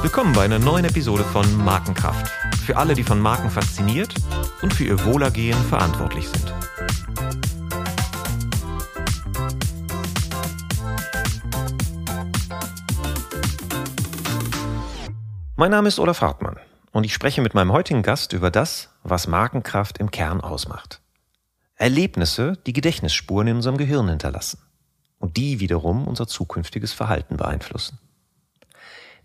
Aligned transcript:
Willkommen 0.00 0.32
bei 0.32 0.46
einer 0.46 0.58
neuen 0.58 0.86
Episode 0.86 1.22
von 1.22 1.44
Markenkraft. 1.62 2.32
Für 2.64 2.78
alle, 2.78 2.94
die 2.94 3.02
von 3.02 3.20
Marken 3.20 3.50
fasziniert 3.50 4.14
und 4.62 4.72
für 4.72 4.84
ihr 4.84 5.04
Wohlergehen 5.04 5.58
verantwortlich 5.64 6.26
sind. 6.26 6.54
Mein 15.56 15.70
Name 15.70 15.88
ist 15.88 15.98
Olaf 15.98 16.22
Hartmann 16.22 16.56
und 16.92 17.04
ich 17.04 17.12
spreche 17.12 17.42
mit 17.42 17.52
meinem 17.52 17.72
heutigen 17.72 18.02
Gast 18.02 18.32
über 18.32 18.50
das, 18.50 18.88
was 19.02 19.26
Markenkraft 19.26 19.98
im 19.98 20.10
Kern 20.10 20.40
ausmacht. 20.40 21.02
Erlebnisse, 21.74 22.54
die 22.66 22.72
Gedächtnisspuren 22.72 23.48
in 23.48 23.56
unserem 23.56 23.76
Gehirn 23.76 24.08
hinterlassen 24.08 24.58
und 25.18 25.36
die 25.36 25.60
wiederum 25.60 26.06
unser 26.06 26.26
zukünftiges 26.26 26.92
Verhalten 26.92 27.36
beeinflussen. 27.36 27.98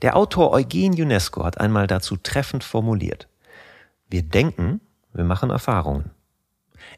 Der 0.02 0.16
Autor 0.16 0.52
Eugen 0.52 1.00
UNESCO 1.00 1.44
hat 1.44 1.60
einmal 1.60 1.88
dazu 1.88 2.18
treffend 2.18 2.64
formuliert, 2.64 3.28
wir 4.10 4.24
denken, 4.24 4.82
wir 5.14 5.24
machen 5.24 5.52
Erfahrungen. 5.52 6.12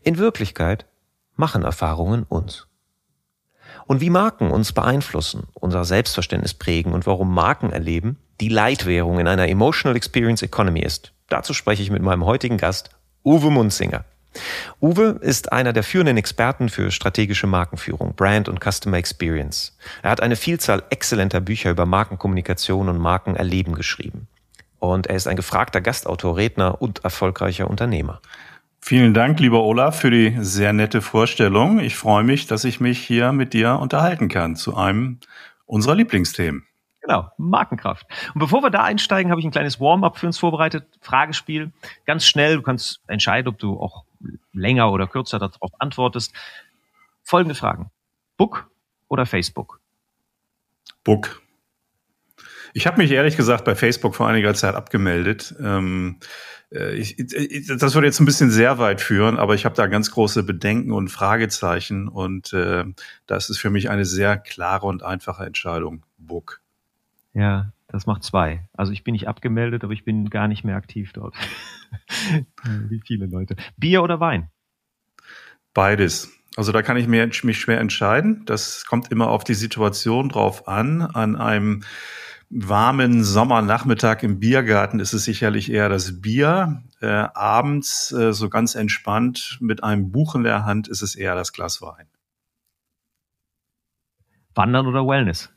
In 0.01 0.17
Wirklichkeit 0.17 0.87
machen 1.35 1.63
Erfahrungen 1.63 2.23
uns. 2.23 2.67
Und 3.85 4.01
wie 4.01 4.09
Marken 4.09 4.49
uns 4.49 4.71
beeinflussen, 4.71 5.48
unser 5.53 5.85
Selbstverständnis 5.85 6.53
prägen 6.53 6.93
und 6.93 7.05
warum 7.05 7.34
Marken 7.34 7.71
erleben, 7.71 8.17
die 8.39 8.49
Leitwährung 8.49 9.20
in 9.20 9.27
einer 9.27 9.48
Emotional 9.48 9.95
Experience 9.95 10.41
Economy 10.41 10.81
ist. 10.81 11.13
Dazu 11.27 11.53
spreche 11.53 11.84
ich 11.84 11.91
mit 11.91 12.01
meinem 12.01 12.25
heutigen 12.25 12.57
Gast, 12.57 12.89
Uwe 13.23 13.51
Munzinger. 13.51 14.05
Uwe 14.81 15.17
ist 15.21 15.51
einer 15.51 15.73
der 15.73 15.83
führenden 15.83 16.17
Experten 16.17 16.69
für 16.69 16.91
strategische 16.91 17.47
Markenführung, 17.47 18.15
Brand 18.15 18.49
und 18.49 18.59
Customer 18.63 18.97
Experience. 18.97 19.77
Er 20.01 20.11
hat 20.11 20.21
eine 20.21 20.35
Vielzahl 20.35 20.83
exzellenter 20.89 21.41
Bücher 21.41 21.71
über 21.71 21.85
Markenkommunikation 21.85 22.90
und 22.90 22.98
Markenerleben 22.98 23.75
geschrieben. 23.75 24.27
Und 24.79 25.07
er 25.07 25.15
ist 25.15 25.27
ein 25.27 25.37
gefragter 25.37 25.81
Gastautor, 25.81 26.35
Redner 26.35 26.81
und 26.81 27.03
erfolgreicher 27.03 27.70
Unternehmer. 27.70 28.21
Vielen 28.81 29.13
Dank, 29.13 29.40
lieber 29.40 29.63
Olaf, 29.63 30.01
für 30.01 30.12
die 30.12 30.35
sehr 30.40 30.73
nette 30.73 31.01
Vorstellung. 31.01 31.79
Ich 31.79 31.95
freue 31.95 32.25
mich, 32.25 32.47
dass 32.47 32.65
ich 32.65 32.81
mich 32.81 32.99
hier 32.99 33.31
mit 33.31 33.53
dir 33.53 33.79
unterhalten 33.79 34.27
kann 34.27 34.57
zu 34.57 34.75
einem 34.75 35.20
unserer 35.65 35.95
Lieblingsthemen. 35.95 36.65
Genau, 37.04 37.29
Markenkraft. 37.37 38.07
Und 38.34 38.40
bevor 38.40 38.63
wir 38.63 38.70
da 38.70 38.82
einsteigen, 38.82 39.29
habe 39.29 39.41
ich 39.41 39.46
ein 39.46 39.51
kleines 39.51 39.82
Warm-up 39.82 40.18
für 40.18 40.26
uns 40.26 40.40
vorbereitet. 40.40 40.85
Fragespiel. 41.01 41.73
Ganz 42.05 42.26
schnell, 42.26 42.55
du 42.55 42.62
kannst 42.62 43.01
entscheiden, 43.07 43.49
ob 43.49 43.59
du 43.59 43.77
auch 43.77 44.05
länger 44.54 44.90
oder 44.90 45.05
kürzer 45.05 45.37
darauf 45.37 45.71
antwortest. 45.79 46.34
Folgende 47.21 47.55
Fragen. 47.55 47.91
Book 48.37 48.71
oder 49.09 49.26
Facebook? 49.26 49.81
Book. 51.04 51.41
Ich 52.74 52.87
habe 52.87 53.01
mich 53.01 53.12
ehrlich 53.12 53.35
gesagt 53.35 53.65
bei 53.65 53.76
Facebook 53.76 54.15
vor 54.15 54.29
einiger 54.29 54.54
Zeit 54.54 54.74
abgemeldet. 54.74 55.54
Ähm, 55.59 56.20
äh, 56.71 56.93
ich, 56.93 57.20
ich, 57.20 57.68
das 57.68 57.96
würde 57.96 58.07
jetzt 58.07 58.21
ein 58.21 58.26
bisschen 58.26 58.49
sehr 58.49 58.79
weit 58.79 59.01
führen, 59.01 59.37
aber 59.37 59.55
ich 59.55 59.65
habe 59.65 59.76
da 59.76 59.87
ganz 59.87 60.09
große 60.09 60.43
Bedenken 60.43 60.93
und 60.93 61.09
Fragezeichen 61.09 62.07
und 62.07 62.54
äh, 62.54 62.85
das 63.27 63.49
ist 63.49 63.57
für 63.57 63.70
mich 63.70 63.90
eine 63.90 64.06
sehr 64.06 64.38
klare 64.38 64.88
und 64.88 65.03
einfache 65.03 65.46
Entscheidung. 65.46 66.06
Book. 66.18 66.62
Ja, 67.34 67.72
das 67.88 68.06
macht 68.06 68.23
zwei. 68.23 68.67
Also 68.73 68.91
ich 68.91 69.03
bin 69.03 69.13
nicht 69.13 69.28
abgemeldet, 69.28 69.84
aber 69.84 69.94
ich 69.94 70.06
bin 70.06 70.29
gar 70.29 70.47
nicht 70.47 70.63
mehr 70.63 70.75
aktiv 70.75 71.13
dort. 71.13 71.35
Wie 72.90 73.01
viele 73.06 73.28
Leute. 73.28 73.56
Bier 73.78 74.03
oder 74.03 74.19
Wein? 74.19 74.50
Beides. 75.73 76.31
Also 76.56 76.72
da 76.72 76.84
kann 76.84 76.97
ich 76.97 77.07
mich 77.07 77.59
schwer 77.59 77.79
entscheiden. 77.79 78.45
Das 78.45 78.85
kommt 78.85 79.12
immer 79.12 79.29
auf 79.29 79.44
die 79.44 79.56
Situation 79.56 80.29
drauf 80.29 80.67
an. 80.67 81.01
An 81.01 81.35
einem 81.35 81.84
warmen 82.50 83.23
Sommernachmittag 83.23 84.22
im 84.22 84.40
Biergarten 84.40 85.00
ist 85.00 85.13
es 85.13 85.24
sicherlich 85.24 85.72
eher 85.72 85.90
das 85.90 86.22
Bier. 86.22 86.84
Äh, 87.02 87.08
abends, 87.08 88.12
äh, 88.12 88.34
so 88.34 88.50
ganz 88.50 88.75
entspannt 88.75 89.58
mit 89.59 89.84
einem 89.84 90.12
Buch 90.12 90.35
in 90.35 90.44
der 90.44 90.63
Hand, 90.63 90.88
ist 90.88 91.02
es 91.02 91.16
eher 91.16 91.34
das 91.34 91.53
Glas 91.53 91.81
Wein. 91.81 92.08
Wandern 94.53 94.85
oder 94.85 95.08
Wellness? 95.08 95.52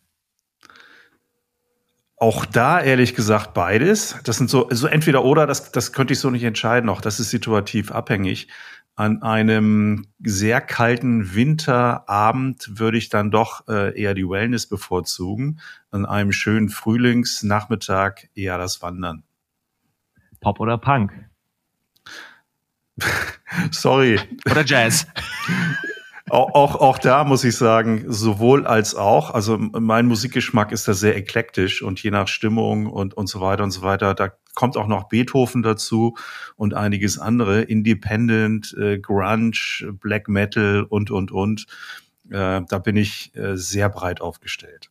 Auch 2.19 2.47
da 2.47 2.81
ehrlich 2.81 3.15
gesagt 3.15 3.53
beides. 3.53 4.19
Das 4.25 4.39
sind 4.39 4.49
so, 4.49 4.69
so 4.71 4.87
entweder 4.87 5.25
oder, 5.25 5.47
das, 5.47 5.71
das 5.71 5.93
könnte 5.93 6.15
ich 6.15 6.19
so 6.19 6.31
nicht 6.31 6.45
entscheiden. 6.45 6.89
Auch 6.89 7.03
das 7.03 7.21
ist 7.21 7.31
situativ 7.31 7.93
abhängig. 7.93 8.49
An 8.95 9.23
einem 9.23 10.07
sehr 10.25 10.63
kalten 10.63 11.35
Winterabend 11.35 12.79
würde 12.79 12.97
ich 12.97 13.11
dann 13.11 13.31
doch 13.31 13.69
äh, 13.69 14.01
eher 14.01 14.15
die 14.15 14.27
Wellness 14.27 14.67
bevorzugen. 14.67 15.61
An 15.91 16.07
einem 16.07 16.33
schönen 16.33 16.71
Frühlingsnachmittag 16.71 18.29
eher 18.35 18.57
das 18.57 18.81
Wandern. 18.81 19.23
Pop 20.41 20.59
oder 20.61 20.79
Punk? 20.79 21.13
Sorry. 23.71 24.19
Oder 24.51 24.65
Jazz? 24.65 25.07
auch, 26.29 26.55
auch, 26.55 26.75
auch 26.77 26.99
da 26.99 27.23
muss 27.25 27.45
ich 27.45 27.57
sagen, 27.57 28.05
sowohl 28.09 28.67
als 28.67 28.95
auch. 28.97 29.31
Also 29.33 29.59
mein 29.59 30.07
Musikgeschmack 30.07 30.73
ist 30.73 30.89
da 30.89 30.95
sehr 30.95 31.17
eklektisch 31.17 31.83
und 31.83 32.03
je 32.03 32.11
nach 32.11 32.27
Stimmung 32.27 32.87
und, 32.87 33.15
und 33.15 33.29
so 33.29 33.41
weiter 33.41 33.63
und 33.63 33.71
so 33.71 33.83
weiter, 33.83 34.15
da 34.15 34.33
kommt 34.55 34.77
auch 34.77 34.89
noch 34.89 35.09
Beethoven 35.09 35.63
dazu 35.63 36.17
und 36.57 36.75
einiges 36.75 37.19
andere. 37.19 37.63
Independent, 37.63 38.75
äh, 38.77 38.99
Grunge, 38.99 39.53
Black 40.01 40.29
Metal 40.29 40.83
und, 40.89 41.13
und, 41.13 41.31
und. 41.31 41.67
Äh, 42.31 42.63
da 42.69 42.79
bin 42.79 42.97
ich 42.97 43.35
äh, 43.37 43.57
sehr 43.57 43.89
breit 43.89 44.21
aufgestellt. 44.21 44.91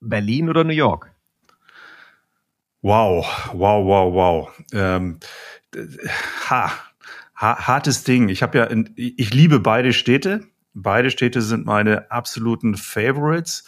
Berlin 0.00 0.48
oder 0.48 0.62
New 0.62 0.72
York? 0.72 1.12
Wow, 2.82 3.26
wow, 3.52 3.84
wow, 3.84 4.14
wow. 4.14 4.48
Ähm, 4.72 5.18
ha, 6.48 6.70
ha, 7.34 7.66
hartes 7.66 8.04
Ding. 8.04 8.28
Ich 8.28 8.44
habe 8.44 8.58
ja, 8.58 8.68
ich 8.94 9.34
liebe 9.34 9.58
beide 9.58 9.92
Städte. 9.92 10.46
Beide 10.82 11.10
Städte 11.10 11.42
sind 11.42 11.66
meine 11.66 12.10
absoluten 12.10 12.76
Favorites. 12.76 13.64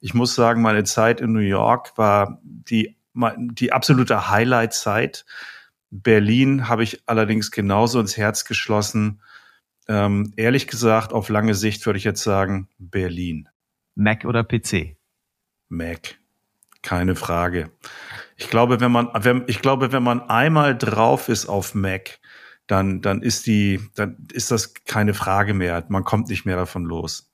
Ich 0.00 0.14
muss 0.14 0.34
sagen, 0.34 0.62
meine 0.62 0.84
Zeit 0.84 1.20
in 1.20 1.32
New 1.32 1.40
York 1.40 1.96
war 1.96 2.40
die, 2.42 2.96
die 3.14 3.72
absolute 3.72 4.30
Highlight-Zeit. 4.30 5.26
Berlin 5.90 6.68
habe 6.68 6.82
ich 6.82 7.02
allerdings 7.06 7.50
genauso 7.50 8.00
ins 8.00 8.16
Herz 8.16 8.44
geschlossen. 8.44 9.20
Ähm, 9.88 10.32
ehrlich 10.36 10.66
gesagt, 10.66 11.12
auf 11.12 11.28
lange 11.28 11.54
Sicht 11.54 11.84
würde 11.86 11.98
ich 11.98 12.04
jetzt 12.04 12.22
sagen, 12.22 12.68
Berlin. 12.78 13.48
Mac 13.94 14.24
oder 14.24 14.42
PC? 14.42 14.96
Mac. 15.68 16.18
Keine 16.82 17.16
Frage. 17.16 17.70
Ich 18.36 18.50
glaube, 18.50 18.80
wenn 18.80 18.92
man, 18.92 19.10
wenn, 19.14 19.44
ich 19.46 19.60
glaube, 19.60 19.92
wenn 19.92 20.02
man 20.02 20.22
einmal 20.22 20.76
drauf 20.76 21.28
ist 21.28 21.46
auf 21.46 21.74
Mac, 21.74 22.18
dann, 22.66 23.00
dann 23.00 23.22
ist 23.22 23.46
die, 23.46 23.80
dann 23.94 24.26
ist 24.32 24.50
das 24.50 24.74
keine 24.74 25.14
Frage 25.14 25.54
mehr. 25.54 25.84
Man 25.88 26.04
kommt 26.04 26.28
nicht 26.28 26.44
mehr 26.44 26.56
davon 26.56 26.84
los. 26.84 27.30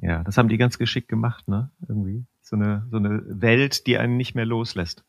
Ja, 0.00 0.22
das 0.24 0.38
haben 0.38 0.48
die 0.48 0.56
ganz 0.56 0.78
geschickt 0.78 1.08
gemacht, 1.08 1.46
ne? 1.48 1.70
Irgendwie. 1.86 2.24
So 2.42 2.56
eine, 2.56 2.86
so 2.90 2.96
eine 2.96 3.22
Welt, 3.26 3.86
die 3.86 3.98
einen 3.98 4.16
nicht 4.16 4.34
mehr 4.34 4.46
loslässt. 4.46 5.04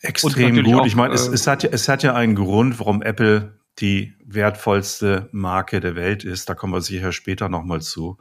Extrem 0.00 0.62
gut. 0.62 0.74
Auch, 0.74 0.86
ich 0.86 0.96
meine, 0.96 1.14
es, 1.14 1.28
äh, 1.28 1.32
es, 1.32 1.46
hat 1.46 1.62
ja, 1.62 1.70
es 1.72 1.88
hat 1.88 2.02
ja 2.02 2.14
einen 2.14 2.34
Grund, 2.34 2.78
warum 2.78 3.02
Apple 3.02 3.58
die 3.80 4.14
wertvollste 4.24 5.28
Marke 5.32 5.80
der 5.80 5.96
Welt 5.96 6.24
ist. 6.24 6.48
Da 6.48 6.54
kommen 6.54 6.72
wir 6.72 6.80
sicher 6.80 7.12
später 7.12 7.48
nochmal 7.48 7.82
zu. 7.82 8.18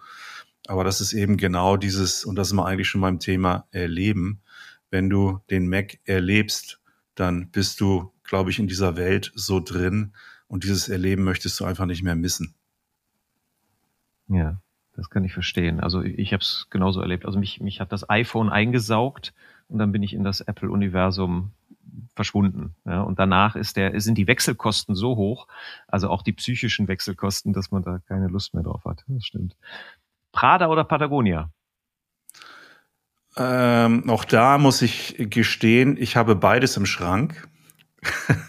Aber 0.67 0.83
das 0.83 1.01
ist 1.01 1.13
eben 1.13 1.37
genau 1.37 1.77
dieses, 1.77 2.25
und 2.25 2.35
das 2.35 2.47
ist 2.47 2.53
wir 2.53 2.65
eigentlich 2.65 2.87
schon 2.87 3.01
beim 3.01 3.19
Thema 3.19 3.67
Erleben. 3.71 4.41
Wenn 4.89 5.09
du 5.09 5.39
den 5.49 5.67
Mac 5.67 5.99
erlebst, 6.05 6.79
dann 7.15 7.49
bist 7.51 7.81
du 7.81 8.12
glaube 8.23 8.49
ich, 8.49 8.59
in 8.59 8.67
dieser 8.67 8.95
Welt 8.95 9.31
so 9.35 9.59
drin 9.59 10.13
und 10.47 10.63
dieses 10.63 10.89
Erleben 10.89 11.23
möchtest 11.23 11.59
du 11.59 11.65
einfach 11.65 11.85
nicht 11.85 12.03
mehr 12.03 12.15
missen. 12.15 12.55
Ja, 14.27 14.61
das 14.95 15.09
kann 15.09 15.23
ich 15.23 15.33
verstehen. 15.33 15.79
Also 15.79 16.01
ich 16.01 16.33
habe 16.33 16.41
es 16.41 16.67
genauso 16.69 17.01
erlebt. 17.01 17.25
Also 17.25 17.39
mich, 17.39 17.59
mich 17.59 17.79
hat 17.79 17.91
das 17.91 18.09
iPhone 18.09 18.49
eingesaugt 18.49 19.33
und 19.67 19.79
dann 19.79 19.91
bin 19.91 20.03
ich 20.03 20.13
in 20.13 20.23
das 20.23 20.41
Apple-Universum 20.41 21.51
verschwunden. 22.15 22.75
Ja, 22.85 23.01
und 23.01 23.19
danach 23.19 23.55
ist 23.55 23.77
der, 23.77 23.99
sind 23.99 24.17
die 24.17 24.27
Wechselkosten 24.27 24.95
so 24.95 25.15
hoch, 25.15 25.47
also 25.87 26.09
auch 26.09 26.21
die 26.21 26.33
psychischen 26.33 26.87
Wechselkosten, 26.87 27.53
dass 27.53 27.71
man 27.71 27.83
da 27.83 27.99
keine 28.07 28.27
Lust 28.27 28.53
mehr 28.53 28.63
drauf 28.63 28.85
hat. 28.85 29.03
Das 29.07 29.25
stimmt. 29.25 29.55
Prada 30.31 30.67
oder 30.67 30.83
Patagonia? 30.83 31.49
Ähm, 33.35 34.09
auch 34.09 34.25
da 34.25 34.57
muss 34.57 34.81
ich 34.81 35.15
gestehen, 35.17 35.97
ich 35.97 36.15
habe 36.15 36.35
beides 36.35 36.77
im 36.77 36.85
Schrank. 36.85 37.47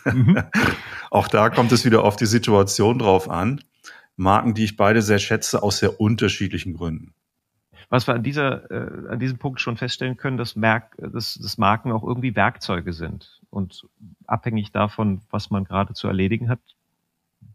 Mhm. 0.04 0.42
Auch 1.10 1.28
da 1.28 1.50
kommt 1.50 1.72
es 1.72 1.84
wieder 1.84 2.04
auf 2.04 2.16
die 2.16 2.26
Situation 2.26 2.98
drauf 2.98 3.30
an. 3.30 3.60
Marken, 4.16 4.54
die 4.54 4.64
ich 4.64 4.76
beide 4.76 5.02
sehr 5.02 5.18
schätze, 5.18 5.62
aus 5.62 5.78
sehr 5.78 6.00
unterschiedlichen 6.00 6.74
Gründen. 6.74 7.14
Was 7.88 8.06
wir 8.06 8.14
an, 8.14 8.22
dieser, 8.22 8.70
äh, 8.70 9.08
an 9.10 9.18
diesem 9.18 9.38
Punkt 9.38 9.60
schon 9.60 9.76
feststellen 9.76 10.16
können, 10.16 10.36
dass, 10.36 10.56
Merk, 10.56 10.96
dass, 10.98 11.34
dass 11.34 11.58
Marken 11.58 11.92
auch 11.92 12.02
irgendwie 12.02 12.34
Werkzeuge 12.34 12.92
sind. 12.92 13.40
Und 13.50 13.86
abhängig 14.26 14.72
davon, 14.72 15.20
was 15.30 15.50
man 15.50 15.64
gerade 15.64 15.94
zu 15.94 16.08
erledigen 16.08 16.48
hat, 16.48 16.60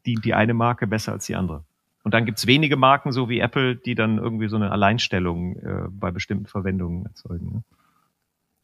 dient 0.06 0.24
die 0.24 0.34
eine 0.34 0.54
Marke 0.54 0.88
besser 0.88 1.14
als 1.14 1.26
die 1.26 1.36
andere. 1.36 1.64
Und 2.04 2.14
dann 2.14 2.26
gibt's 2.26 2.48
wenige 2.48 2.78
Marken, 2.78 3.12
so 3.12 3.30
wie 3.30 3.40
Apple, 3.40 3.76
die 3.76 3.96
dann 3.96 4.18
irgendwie 4.18 4.48
so 4.48 4.56
eine 4.56 4.72
Alleinstellung 4.72 5.58
äh, 5.58 5.88
bei 5.90 6.12
bestimmten 6.12 6.46
Verwendungen 6.46 7.06
erzeugen. 7.06 7.54
Ne? 7.54 7.64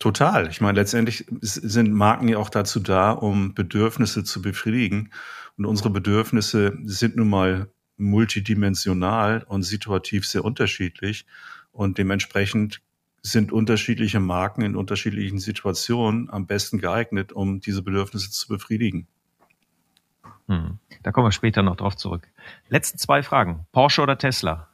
Total. 0.05 0.47
Ich 0.51 0.61
meine, 0.61 0.77
letztendlich 0.77 1.25
sind 1.41 1.91
Marken 1.91 2.27
ja 2.27 2.37
auch 2.37 2.51
dazu 2.51 2.79
da, 2.79 3.09
um 3.09 3.55
Bedürfnisse 3.55 4.23
zu 4.23 4.39
befriedigen. 4.39 5.09
Und 5.57 5.65
unsere 5.65 5.89
Bedürfnisse 5.89 6.77
sind 6.83 7.15
nun 7.15 7.27
mal 7.27 7.71
multidimensional 7.97 9.43
und 9.47 9.63
situativ 9.63 10.27
sehr 10.27 10.45
unterschiedlich. 10.45 11.25
Und 11.71 11.97
dementsprechend 11.97 12.83
sind 13.23 13.51
unterschiedliche 13.51 14.19
Marken 14.19 14.61
in 14.61 14.75
unterschiedlichen 14.75 15.39
Situationen 15.39 16.29
am 16.29 16.45
besten 16.45 16.77
geeignet, 16.77 17.33
um 17.33 17.59
diese 17.59 17.81
Bedürfnisse 17.81 18.29
zu 18.29 18.47
befriedigen. 18.47 19.07
Hm. 20.47 20.77
Da 21.01 21.11
kommen 21.11 21.25
wir 21.25 21.31
später 21.31 21.63
noch 21.63 21.77
drauf 21.77 21.95
zurück. 21.95 22.27
Letzten 22.69 22.99
zwei 22.99 23.23
Fragen. 23.23 23.65
Porsche 23.71 24.03
oder 24.03 24.19
Tesla? 24.19 24.67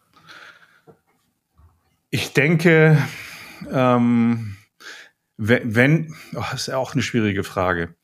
Ich 2.09 2.33
denke, 2.33 3.01
ähm, 3.71 4.57
wenn, 5.43 6.15
oh, 6.35 6.43
ist 6.53 6.67
ja 6.67 6.77
auch 6.77 6.93
eine 6.93 7.01
schwierige 7.01 7.43
Frage. 7.43 7.95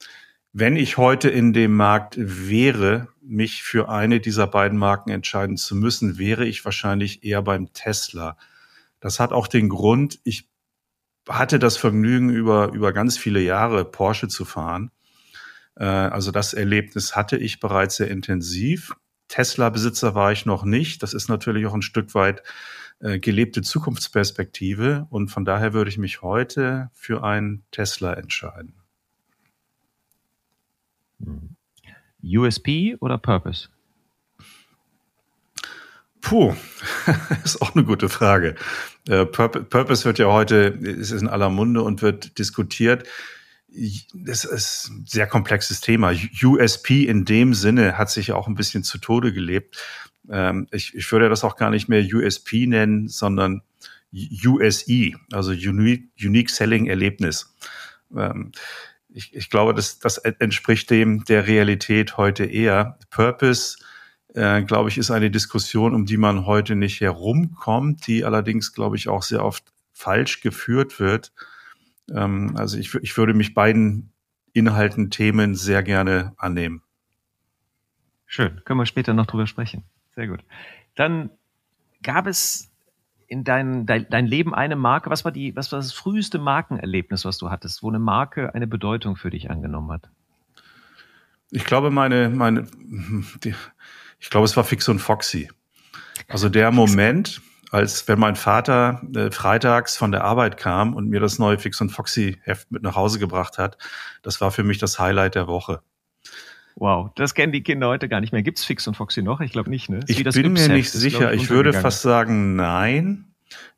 Wenn 0.53 0.75
ich 0.75 0.97
heute 0.97 1.29
in 1.29 1.53
dem 1.53 1.75
Markt 1.75 2.15
wäre, 2.17 3.09
mich 3.21 3.61
für 3.61 3.89
eine 3.89 4.19
dieser 4.19 4.47
beiden 4.47 4.77
Marken 4.77 5.11
entscheiden 5.11 5.55
zu 5.55 5.75
müssen, 5.75 6.17
wäre 6.17 6.45
ich 6.45 6.65
wahrscheinlich 6.65 7.23
eher 7.23 7.43
beim 7.43 7.71
Tesla. 7.73 8.37
Das 8.99 9.19
hat 9.19 9.33
auch 9.33 9.47
den 9.47 9.69
Grund, 9.69 10.19
ich 10.23 10.49
hatte 11.29 11.59
das 11.59 11.77
Vergnügen, 11.77 12.31
über, 12.31 12.71
über 12.71 12.91
ganz 12.91 13.19
viele 13.19 13.41
Jahre 13.41 13.85
Porsche 13.85 14.29
zu 14.29 14.43
fahren. 14.43 14.89
Äh, 15.75 15.83
also 15.85 16.31
das 16.31 16.55
Erlebnis 16.55 17.15
hatte 17.15 17.37
ich 17.37 17.59
bereits 17.59 17.97
sehr 17.97 18.09
intensiv. 18.09 18.95
Tesla-Besitzer 19.27 20.15
war 20.15 20.31
ich 20.31 20.47
noch 20.47 20.63
nicht. 20.63 21.03
Das 21.03 21.13
ist 21.13 21.29
natürlich 21.29 21.67
auch 21.67 21.75
ein 21.75 21.83
Stück 21.83 22.15
weit 22.15 22.41
äh, 22.99 23.19
gelebte 23.19 23.61
Zukunftsperspektive. 23.61 25.07
Und 25.09 25.29
von 25.29 25.45
daher 25.45 25.73
würde 25.73 25.89
ich 25.89 25.97
mich 25.97 26.21
heute 26.21 26.89
für 26.93 27.23
einen 27.23 27.63
Tesla 27.71 28.13
entscheiden. 28.13 28.73
USP 32.23 32.95
oder 32.99 33.17
Purpose? 33.17 33.69
Puh, 36.21 36.53
ist 37.43 37.61
auch 37.61 37.73
eine 37.73 37.85
gute 37.85 38.09
Frage. 38.09 38.55
Äh, 39.07 39.25
Purpose 39.25 40.03
wird 40.03 40.19
ja 40.19 40.27
heute, 40.27 40.55
ist 40.55 41.11
in 41.11 41.27
aller 41.27 41.49
Munde 41.49 41.83
und 41.83 42.01
wird 42.01 42.37
diskutiert. 42.37 43.07
Das 44.13 44.43
ist 44.43 44.89
ein 44.89 45.05
sehr 45.07 45.27
komplexes 45.27 45.81
Thema. 45.81 46.13
USP 46.43 47.05
in 47.05 47.25
dem 47.25 47.53
Sinne 47.53 47.97
hat 47.97 48.09
sich 48.09 48.27
ja 48.27 48.35
auch 48.35 48.47
ein 48.47 48.55
bisschen 48.55 48.83
zu 48.83 48.97
Tode 48.97 49.31
gelebt. 49.31 49.77
Ähm, 50.29 50.67
ich, 50.71 50.95
ich 50.95 51.11
würde 51.11 51.29
das 51.29 51.43
auch 51.43 51.55
gar 51.55 51.69
nicht 51.69 51.89
mehr 51.89 52.03
USP 52.03 52.67
nennen, 52.67 53.07
sondern 53.07 53.61
USE, 54.13 55.13
also 55.31 55.51
Unique, 55.51 56.09
Unique 56.19 56.49
Selling 56.49 56.87
Erlebnis. 56.87 57.55
Ähm, 58.15 58.51
ich, 59.09 59.35
ich 59.35 59.49
glaube, 59.49 59.73
das, 59.73 59.99
das 59.99 60.17
entspricht 60.17 60.89
dem 60.89 61.23
der 61.25 61.47
Realität 61.47 62.17
heute 62.17 62.45
eher. 62.45 62.97
Purpose 63.09 63.77
äh, 64.37 64.61
glaube 64.61 64.89
ich, 64.89 64.97
ist 64.99 65.09
eine 65.09 65.31
Diskussion, 65.31 65.95
um 65.95 66.05
die 66.05 66.17
man 66.17 66.45
heute 66.45 66.75
nicht 66.75 67.01
herumkommt, 67.01 68.05
die 68.05 68.23
allerdings, 68.23 68.71
glaube 68.71 68.95
ich, 68.95 69.09
auch 69.09 69.23
sehr 69.23 69.43
oft 69.43 69.63
falsch 69.93 70.41
geführt 70.41 70.99
wird. 70.99 71.33
Ähm, 72.13 72.55
also 72.55 72.77
ich, 72.77 72.93
ich 72.95 73.17
würde 73.17 73.33
mich 73.33 73.55
beiden 73.55 74.11
Inhalten, 74.53 75.09
Themen 75.09 75.55
sehr 75.55 75.81
gerne 75.81 76.33
annehmen. 76.37 76.83
Schön, 78.27 78.61
können 78.63 78.79
wir 78.79 78.85
später 78.85 79.15
noch 79.15 79.25
drüber 79.25 79.47
sprechen. 79.47 79.83
Sehr 80.17 80.27
gut. 80.27 80.43
Dann 80.95 81.29
gab 82.01 82.25
es 82.25 82.71
in 83.27 83.43
dein, 83.43 83.85
dein, 83.85 84.07
dein 84.09 84.25
Leben 84.25 84.55
eine 84.55 84.75
Marke. 84.75 85.11
Was 85.11 85.23
war 85.23 85.31
die, 85.31 85.55
was 85.55 85.71
war 85.71 85.77
das 85.77 85.93
früheste 85.93 86.39
Markenerlebnis, 86.39 87.23
was 87.23 87.37
du 87.37 87.51
hattest, 87.51 87.83
wo 87.83 87.89
eine 87.89 87.99
Marke 87.99 88.55
eine 88.55 88.65
Bedeutung 88.65 89.15
für 89.15 89.29
dich 89.29 89.51
angenommen 89.51 89.91
hat? 89.91 90.09
Ich 91.51 91.65
glaube, 91.65 91.91
meine, 91.91 92.29
meine, 92.29 92.65
die, 93.43 93.53
ich 94.17 94.31
glaube, 94.31 94.45
es 94.45 94.57
war 94.57 94.63
Fix 94.63 94.89
und 94.89 94.97
Foxy. 94.97 95.51
Also 96.27 96.49
der 96.49 96.71
Moment, 96.71 97.39
als 97.69 98.07
wenn 98.07 98.17
mein 98.17 98.35
Vater 98.35 99.03
äh, 99.15 99.29
freitags 99.29 99.97
von 99.97 100.11
der 100.11 100.23
Arbeit 100.23 100.57
kam 100.57 100.95
und 100.95 101.09
mir 101.09 101.19
das 101.19 101.37
neue 101.37 101.59
Fix 101.59 101.79
und 101.79 101.91
Foxy 101.91 102.39
Heft 102.41 102.71
mit 102.71 102.81
nach 102.81 102.95
Hause 102.95 103.19
gebracht 103.19 103.59
hat, 103.59 103.77
das 104.23 104.41
war 104.41 104.49
für 104.49 104.63
mich 104.63 104.79
das 104.79 104.97
Highlight 104.97 105.35
der 105.35 105.45
Woche. 105.45 105.83
Wow, 106.79 107.09
das 107.15 107.33
kennen 107.33 107.51
die 107.51 107.63
Kinder 107.63 107.87
heute 107.87 108.07
gar 108.07 108.21
nicht 108.21 108.31
mehr. 108.31 108.43
Gibt's 108.43 108.63
Fix 108.63 108.87
und 108.87 108.95
Foxy 108.95 109.23
noch? 109.23 109.41
Ich 109.41 109.51
glaube 109.51 109.71
nicht, 109.71 109.89
ne? 109.89 110.01
Ich 110.05 110.23
bin 110.23 110.53
mir 110.53 110.69
nicht 110.69 110.91
sicher. 110.91 111.33
Ich, 111.33 111.43
ich 111.43 111.49
würde 111.49 111.73
fast 111.73 112.03
sagen, 112.03 112.55
nein. 112.55 113.25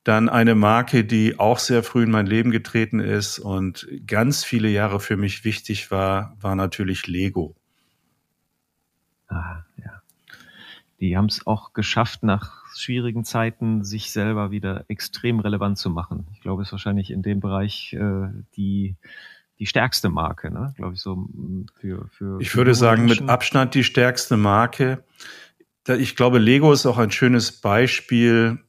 Dann 0.04 0.28
eine 0.28 0.54
Marke, 0.54 1.06
die 1.06 1.40
auch 1.40 1.60
sehr 1.60 1.84
früh 1.84 2.04
in 2.04 2.12
mein 2.12 2.26
Leben 2.26 2.52
getreten 2.52 3.00
ist 3.00 3.40
und 3.40 3.88
ganz 4.06 4.44
viele 4.44 4.68
Jahre 4.68 5.00
für 5.00 5.16
mich 5.16 5.46
wichtig 5.46 5.92
war, 5.92 6.36
war 6.42 6.56
natürlich 6.56 7.08
Lego. 7.08 7.56
Ah, 9.30 9.64
ja. 9.78 10.02
Die 11.00 11.16
haben 11.16 11.28
es 11.28 11.48
auch 11.48 11.72
geschafft, 11.72 12.24
nach 12.24 12.66
schwierigen 12.76 13.24
Zeiten 13.24 13.86
sich 13.86 14.12
selber 14.12 14.52
wieder 14.52 14.84
extrem 14.90 15.40
relevant 15.40 15.78
zu 15.78 15.90
machen. 15.90 16.28
Ich 16.34 16.42
glaube, 16.42 16.64
es 16.64 16.70
ist 16.70 16.74
wahrscheinlich 16.74 17.12
in 17.12 17.22
dem 17.22 17.40
Bereich 17.40 17.94
äh, 17.94 18.28
die 18.58 18.98
die 19.60 19.66
stärkste 19.66 20.10
Marke, 20.10 20.52
ne? 20.52 20.74
glaube 20.78 20.96
ich, 20.96 21.02
so 21.02 21.28
für, 21.80 22.08
für. 22.10 22.40
Ich 22.40 22.56
würde 22.56 22.74
sagen, 22.74 23.06
Menschen. 23.06 23.26
mit 23.26 23.32
Abstand 23.32 23.76
die 23.76 23.84
stärkste 23.84 24.38
Marke. 24.38 25.04
Ich 25.88 26.16
glaube, 26.16 26.40
Lego 26.40 26.72
ist 26.72 26.86
auch 26.86 26.98
ein 26.98 27.12
schönes 27.12 27.52
Beispiel, 27.52 28.60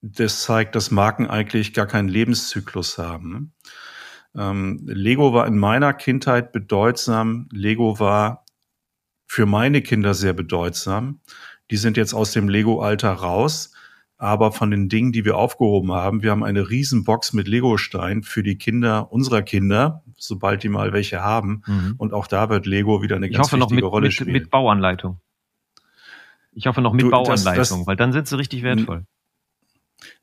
das 0.00 0.42
zeigt, 0.42 0.74
dass 0.74 0.90
Marken 0.90 1.26
eigentlich 1.26 1.72
gar 1.72 1.86
keinen 1.86 2.08
Lebenszyklus 2.08 2.98
haben. 2.98 3.54
Ähm, 4.36 4.80
Lego 4.84 5.32
war 5.32 5.46
in 5.46 5.58
meiner 5.58 5.94
Kindheit 5.94 6.52
bedeutsam. 6.52 7.48
Lego 7.50 7.98
war 7.98 8.44
für 9.26 9.46
meine 9.46 9.82
Kinder 9.82 10.14
sehr 10.14 10.34
bedeutsam. 10.34 11.20
Die 11.70 11.76
sind 11.76 11.96
jetzt 11.96 12.14
aus 12.14 12.32
dem 12.32 12.48
Lego-Alter 12.48 13.12
raus 13.12 13.72
aber 14.18 14.50
von 14.50 14.72
den 14.72 14.88
Dingen, 14.88 15.12
die 15.12 15.24
wir 15.24 15.36
aufgehoben 15.36 15.92
haben, 15.92 16.22
wir 16.22 16.32
haben 16.32 16.42
eine 16.42 16.68
Riesenbox 16.68 17.32
mit 17.32 17.46
Lego-Stein 17.46 18.24
für 18.24 18.42
die 18.42 18.58
Kinder 18.58 19.12
unserer 19.12 19.42
Kinder, 19.42 20.02
sobald 20.16 20.64
die 20.64 20.68
mal 20.68 20.92
welche 20.92 21.22
haben. 21.22 21.62
Mhm. 21.66 21.94
Und 21.98 22.12
auch 22.12 22.26
da 22.26 22.50
wird 22.50 22.66
Lego 22.66 23.00
wieder 23.00 23.16
eine 23.16 23.28
ich 23.28 23.34
ganz 23.34 23.46
hoffe 23.46 23.56
wichtige 23.56 23.80
noch 23.80 23.86
mit, 23.86 23.92
Rolle 23.92 24.06
mit, 24.08 24.12
spielen. 24.14 24.32
Mit 24.32 24.50
Bauanleitung. 24.50 25.20
Ich 26.52 26.66
hoffe 26.66 26.82
noch 26.82 26.92
mit 26.92 27.02
du, 27.02 27.10
Bauanleitung, 27.10 27.56
das, 27.56 27.68
das, 27.68 27.86
weil 27.86 27.94
dann 27.94 28.12
sind 28.12 28.26
sie 28.26 28.36
richtig 28.36 28.64
wertvoll. 28.64 29.04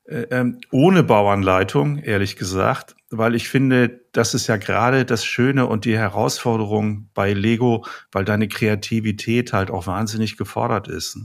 Äh, 0.03 0.27
ähm, 0.31 0.59
ohne 0.71 1.01
Bauanleitung, 1.03 1.97
ehrlich 1.97 2.35
gesagt, 2.35 2.95
weil 3.09 3.33
ich 3.33 3.47
finde, 3.47 4.01
das 4.11 4.33
ist 4.33 4.47
ja 4.47 4.57
gerade 4.57 5.05
das 5.05 5.25
Schöne 5.25 5.67
und 5.67 5.85
die 5.85 5.97
Herausforderung 5.97 7.09
bei 7.13 7.31
Lego, 7.31 7.85
weil 8.11 8.25
deine 8.25 8.49
Kreativität 8.49 9.53
halt 9.53 9.71
auch 9.71 9.87
wahnsinnig 9.87 10.35
gefordert 10.35 10.89
ist. 10.89 11.17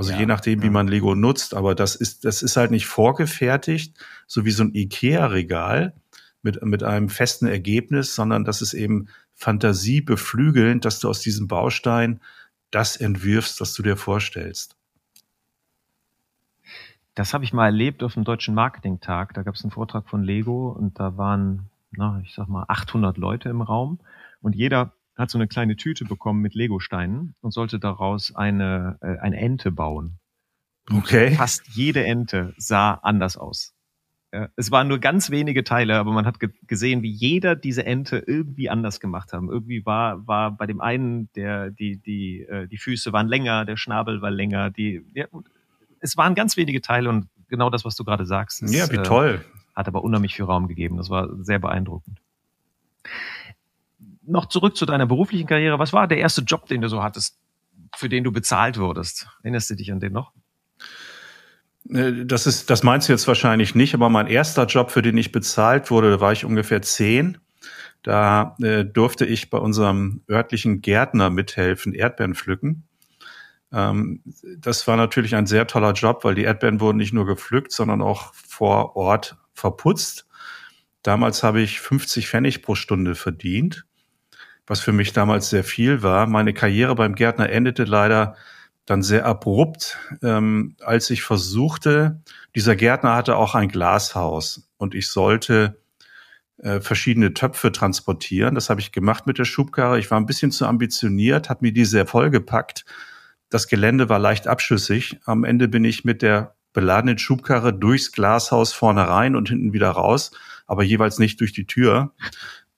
Also 0.00 0.12
ja, 0.12 0.20
je 0.20 0.24
nachdem, 0.24 0.60
ja. 0.60 0.64
wie 0.64 0.70
man 0.70 0.88
Lego 0.88 1.14
nutzt, 1.14 1.52
aber 1.52 1.74
das 1.74 1.94
ist, 1.94 2.24
das 2.24 2.42
ist 2.42 2.56
halt 2.56 2.70
nicht 2.70 2.86
vorgefertigt, 2.86 3.98
so 4.26 4.46
wie 4.46 4.50
so 4.50 4.62
ein 4.62 4.74
IKEA-Regal 4.74 5.92
mit, 6.40 6.64
mit 6.64 6.82
einem 6.82 7.10
festen 7.10 7.46
Ergebnis, 7.46 8.14
sondern 8.14 8.46
das 8.46 8.62
ist 8.62 8.72
eben 8.72 9.08
Fantasie 9.34 10.00
beflügelnd, 10.00 10.86
dass 10.86 11.00
du 11.00 11.08
aus 11.10 11.20
diesem 11.20 11.48
Baustein 11.48 12.22
das 12.70 12.96
entwirfst, 12.96 13.60
was 13.60 13.74
du 13.74 13.82
dir 13.82 13.98
vorstellst. 13.98 14.74
Das 17.14 17.34
habe 17.34 17.44
ich 17.44 17.52
mal 17.52 17.66
erlebt 17.66 18.02
auf 18.02 18.14
dem 18.14 18.24
Deutschen 18.24 18.54
Marketing-Tag. 18.54 19.34
Da 19.34 19.42
gab 19.42 19.54
es 19.54 19.64
einen 19.64 19.70
Vortrag 19.70 20.08
von 20.08 20.22
Lego 20.22 20.70
und 20.70 20.98
da 20.98 21.18
waren, 21.18 21.68
na, 21.90 22.22
ich 22.24 22.32
sag 22.32 22.48
mal, 22.48 22.64
800 22.68 23.18
Leute 23.18 23.50
im 23.50 23.60
Raum 23.60 24.00
und 24.40 24.54
jeder 24.54 24.94
hat 25.16 25.30
so 25.30 25.38
eine 25.38 25.48
kleine 25.48 25.76
Tüte 25.76 26.04
bekommen 26.04 26.40
mit 26.40 26.54
Legosteinen 26.54 27.34
und 27.40 27.52
sollte 27.52 27.78
daraus 27.78 28.34
eine, 28.34 28.98
äh, 29.00 29.18
eine 29.18 29.36
Ente 29.36 29.70
bauen. 29.70 30.18
Okay. 30.92 31.32
Fast 31.32 31.68
jede 31.68 32.04
Ente 32.04 32.54
sah 32.56 32.94
anders 32.94 33.36
aus. 33.36 33.74
Es 34.54 34.70
waren 34.70 34.86
nur 34.86 35.00
ganz 35.00 35.30
wenige 35.30 35.64
Teile, 35.64 35.96
aber 35.96 36.12
man 36.12 36.24
hat 36.24 36.38
ge 36.38 36.50
gesehen, 36.68 37.02
wie 37.02 37.10
jeder 37.10 37.56
diese 37.56 37.84
Ente 37.84 38.22
irgendwie 38.24 38.70
anders 38.70 39.00
gemacht 39.00 39.32
haben. 39.32 39.50
Irgendwie 39.50 39.84
war, 39.84 40.24
war 40.24 40.52
bei 40.52 40.68
dem 40.68 40.80
einen, 40.80 41.28
der, 41.32 41.70
die, 41.70 41.96
die, 41.96 42.42
äh, 42.42 42.68
die 42.68 42.78
Füße 42.78 43.12
waren 43.12 43.26
länger, 43.26 43.64
der 43.64 43.76
Schnabel 43.76 44.22
war 44.22 44.30
länger, 44.30 44.70
die, 44.70 45.04
ja, 45.14 45.26
es 45.98 46.16
waren 46.16 46.36
ganz 46.36 46.56
wenige 46.56 46.80
Teile 46.80 47.08
und 47.08 47.26
genau 47.48 47.70
das, 47.70 47.84
was 47.84 47.96
du 47.96 48.04
gerade 48.04 48.24
sagst. 48.24 48.62
Ist, 48.62 48.72
ja, 48.72 48.88
wie 48.92 49.02
toll. 49.02 49.44
Äh, 49.44 49.58
hat 49.74 49.88
aber 49.88 50.04
unheimlich 50.04 50.36
viel 50.36 50.44
Raum 50.44 50.68
gegeben. 50.68 50.96
Das 50.96 51.10
war 51.10 51.28
sehr 51.42 51.58
beeindruckend 51.58 52.20
noch 54.30 54.46
zurück 54.46 54.76
zu 54.76 54.86
deiner 54.86 55.06
beruflichen 55.06 55.46
Karriere. 55.46 55.78
Was 55.78 55.92
war 55.92 56.06
der 56.06 56.18
erste 56.18 56.42
Job, 56.42 56.66
den 56.66 56.80
du 56.80 56.88
so 56.88 57.02
hattest, 57.02 57.38
für 57.96 58.08
den 58.08 58.24
du 58.24 58.32
bezahlt 58.32 58.78
wurdest? 58.78 59.28
Erinnerst 59.42 59.70
du 59.70 59.74
dich 59.74 59.92
an 59.92 60.00
den 60.00 60.12
noch? 60.12 60.32
Äh, 61.88 62.24
das 62.24 62.46
ist, 62.46 62.70
das 62.70 62.82
meinst 62.82 63.08
du 63.08 63.12
jetzt 63.12 63.28
wahrscheinlich 63.28 63.74
nicht, 63.74 63.94
aber 63.94 64.08
mein 64.08 64.26
erster 64.26 64.66
Job, 64.66 64.90
für 64.90 65.02
den 65.02 65.16
ich 65.16 65.32
bezahlt 65.32 65.90
wurde, 65.90 66.10
da 66.10 66.20
war 66.20 66.32
ich 66.32 66.44
ungefähr 66.44 66.82
zehn. 66.82 67.38
Da 68.02 68.56
äh, 68.62 68.84
durfte 68.84 69.26
ich 69.26 69.50
bei 69.50 69.58
unserem 69.58 70.22
örtlichen 70.28 70.80
Gärtner 70.80 71.28
mithelfen, 71.28 71.92
Erdbeeren 71.92 72.34
pflücken. 72.34 72.84
Ähm, 73.72 74.22
das 74.58 74.86
war 74.86 74.96
natürlich 74.96 75.34
ein 75.34 75.46
sehr 75.46 75.66
toller 75.66 75.92
Job, 75.92 76.24
weil 76.24 76.34
die 76.34 76.44
Erdbeeren 76.44 76.80
wurden 76.80 76.96
nicht 76.96 77.12
nur 77.12 77.26
gepflückt, 77.26 77.72
sondern 77.72 78.00
auch 78.00 78.32
vor 78.34 78.96
Ort 78.96 79.36
verputzt. 79.54 80.26
Damals 81.02 81.42
habe 81.42 81.60
ich 81.60 81.80
50 81.80 82.28
Pfennig 82.28 82.62
pro 82.62 82.74
Stunde 82.74 83.14
verdient, 83.14 83.86
was 84.70 84.78
für 84.78 84.92
mich 84.92 85.12
damals 85.12 85.50
sehr 85.50 85.64
viel 85.64 86.04
war. 86.04 86.28
Meine 86.28 86.54
Karriere 86.54 86.94
beim 86.94 87.16
Gärtner 87.16 87.50
endete 87.50 87.82
leider 87.82 88.36
dann 88.86 89.02
sehr 89.02 89.26
abrupt, 89.26 89.98
ähm, 90.22 90.76
als 90.80 91.10
ich 91.10 91.24
versuchte, 91.24 92.20
dieser 92.54 92.76
Gärtner 92.76 93.16
hatte 93.16 93.34
auch 93.34 93.56
ein 93.56 93.68
Glashaus 93.68 94.70
und 94.76 94.94
ich 94.94 95.08
sollte 95.08 95.82
äh, 96.58 96.80
verschiedene 96.80 97.34
Töpfe 97.34 97.72
transportieren. 97.72 98.54
Das 98.54 98.70
habe 98.70 98.80
ich 98.80 98.92
gemacht 98.92 99.26
mit 99.26 99.38
der 99.38 99.44
Schubkarre. 99.44 99.98
Ich 99.98 100.08
war 100.12 100.20
ein 100.20 100.26
bisschen 100.26 100.52
zu 100.52 100.66
ambitioniert, 100.66 101.50
habe 101.50 101.66
mir 101.66 101.72
die 101.72 101.84
sehr 101.84 102.06
vollgepackt. 102.06 102.84
Das 103.48 103.66
Gelände 103.66 104.08
war 104.08 104.20
leicht 104.20 104.46
abschüssig. 104.46 105.18
Am 105.24 105.42
Ende 105.42 105.66
bin 105.66 105.84
ich 105.84 106.04
mit 106.04 106.22
der 106.22 106.54
beladenen 106.72 107.18
Schubkarre 107.18 107.74
durchs 107.74 108.12
Glashaus 108.12 108.72
vorne 108.72 109.08
rein 109.08 109.34
und 109.34 109.48
hinten 109.48 109.72
wieder 109.72 109.90
raus, 109.90 110.30
aber 110.68 110.84
jeweils 110.84 111.18
nicht 111.18 111.40
durch 111.40 111.52
die 111.52 111.66
Tür. 111.66 112.12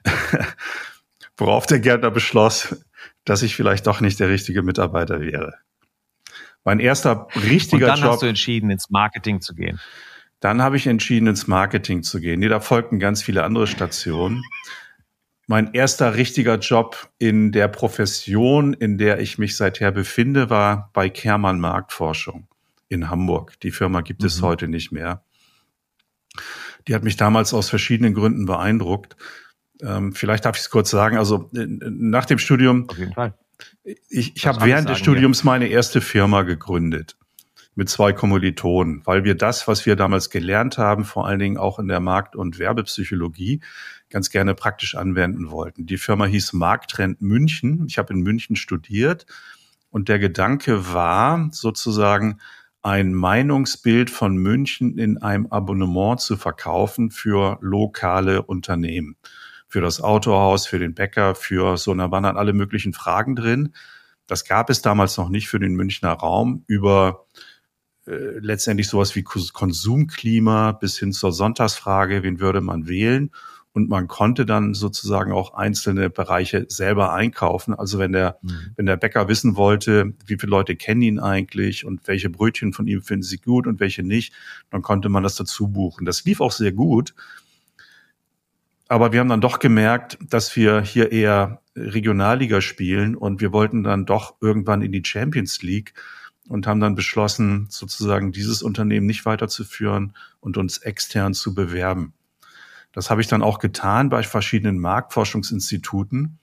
Worauf 1.36 1.66
der 1.66 1.80
Gärtner 1.80 2.10
beschloss, 2.10 2.84
dass 3.24 3.42
ich 3.42 3.56
vielleicht 3.56 3.86
doch 3.86 4.00
nicht 4.00 4.20
der 4.20 4.28
richtige 4.28 4.62
Mitarbeiter 4.62 5.20
wäre. 5.20 5.54
Mein 6.64 6.78
erster 6.78 7.26
richtiger 7.34 7.86
Job. 7.86 7.90
Und 7.90 7.96
dann 7.96 7.98
Job, 7.98 8.12
hast 8.12 8.22
du 8.22 8.26
entschieden, 8.26 8.70
ins 8.70 8.90
Marketing 8.90 9.40
zu 9.40 9.54
gehen. 9.54 9.80
Dann 10.40 10.60
habe 10.62 10.76
ich 10.76 10.86
entschieden, 10.86 11.28
ins 11.28 11.46
Marketing 11.46 12.02
zu 12.02 12.20
gehen. 12.20 12.40
Nee, 12.40 12.48
da 12.48 12.60
folgten 12.60 12.98
ganz 12.98 13.22
viele 13.22 13.44
andere 13.44 13.66
Stationen. 13.66 14.42
Mein 15.46 15.74
erster 15.74 16.14
richtiger 16.14 16.58
Job 16.58 17.10
in 17.18 17.52
der 17.52 17.68
Profession, 17.68 18.74
in 18.74 18.98
der 18.98 19.20
ich 19.20 19.38
mich 19.38 19.56
seither 19.56 19.90
befinde, 19.90 20.50
war 20.50 20.90
bei 20.92 21.08
Kermann 21.10 21.60
Marktforschung 21.60 22.48
in 22.88 23.10
Hamburg. 23.10 23.58
Die 23.60 23.70
Firma 23.70 24.00
gibt 24.00 24.22
mhm. 24.22 24.26
es 24.26 24.42
heute 24.42 24.68
nicht 24.68 24.92
mehr. 24.92 25.24
Die 26.88 26.94
hat 26.94 27.04
mich 27.04 27.16
damals 27.16 27.54
aus 27.54 27.68
verschiedenen 27.68 28.14
Gründen 28.14 28.46
beeindruckt. 28.46 29.16
Ähm, 29.82 30.12
vielleicht 30.12 30.44
darf 30.44 30.56
ich 30.56 30.62
es 30.62 30.70
kurz 30.70 30.90
sagen. 30.90 31.16
Also 31.16 31.50
nach 31.52 32.24
dem 32.24 32.38
Studium. 32.38 32.88
Auf 32.88 32.98
jeden 32.98 33.12
Fall. 33.12 33.34
Ich, 34.08 34.36
ich 34.36 34.46
habe 34.46 34.64
während 34.64 34.88
des 34.88 34.98
Studiums 34.98 35.44
wir. 35.44 35.50
meine 35.50 35.66
erste 35.68 36.00
Firma 36.00 36.42
gegründet 36.42 37.16
mit 37.74 37.88
zwei 37.88 38.12
Kommilitonen, 38.12 39.00
weil 39.04 39.24
wir 39.24 39.34
das, 39.34 39.66
was 39.66 39.86
wir 39.86 39.96
damals 39.96 40.28
gelernt 40.30 40.76
haben, 40.76 41.04
vor 41.04 41.26
allen 41.26 41.38
Dingen 41.38 41.56
auch 41.56 41.78
in 41.78 41.88
der 41.88 42.00
Markt- 42.00 42.36
und 42.36 42.58
Werbepsychologie, 42.58 43.60
ganz 44.10 44.28
gerne 44.28 44.54
praktisch 44.54 44.94
anwenden 44.94 45.50
wollten. 45.50 45.86
Die 45.86 45.96
Firma 45.96 46.26
hieß 46.26 46.52
Markttrend 46.52 47.22
München. 47.22 47.86
Ich 47.88 47.96
habe 47.96 48.12
in 48.12 48.20
München 48.20 48.56
studiert 48.56 49.24
und 49.90 50.08
der 50.10 50.18
Gedanke 50.18 50.92
war 50.92 51.48
sozusagen 51.50 52.38
ein 52.82 53.14
Meinungsbild 53.14 54.10
von 54.10 54.36
München 54.36 54.98
in 54.98 55.18
einem 55.18 55.46
Abonnement 55.46 56.20
zu 56.20 56.36
verkaufen 56.36 57.10
für 57.10 57.58
lokale 57.62 58.42
Unternehmen 58.42 59.16
für 59.72 59.80
das 59.80 60.02
Autohaus, 60.02 60.66
für 60.66 60.78
den 60.78 60.92
Bäcker, 60.92 61.34
für 61.34 61.78
so, 61.78 61.94
da 61.94 62.10
waren 62.10 62.24
dann 62.24 62.36
alle 62.36 62.52
möglichen 62.52 62.92
Fragen 62.92 63.34
drin. 63.34 63.72
Das 64.26 64.44
gab 64.44 64.68
es 64.68 64.82
damals 64.82 65.16
noch 65.16 65.30
nicht 65.30 65.48
für 65.48 65.58
den 65.58 65.76
Münchner 65.76 66.12
Raum 66.12 66.62
über 66.66 67.24
äh, 68.06 68.38
letztendlich 68.38 68.86
sowas 68.86 69.16
wie 69.16 69.22
Konsumklima 69.22 70.72
bis 70.72 70.98
hin 70.98 71.12
zur 71.12 71.32
Sonntagsfrage, 71.32 72.22
wen 72.22 72.38
würde 72.38 72.60
man 72.60 72.86
wählen? 72.86 73.30
Und 73.72 73.88
man 73.88 74.08
konnte 74.08 74.44
dann 74.44 74.74
sozusagen 74.74 75.32
auch 75.32 75.54
einzelne 75.54 76.10
Bereiche 76.10 76.66
selber 76.68 77.14
einkaufen. 77.14 77.72
Also 77.72 77.98
wenn 77.98 78.12
der, 78.12 78.36
mhm. 78.42 78.72
wenn 78.76 78.84
der 78.84 78.98
Bäcker 78.98 79.26
wissen 79.28 79.56
wollte, 79.56 80.12
wie 80.26 80.36
viele 80.38 80.50
Leute 80.50 80.76
kennen 80.76 81.00
ihn 81.00 81.18
eigentlich 81.18 81.86
und 81.86 82.06
welche 82.06 82.28
Brötchen 82.28 82.74
von 82.74 82.86
ihm 82.86 83.00
finden 83.00 83.22
sie 83.22 83.38
gut 83.38 83.66
und 83.66 83.80
welche 83.80 84.02
nicht, 84.02 84.34
dann 84.68 84.82
konnte 84.82 85.08
man 85.08 85.22
das 85.22 85.36
dazu 85.36 85.68
buchen. 85.68 86.04
Das 86.04 86.22
lief 86.26 86.42
auch 86.42 86.52
sehr 86.52 86.72
gut. 86.72 87.14
Aber 88.92 89.10
wir 89.10 89.20
haben 89.20 89.30
dann 89.30 89.40
doch 89.40 89.58
gemerkt, 89.58 90.18
dass 90.20 90.54
wir 90.54 90.82
hier 90.82 91.12
eher 91.12 91.62
Regionalliga 91.74 92.60
spielen 92.60 93.16
und 93.16 93.40
wir 93.40 93.50
wollten 93.50 93.82
dann 93.82 94.04
doch 94.04 94.34
irgendwann 94.42 94.82
in 94.82 94.92
die 94.92 95.02
Champions 95.02 95.62
League 95.62 95.94
und 96.46 96.66
haben 96.66 96.78
dann 96.78 96.94
beschlossen, 96.94 97.68
sozusagen 97.70 98.32
dieses 98.32 98.62
Unternehmen 98.62 99.06
nicht 99.06 99.24
weiterzuführen 99.24 100.14
und 100.40 100.58
uns 100.58 100.76
extern 100.76 101.32
zu 101.32 101.54
bewerben. 101.54 102.12
Das 102.92 103.08
habe 103.08 103.22
ich 103.22 103.28
dann 103.28 103.42
auch 103.42 103.60
getan 103.60 104.10
bei 104.10 104.22
verschiedenen 104.24 104.78
Marktforschungsinstituten. 104.78 106.38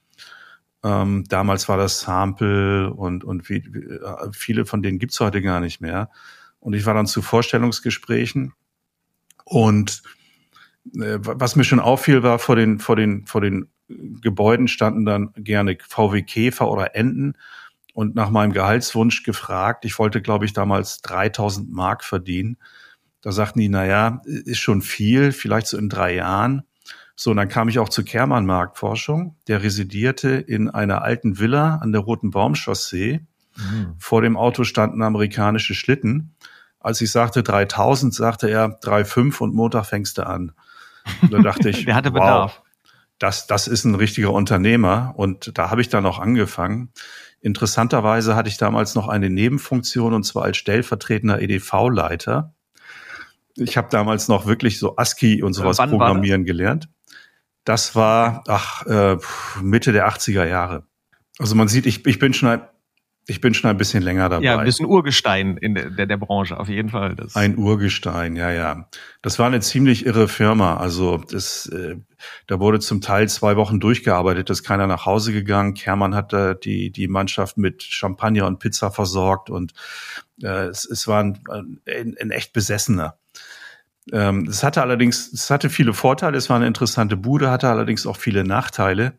Ähm, 0.82 1.26
damals 1.28 1.68
war 1.68 1.76
das 1.76 2.00
Sample 2.00 2.92
und, 2.92 3.22
und 3.22 3.48
wie, 3.48 3.58
äh, 3.58 4.32
viele 4.32 4.66
von 4.66 4.82
denen 4.82 4.98
gibt's 4.98 5.20
heute 5.20 5.40
gar 5.40 5.60
nicht 5.60 5.80
mehr. 5.80 6.10
Und 6.58 6.72
ich 6.72 6.84
war 6.84 6.94
dann 6.94 7.06
zu 7.06 7.22
Vorstellungsgesprächen 7.22 8.54
und 9.44 10.02
was 10.84 11.56
mir 11.56 11.64
schon 11.64 11.80
auffiel, 11.80 12.22
war 12.22 12.38
vor 12.38 12.56
den, 12.56 12.78
vor 12.78 12.96
den, 12.96 13.26
vor 13.26 13.40
den 13.40 13.68
Gebäuden 13.88 14.68
standen 14.68 15.04
dann 15.04 15.30
gerne 15.36 15.76
VW 15.86 16.22
Käfer 16.22 16.70
oder 16.70 16.94
Enten 16.94 17.34
und 17.92 18.14
nach 18.14 18.30
meinem 18.30 18.52
Gehaltswunsch 18.52 19.24
gefragt. 19.24 19.84
Ich 19.84 19.98
wollte, 19.98 20.22
glaube 20.22 20.44
ich, 20.44 20.52
damals 20.52 21.02
3000 21.02 21.70
Mark 21.72 22.04
verdienen. 22.04 22.56
Da 23.20 23.32
sagten 23.32 23.58
die, 23.58 23.68
na 23.68 23.84
ja, 23.84 24.22
ist 24.24 24.60
schon 24.60 24.80
viel, 24.80 25.32
vielleicht 25.32 25.66
so 25.66 25.76
in 25.76 25.88
drei 25.88 26.14
Jahren. 26.14 26.62
So, 27.16 27.32
und 27.32 27.36
dann 27.36 27.48
kam 27.48 27.68
ich 27.68 27.78
auch 27.78 27.90
zur 27.90 28.04
Kermann 28.04 28.46
Marktforschung. 28.46 29.36
Der 29.46 29.62
residierte 29.62 30.30
in 30.30 30.70
einer 30.70 31.02
alten 31.02 31.38
Villa 31.38 31.76
an 31.76 31.92
der 31.92 32.00
Roten 32.00 32.30
Baumchaussee. 32.30 33.20
Mhm. 33.56 33.94
Vor 33.98 34.22
dem 34.22 34.38
Auto 34.38 34.64
standen 34.64 35.02
amerikanische 35.02 35.74
Schlitten. 35.74 36.34
Als 36.78 37.02
ich 37.02 37.10
sagte 37.10 37.42
3000, 37.42 38.14
sagte 38.14 38.48
er 38.48 38.80
3,5 38.80 39.40
und 39.40 39.54
Montag 39.54 39.84
fängst 39.84 40.16
du 40.16 40.26
an. 40.26 40.52
Und 41.22 41.32
da 41.32 41.38
dachte 41.38 41.70
ich, 41.70 41.84
der 41.86 41.94
hatte 41.94 42.10
Bedarf. 42.10 42.58
Wow, 42.58 42.64
das, 43.18 43.46
das 43.46 43.68
ist 43.68 43.84
ein 43.84 43.94
richtiger 43.94 44.32
Unternehmer. 44.32 45.12
Und 45.16 45.56
da 45.58 45.70
habe 45.70 45.80
ich 45.80 45.88
dann 45.88 46.06
auch 46.06 46.18
angefangen. 46.18 46.92
Interessanterweise 47.40 48.36
hatte 48.36 48.48
ich 48.48 48.58
damals 48.58 48.94
noch 48.94 49.08
eine 49.08 49.30
Nebenfunktion 49.30 50.12
und 50.14 50.24
zwar 50.24 50.44
als 50.44 50.56
stellvertretender 50.56 51.40
EDV-Leiter. 51.40 52.54
Ich 53.56 53.76
habe 53.76 53.88
damals 53.90 54.28
noch 54.28 54.46
wirklich 54.46 54.78
so 54.78 54.96
ASCII 54.96 55.42
und 55.42 55.54
sowas 55.54 55.78
Wann 55.78 55.90
programmieren 55.90 56.44
gelernt. 56.44 56.88
Das 57.64 57.94
war 57.94 58.44
ach, 58.46 58.86
äh, 58.86 59.16
Mitte 59.62 59.92
der 59.92 60.08
80er 60.08 60.44
Jahre. 60.44 60.86
Also 61.38 61.54
man 61.54 61.68
sieht, 61.68 61.86
ich, 61.86 62.06
ich 62.06 62.18
bin 62.18 62.34
schon 62.34 62.60
ich 63.30 63.40
bin 63.40 63.54
schon 63.54 63.70
ein 63.70 63.76
bisschen 63.76 64.02
länger 64.02 64.28
dabei. 64.28 64.44
Ja, 64.44 64.58
ein 64.58 64.84
Urgestein 64.84 65.56
in 65.56 65.74
der, 65.76 65.90
der, 65.90 66.06
der 66.06 66.16
Branche, 66.16 66.58
auf 66.58 66.68
jeden 66.68 66.88
Fall. 66.88 67.14
Das 67.14 67.36
ein 67.36 67.56
Urgestein, 67.56 68.34
ja, 68.34 68.50
ja. 68.50 68.88
Das 69.22 69.38
war 69.38 69.46
eine 69.46 69.60
ziemlich 69.60 70.04
irre 70.04 70.26
Firma. 70.26 70.76
Also 70.78 71.18
das, 71.18 71.66
äh, 71.66 71.96
da 72.48 72.58
wurde 72.58 72.80
zum 72.80 73.00
Teil 73.00 73.28
zwei 73.28 73.54
Wochen 73.56 73.78
durchgearbeitet, 73.78 74.50
ist 74.50 74.64
keiner 74.64 74.88
nach 74.88 75.06
Hause 75.06 75.32
gegangen. 75.32 75.74
Kermann 75.74 76.16
hat 76.16 76.32
da 76.32 76.54
die, 76.54 76.90
die 76.90 77.06
Mannschaft 77.06 77.56
mit 77.56 77.84
Champagner 77.84 78.48
und 78.48 78.58
Pizza 78.58 78.90
versorgt 78.90 79.48
und 79.48 79.74
äh, 80.42 80.66
es, 80.66 80.84
es 80.84 81.06
war 81.06 81.22
ein, 81.22 81.40
ein, 81.48 82.16
ein 82.20 82.30
echt 82.32 82.52
Besessener. 82.52 83.16
Ähm, 84.12 84.48
es 84.48 84.64
hatte 84.64 84.82
allerdings, 84.82 85.32
es 85.32 85.50
hatte 85.50 85.70
viele 85.70 85.92
Vorteile, 85.92 86.36
es 86.36 86.50
war 86.50 86.56
eine 86.56 86.66
interessante 86.66 87.16
Bude, 87.16 87.48
hatte 87.50 87.68
allerdings 87.68 88.06
auch 88.06 88.16
viele 88.16 88.42
Nachteile. 88.42 89.12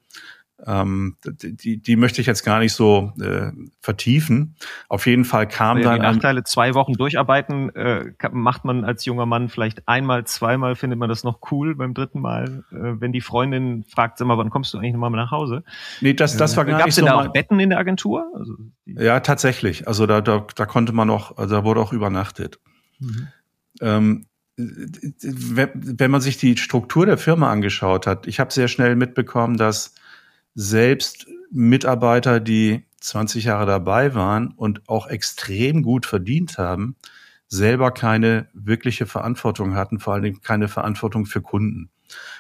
Ähm, 0.66 1.18
die, 1.24 1.78
die 1.78 1.96
möchte 1.96 2.22
ich 2.22 2.28
jetzt 2.28 2.44
gar 2.44 2.60
nicht 2.60 2.74
so 2.74 3.14
äh, 3.20 3.52
vertiefen. 3.80 4.56
Auf 4.90 5.08
jeden 5.08 5.26
Fall 5.26 5.48
kam 5.48 5.78
ja, 5.78 5.84
dann. 5.84 5.96
Die 5.96 6.02
Nachteile, 6.02 6.44
zwei 6.44 6.74
Wochen 6.74 6.94
durcharbeiten, 6.94 7.74
äh, 7.76 8.12
macht 8.32 8.66
man 8.66 8.86
als 8.86 9.06
junger 9.06 9.26
Mann 9.26 9.50
vielleicht 9.50 9.88
einmal, 9.88 10.26
zweimal, 10.26 10.76
findet 10.76 11.00
man 11.00 11.10
das 11.10 11.24
noch 11.24 11.40
cool, 11.52 11.76
beim 11.76 11.94
dritten 11.94 12.22
Mal, 12.22 12.64
äh, 12.72 13.00
wenn 13.00 13.12
die 13.12 13.22
Freundin 13.22 13.84
fragt, 13.86 14.18
sag 14.18 14.28
mal, 14.28 14.38
wann 14.38 14.50
kommst 14.50 14.74
du 14.74 14.78
eigentlich 14.78 14.94
nochmal 14.94 15.12
nach 15.12 15.32
Hause? 15.32 15.64
Nee, 16.02 16.14
das, 16.14 16.38
das 16.38 16.56
war 16.58 16.66
äh, 16.66 16.72
gar 16.72 16.80
Gab's 16.80 16.88
nicht 16.88 16.96
so. 16.96 17.06
Gab 17.06 17.16
es 17.16 17.24
da 17.24 17.30
auch 17.30 17.34
Betten 17.34 17.60
in 17.60 17.70
der 17.70 17.80
Agentur? 17.80 18.26
Also, 18.36 18.56
ja, 18.86 19.20
tatsächlich. 19.20 19.88
Also 19.88 20.06
da, 20.06 20.22
da, 20.22 20.46
da 20.56 20.66
konnte 20.66 20.94
man 20.94 21.10
auch, 21.10 21.38
also 21.38 21.56
da 21.56 21.64
wurde 21.64 21.82
auch 21.82 21.94
übernachtet. 21.94 22.60
Mhm. 23.00 23.28
Ähm, 23.82 24.26
wenn 24.58 26.12
man 26.12 26.22
sich 26.22 26.38
die 26.38 26.58
Struktur 26.58 27.06
der 27.06 27.18
Firma 27.18 27.52
angeschaut 27.52 28.06
hat, 28.06 28.28
ich 28.28 28.40
habe 28.40 28.54
sehr 28.54 28.68
schnell 28.68 28.96
mitbekommen, 28.96 29.58
dass 29.58 29.96
selbst 30.56 31.28
Mitarbeiter, 31.52 32.40
die 32.40 32.86
20 33.00 33.46
Jahre 33.46 33.66
dabei 33.66 34.14
waren 34.16 34.50
und 34.50 34.88
auch 34.88 35.08
extrem 35.08 35.82
gut 35.82 36.06
verdient 36.06 36.58
haben, 36.58 36.96
selber 37.48 37.92
keine 37.92 38.48
wirkliche 38.54 39.06
Verantwortung 39.06 39.76
hatten, 39.76 40.00
vor 40.00 40.14
allen 40.14 40.24
Dingen 40.24 40.42
keine 40.42 40.68
Verantwortung 40.68 41.26
für 41.26 41.42
Kunden. 41.42 41.90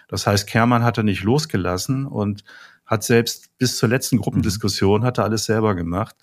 Das 0.08 0.28
heißt, 0.28 0.48
Kermann 0.48 0.84
hatte 0.84 1.04
nicht 1.04 1.24
losgelassen 1.24 2.06
und 2.06 2.44
hat 2.86 3.04
selbst 3.04 3.58
bis 3.58 3.78
zur 3.78 3.90
letzten 3.90 4.18
Gruppendiskussion 4.18 5.04
hat 5.04 5.18
er 5.18 5.24
alles 5.26 5.46
selber 5.46 5.76
gemacht. 5.76 6.16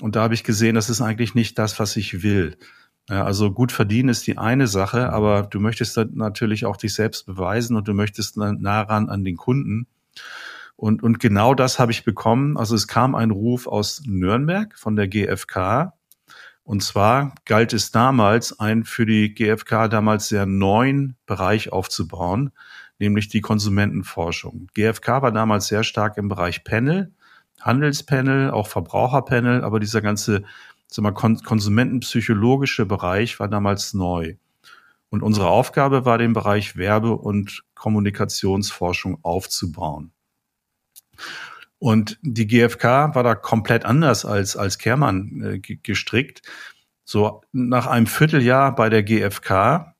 Und 0.00 0.16
da 0.16 0.22
habe 0.22 0.34
ich 0.34 0.44
gesehen, 0.44 0.74
das 0.74 0.90
ist 0.90 1.00
eigentlich 1.00 1.34
nicht 1.34 1.58
das, 1.58 1.78
was 1.78 1.96
ich 1.96 2.22
will. 2.22 2.56
Also 3.08 3.52
gut 3.52 3.72
verdienen 3.72 4.08
ist 4.08 4.26
die 4.26 4.38
eine 4.38 4.66
Sache, 4.66 5.10
aber 5.12 5.42
du 5.42 5.60
möchtest 5.60 5.96
dann 5.96 6.14
natürlich 6.14 6.64
auch 6.64 6.76
dich 6.76 6.94
selbst 6.94 7.26
beweisen 7.26 7.76
und 7.76 7.88
du 7.88 7.94
möchtest 7.94 8.36
nah 8.36 8.82
ran 8.82 9.08
an 9.08 9.24
den 9.24 9.36
Kunden. 9.36 9.86
Und, 10.76 11.02
und 11.02 11.20
genau 11.20 11.54
das 11.54 11.78
habe 11.78 11.92
ich 11.92 12.04
bekommen. 12.04 12.56
Also 12.56 12.74
es 12.74 12.88
kam 12.88 13.14
ein 13.14 13.30
Ruf 13.30 13.66
aus 13.66 14.02
Nürnberg 14.06 14.76
von 14.76 14.96
der 14.96 15.08
GfK. 15.08 15.92
Und 16.64 16.82
zwar 16.82 17.34
galt 17.44 17.72
es 17.72 17.90
damals, 17.90 18.58
einen 18.58 18.84
für 18.84 19.06
die 19.06 19.34
GfK 19.34 19.88
damals 19.88 20.28
sehr 20.28 20.46
neuen 20.46 21.16
Bereich 21.26 21.72
aufzubauen, 21.72 22.52
nämlich 22.98 23.28
die 23.28 23.40
Konsumentenforschung. 23.40 24.68
GfK 24.74 25.22
war 25.22 25.32
damals 25.32 25.66
sehr 25.66 25.82
stark 25.82 26.16
im 26.18 26.28
Bereich 26.28 26.62
Panel, 26.64 27.12
Handelspanel, 27.60 28.50
auch 28.50 28.68
Verbraucherpanel, 28.68 29.64
aber 29.64 29.80
dieser 29.80 30.00
ganze 30.00 30.44
sag 30.92 31.02
mal, 31.02 31.12
konsumentenpsychologische 31.12 32.86
Bereich 32.86 33.40
war 33.40 33.48
damals 33.48 33.94
neu. 33.94 34.36
Und 35.08 35.22
unsere 35.22 35.48
Aufgabe 35.48 36.04
war, 36.04 36.18
den 36.18 36.32
Bereich 36.32 36.76
Werbe- 36.76 37.16
und 37.16 37.64
Kommunikationsforschung 37.74 39.18
aufzubauen. 39.22 40.11
Und 41.78 42.18
die 42.22 42.46
GfK 42.46 43.14
war 43.14 43.22
da 43.22 43.34
komplett 43.34 43.84
anders 43.84 44.24
als, 44.24 44.56
als 44.56 44.78
Kehrmann 44.78 45.42
äh, 45.42 45.58
gestrickt. 45.58 46.42
So 47.04 47.42
nach 47.52 47.86
einem 47.86 48.06
Vierteljahr 48.06 48.74
bei 48.74 48.88
der 48.88 49.02
GfK 49.02 49.94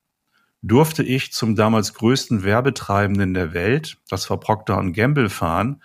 durfte 0.62 1.02
ich 1.02 1.32
zum 1.32 1.56
damals 1.56 1.94
größten 1.94 2.44
Werbetreibenden 2.44 3.34
der 3.34 3.52
Welt, 3.52 3.98
das 4.08 4.30
war 4.30 4.38
Procter 4.38 4.80
Gamble, 4.92 5.28
fahren 5.28 5.82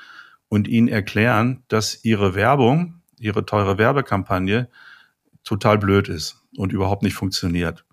und 0.50 0.68
ihnen 0.68 0.88
erklären, 0.88 1.64
dass 1.68 2.06
ihre 2.06 2.36
Werbung, 2.36 3.02
ihre 3.18 3.46
teure 3.46 3.78
Werbekampagne 3.78 4.70
total 5.44 5.80
blöd 5.80 6.10
ist 6.10 6.44
und 6.56 6.72
überhaupt 6.74 7.02
nicht 7.02 7.16
funktioniert. 7.16 7.86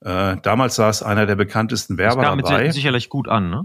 Äh, 0.00 0.36
damals 0.42 0.76
saß 0.76 1.02
einer 1.02 1.26
der 1.26 1.36
bekanntesten 1.36 1.98
Werber 1.98 2.22
das 2.22 2.30
kam 2.30 2.38
dabei. 2.42 2.70
sicherlich 2.70 3.08
gut 3.08 3.28
an, 3.28 3.50
ne? 3.50 3.62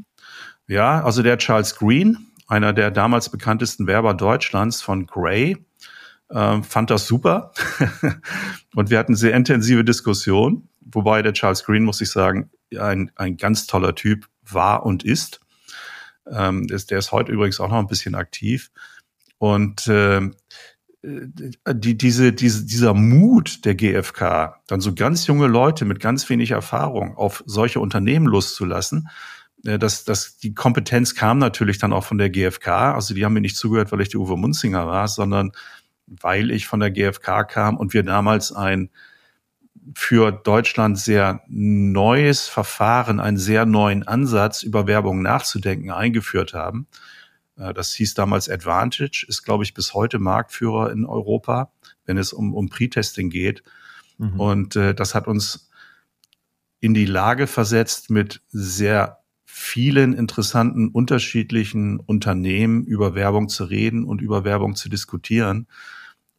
Ja, 0.68 1.04
also 1.04 1.24
der 1.24 1.38
Charles 1.38 1.76
Green, 1.76 2.28
einer 2.48 2.74
der 2.74 2.92
damals 2.92 3.30
bekanntesten 3.30 3.88
Werber 3.88 4.14
Deutschlands 4.14 4.82
von 4.82 5.08
Gray, 5.08 5.58
äh, 6.30 6.62
fand 6.62 6.90
das 6.90 7.08
super. 7.08 7.52
und 8.76 8.90
wir 8.90 9.00
hatten 9.00 9.16
sehr 9.16 9.34
intensive 9.34 9.84
Diskussionen, 9.84 10.70
wobei 10.82 11.22
der 11.22 11.34
Charles 11.34 11.64
Green, 11.64 11.84
muss 11.84 12.02
ich 12.02 12.12
sagen, 12.12 12.50
ein, 12.78 13.12
ein 13.16 13.38
ganz 13.38 13.68
toller 13.68 13.96
Typ 13.96 14.28
war 14.44 14.86
und 14.86 15.04
ist. 15.04 15.40
Ähm, 16.32 16.68
ist 16.70 16.92
der 16.92 17.00
ist 17.00 17.12
heute 17.12 17.32
übrigens 17.32 17.60
auch 17.60 17.70
noch 17.70 17.78
ein 17.80 17.88
bisschen 17.88 18.16
aktiv. 18.16 18.72
Und 19.38 19.88
äh, 19.88 20.22
die, 21.04 21.98
diese, 21.98 22.34
diese, 22.34 22.66
dieser 22.66 22.94
Mut 22.94 23.66
der 23.66 23.76
GfK, 23.76 24.62
dann 24.68 24.82
so 24.82 24.94
ganz 24.94 25.28
junge 25.28 25.48
Leute 25.48 25.86
mit 25.86 26.00
ganz 26.00 26.28
wenig 26.30 26.52
Erfahrung 26.52 27.16
auf 27.16 27.44
solche 27.46 27.80
Unternehmen 27.80 28.26
loszulassen, 28.26 29.10
äh, 29.66 29.80
das, 29.80 30.06
das, 30.06 30.38
die 30.38 30.54
Kompetenz 30.54 31.16
kam 31.16 31.38
natürlich 31.38 31.78
dann 31.78 31.94
auch 31.94 32.04
von 32.04 32.18
der 32.18 32.30
GfK. 32.30 32.94
Also 32.94 33.14
die 33.14 33.26
haben 33.26 33.34
mir 33.34 33.42
nicht 33.42 33.58
zugehört, 33.58 33.92
weil 33.92 34.02
ich 34.02 34.10
der 34.10 34.20
Uwe 34.20 34.38
Munzinger 34.38 34.88
war, 34.88 35.08
sondern 35.08 35.52
weil 36.08 36.52
ich 36.52 36.68
von 36.68 36.80
der 36.80 36.92
GfK 36.92 37.44
kam 37.44 37.78
und 37.78 37.94
wir 37.94 38.04
damals 38.04 38.52
ein 38.52 38.90
für 39.94 40.32
Deutschland 40.32 40.98
sehr 40.98 41.42
neues 41.48 42.48
Verfahren, 42.48 43.20
einen 43.20 43.38
sehr 43.38 43.66
neuen 43.66 44.08
Ansatz 44.08 44.64
über 44.64 44.88
Werbung 44.88 45.22
nachzudenken 45.22 45.92
eingeführt 45.92 46.54
haben. 46.54 46.88
Äh, 47.58 47.74
das 47.74 47.94
hieß 47.94 48.14
damals 48.16 48.50
Advantage, 48.50 49.26
ist, 49.28 49.44
glaube 49.44 49.64
ich, 49.64 49.74
bis 49.74 49.94
heute 49.94 50.20
Marktführer 50.20 50.92
in 50.92 51.06
Europa, 51.06 51.72
wenn 52.06 52.18
es 52.18 52.34
um, 52.34 52.54
um 52.54 52.70
Pre-Testing 52.70 53.30
geht. 53.30 53.64
Mhm. 54.18 54.40
Und 54.40 54.76
äh, 54.76 54.96
das 54.96 55.14
hat 55.14 55.28
uns 55.28 55.70
in 56.80 56.94
die 56.94 57.06
Lage 57.06 57.48
versetzt, 57.48 58.10
mit 58.10 58.42
sehr 58.50 59.20
vielen 59.66 60.14
interessanten, 60.14 60.90
unterschiedlichen 60.90 62.00
Unternehmen 62.00 62.86
über 62.86 63.16
Werbung 63.16 63.50
zu 63.50 63.66
reden 63.66 64.06
und 64.06 64.22
über 64.22 64.44
Werbung 64.44 64.76
zu 64.76 64.90
diskutieren. 64.90 65.68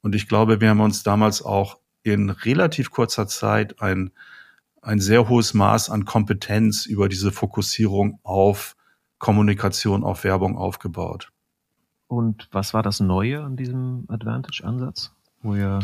Und 0.01 0.15
ich 0.15 0.29
glaube, 0.29 0.61
wir 0.61 0.71
haben 0.71 0.81
uns 0.81 1.03
damals 1.03 1.43
auch 1.43 1.79
in 2.05 2.31
relativ 2.31 2.93
kurzer 2.93 3.27
Zeit 3.27 3.83
ein, 3.83 4.13
ein 4.81 5.01
sehr 5.01 5.29
hohes 5.29 5.55
Maß 5.55 5.91
an 5.91 6.05
Kompetenz 6.05 6.87
über 6.87 7.09
diese 7.09 7.33
Fokussierung 7.33 8.21
auf 8.23 8.77
Kommunikation 9.19 10.05
auf 10.05 10.23
Werbung 10.23 10.57
aufgebaut. 10.57 11.33
Und 12.07 12.49
was 12.53 12.75
war 12.75 12.85
das 12.85 13.01
Neue 13.01 13.43
an 13.43 13.57
diesem 13.57 14.05
Advantage-Ansatz, 14.07 15.13
wo 15.43 15.57
ihr 15.57 15.81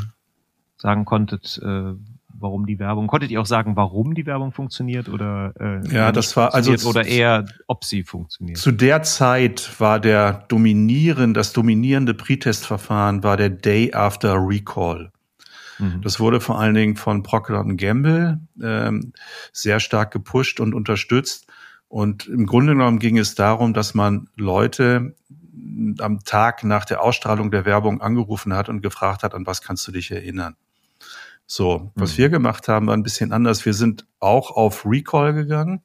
sagen 0.77 1.05
konntet, 1.05 1.59
äh, 1.61 1.95
warum 2.43 2.67
die 2.67 2.79
Werbung? 2.79 3.07
Konntet 3.07 3.31
ihr 3.31 3.41
auch 3.41 3.47
sagen, 3.47 3.77
warum 3.77 4.15
die 4.15 4.27
Werbung 4.27 4.53
funktioniert 4.53 5.09
oder 5.09 5.53
äh, 5.59 5.95
ja, 5.95 6.13
das 6.13 6.37
war 6.37 6.55
also 6.55 6.73
oder 6.89 7.07
eher, 7.07 7.47
ob 7.67 7.85
sie 7.85 8.03
funktioniert? 8.03 8.59
Zu 8.59 8.73
der 8.73 9.03
Zeit 9.03 9.81
war 9.81 10.01
der 10.01 10.45
dominieren, 10.49 11.35
das 11.35 11.53
dominierende 11.53 12.15
Pretest-Verfahren 12.15 13.23
war 13.23 13.37
der 13.37 13.51
Day 13.51 13.93
After 13.95 14.35
Recall. 14.37 15.13
Mhm. 15.79 16.03
Das 16.03 16.21
wurde 16.21 16.41
vor 16.41 16.59
allen 16.59 16.75
Dingen 16.75 16.97
von 16.97 17.23
Procter 17.23 17.65
Gamble 17.65 18.41
ähm, 18.63 19.13
sehr 19.53 19.81
stark 19.81 20.11
gepusht 20.13 20.61
und 20.61 20.75
unterstützt. 20.75 21.47
Und 21.89 22.27
im 22.27 22.47
Grunde 22.47 22.73
genommen 22.73 22.99
ging 22.99 23.19
es 23.19 23.35
darum, 23.35 23.75
dass 23.75 23.95
man 23.95 24.29
Leute 24.37 25.15
am 25.99 26.25
Tag 26.25 26.65
nach 26.65 26.85
der 26.85 27.03
Ausstrahlung 27.03 27.51
der 27.51 27.65
Werbung 27.65 28.01
angerufen 28.01 28.55
hat 28.55 28.69
und 28.69 28.81
gefragt 28.81 29.23
hat, 29.23 29.35
an 29.35 29.47
was 29.47 29.61
kannst 29.63 29.87
du 29.87 29.93
dich 29.93 30.11
erinnern? 30.11 30.57
So, 31.47 31.93
was 31.95 32.15
mhm. 32.15 32.19
wir 32.19 32.29
gemacht 32.31 32.69
haben, 32.69 32.87
war 32.87 32.97
ein 32.97 33.03
bisschen 33.03 33.33
anders. 33.33 33.65
Wir 33.65 33.75
sind 33.75 34.07
auch 34.21 34.51
auf 34.51 34.87
Recall 34.87 35.35
gegangen 35.35 35.83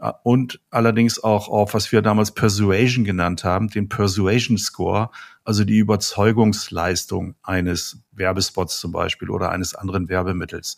äh, 0.00 0.12
und 0.22 0.60
allerdings 0.70 1.22
auch 1.22 1.48
auf, 1.48 1.74
was 1.74 1.92
wir 1.92 2.02
damals 2.02 2.32
Persuasion 2.32 3.04
genannt 3.04 3.44
haben, 3.44 3.68
den 3.68 3.88
Persuasion 3.88 4.58
Score, 4.58 5.10
also 5.44 5.64
die 5.64 5.78
Überzeugungsleistung 5.78 7.34
eines 7.42 8.02
Werbespots 8.12 8.80
zum 8.80 8.92
Beispiel 8.92 9.30
oder 9.30 9.50
eines 9.50 9.74
anderen 9.74 10.08
Werbemittels. 10.08 10.76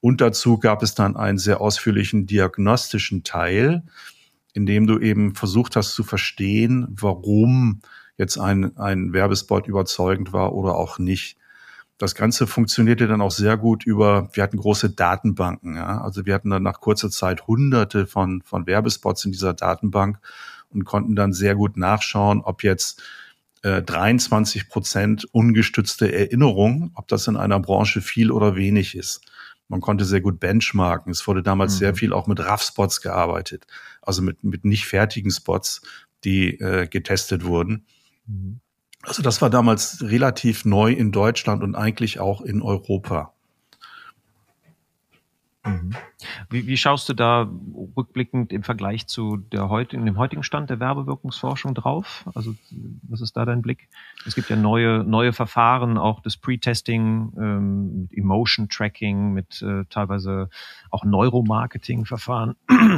Und 0.00 0.20
dazu 0.20 0.58
gab 0.58 0.82
es 0.82 0.94
dann 0.94 1.16
einen 1.16 1.38
sehr 1.38 1.60
ausführlichen 1.60 2.26
diagnostischen 2.26 3.24
Teil, 3.24 3.82
in 4.52 4.64
dem 4.64 4.86
du 4.86 4.98
eben 4.98 5.34
versucht 5.34 5.76
hast 5.76 5.94
zu 5.94 6.04
verstehen, 6.04 6.86
warum 6.90 7.80
jetzt 8.16 8.38
ein, 8.38 8.76
ein 8.76 9.12
Werbespot 9.12 9.66
überzeugend 9.66 10.32
war 10.32 10.52
oder 10.52 10.76
auch 10.76 10.98
nicht. 10.98 11.37
Das 11.98 12.14
Ganze 12.14 12.46
funktionierte 12.46 13.08
dann 13.08 13.20
auch 13.20 13.32
sehr 13.32 13.56
gut 13.56 13.84
über, 13.84 14.30
wir 14.32 14.44
hatten 14.44 14.56
große 14.56 14.90
Datenbanken. 14.90 15.76
Ja? 15.76 16.00
Also 16.00 16.26
wir 16.26 16.34
hatten 16.34 16.50
dann 16.50 16.62
nach 16.62 16.80
kurzer 16.80 17.10
Zeit 17.10 17.48
hunderte 17.48 18.06
von, 18.06 18.40
von 18.42 18.66
Werbespots 18.66 19.24
in 19.24 19.32
dieser 19.32 19.52
Datenbank 19.52 20.20
und 20.70 20.84
konnten 20.84 21.16
dann 21.16 21.32
sehr 21.32 21.56
gut 21.56 21.76
nachschauen, 21.76 22.40
ob 22.40 22.62
jetzt 22.62 23.02
äh, 23.62 23.82
23 23.82 24.68
Prozent 24.68 25.26
ungestützte 25.32 26.12
Erinnerung, 26.12 26.92
ob 26.94 27.08
das 27.08 27.26
in 27.26 27.36
einer 27.36 27.58
Branche 27.58 28.00
viel 28.00 28.30
oder 28.30 28.54
wenig 28.54 28.94
ist. 28.96 29.22
Man 29.66 29.80
konnte 29.80 30.04
sehr 30.04 30.20
gut 30.20 30.38
benchmarken. 30.40 31.10
Es 31.10 31.26
wurde 31.26 31.42
damals 31.42 31.74
mhm. 31.74 31.78
sehr 31.78 31.94
viel 31.94 32.12
auch 32.12 32.26
mit 32.26 32.40
RAF-Spots 32.40 33.00
gearbeitet, 33.00 33.66
also 34.00 34.22
mit, 34.22 34.44
mit 34.44 34.64
nicht 34.64 34.86
fertigen 34.86 35.30
Spots, 35.30 35.82
die 36.24 36.58
äh, 36.60 36.86
getestet 36.86 37.44
wurden. 37.44 37.86
Mhm. 38.26 38.60
Also 39.02 39.22
das 39.22 39.40
war 39.40 39.50
damals 39.50 40.02
relativ 40.02 40.64
neu 40.64 40.92
in 40.92 41.12
Deutschland 41.12 41.62
und 41.62 41.74
eigentlich 41.74 42.20
auch 42.20 42.40
in 42.40 42.62
Europa. 42.62 43.32
Mhm. 45.68 45.94
Wie, 46.50 46.66
wie, 46.66 46.76
schaust 46.76 47.08
du 47.08 47.14
da 47.14 47.48
rückblickend 47.96 48.52
im 48.52 48.62
Vergleich 48.62 49.06
zu 49.06 49.36
der 49.36 49.68
heutigen, 49.68 50.06
dem 50.06 50.16
heutigen 50.16 50.42
Stand 50.42 50.70
der 50.70 50.80
Werbewirkungsforschung 50.80 51.74
drauf? 51.74 52.24
Also 52.34 52.54
was 53.02 53.20
ist 53.20 53.36
da 53.36 53.44
dein 53.44 53.62
Blick? 53.62 53.88
Es 54.26 54.34
gibt 54.34 54.50
ja 54.50 54.56
neue, 54.56 55.04
neue 55.04 55.32
Verfahren, 55.32 55.98
auch 55.98 56.20
das 56.20 56.36
Pre-Testing, 56.36 57.32
ähm, 57.38 58.02
mit 58.02 58.12
Emotion 58.16 58.68
Tracking, 58.68 59.32
mit 59.32 59.62
äh, 59.62 59.84
teilweise 59.90 60.48
auch 60.90 61.04
Neuromarketing-Verfahren, 61.04 62.56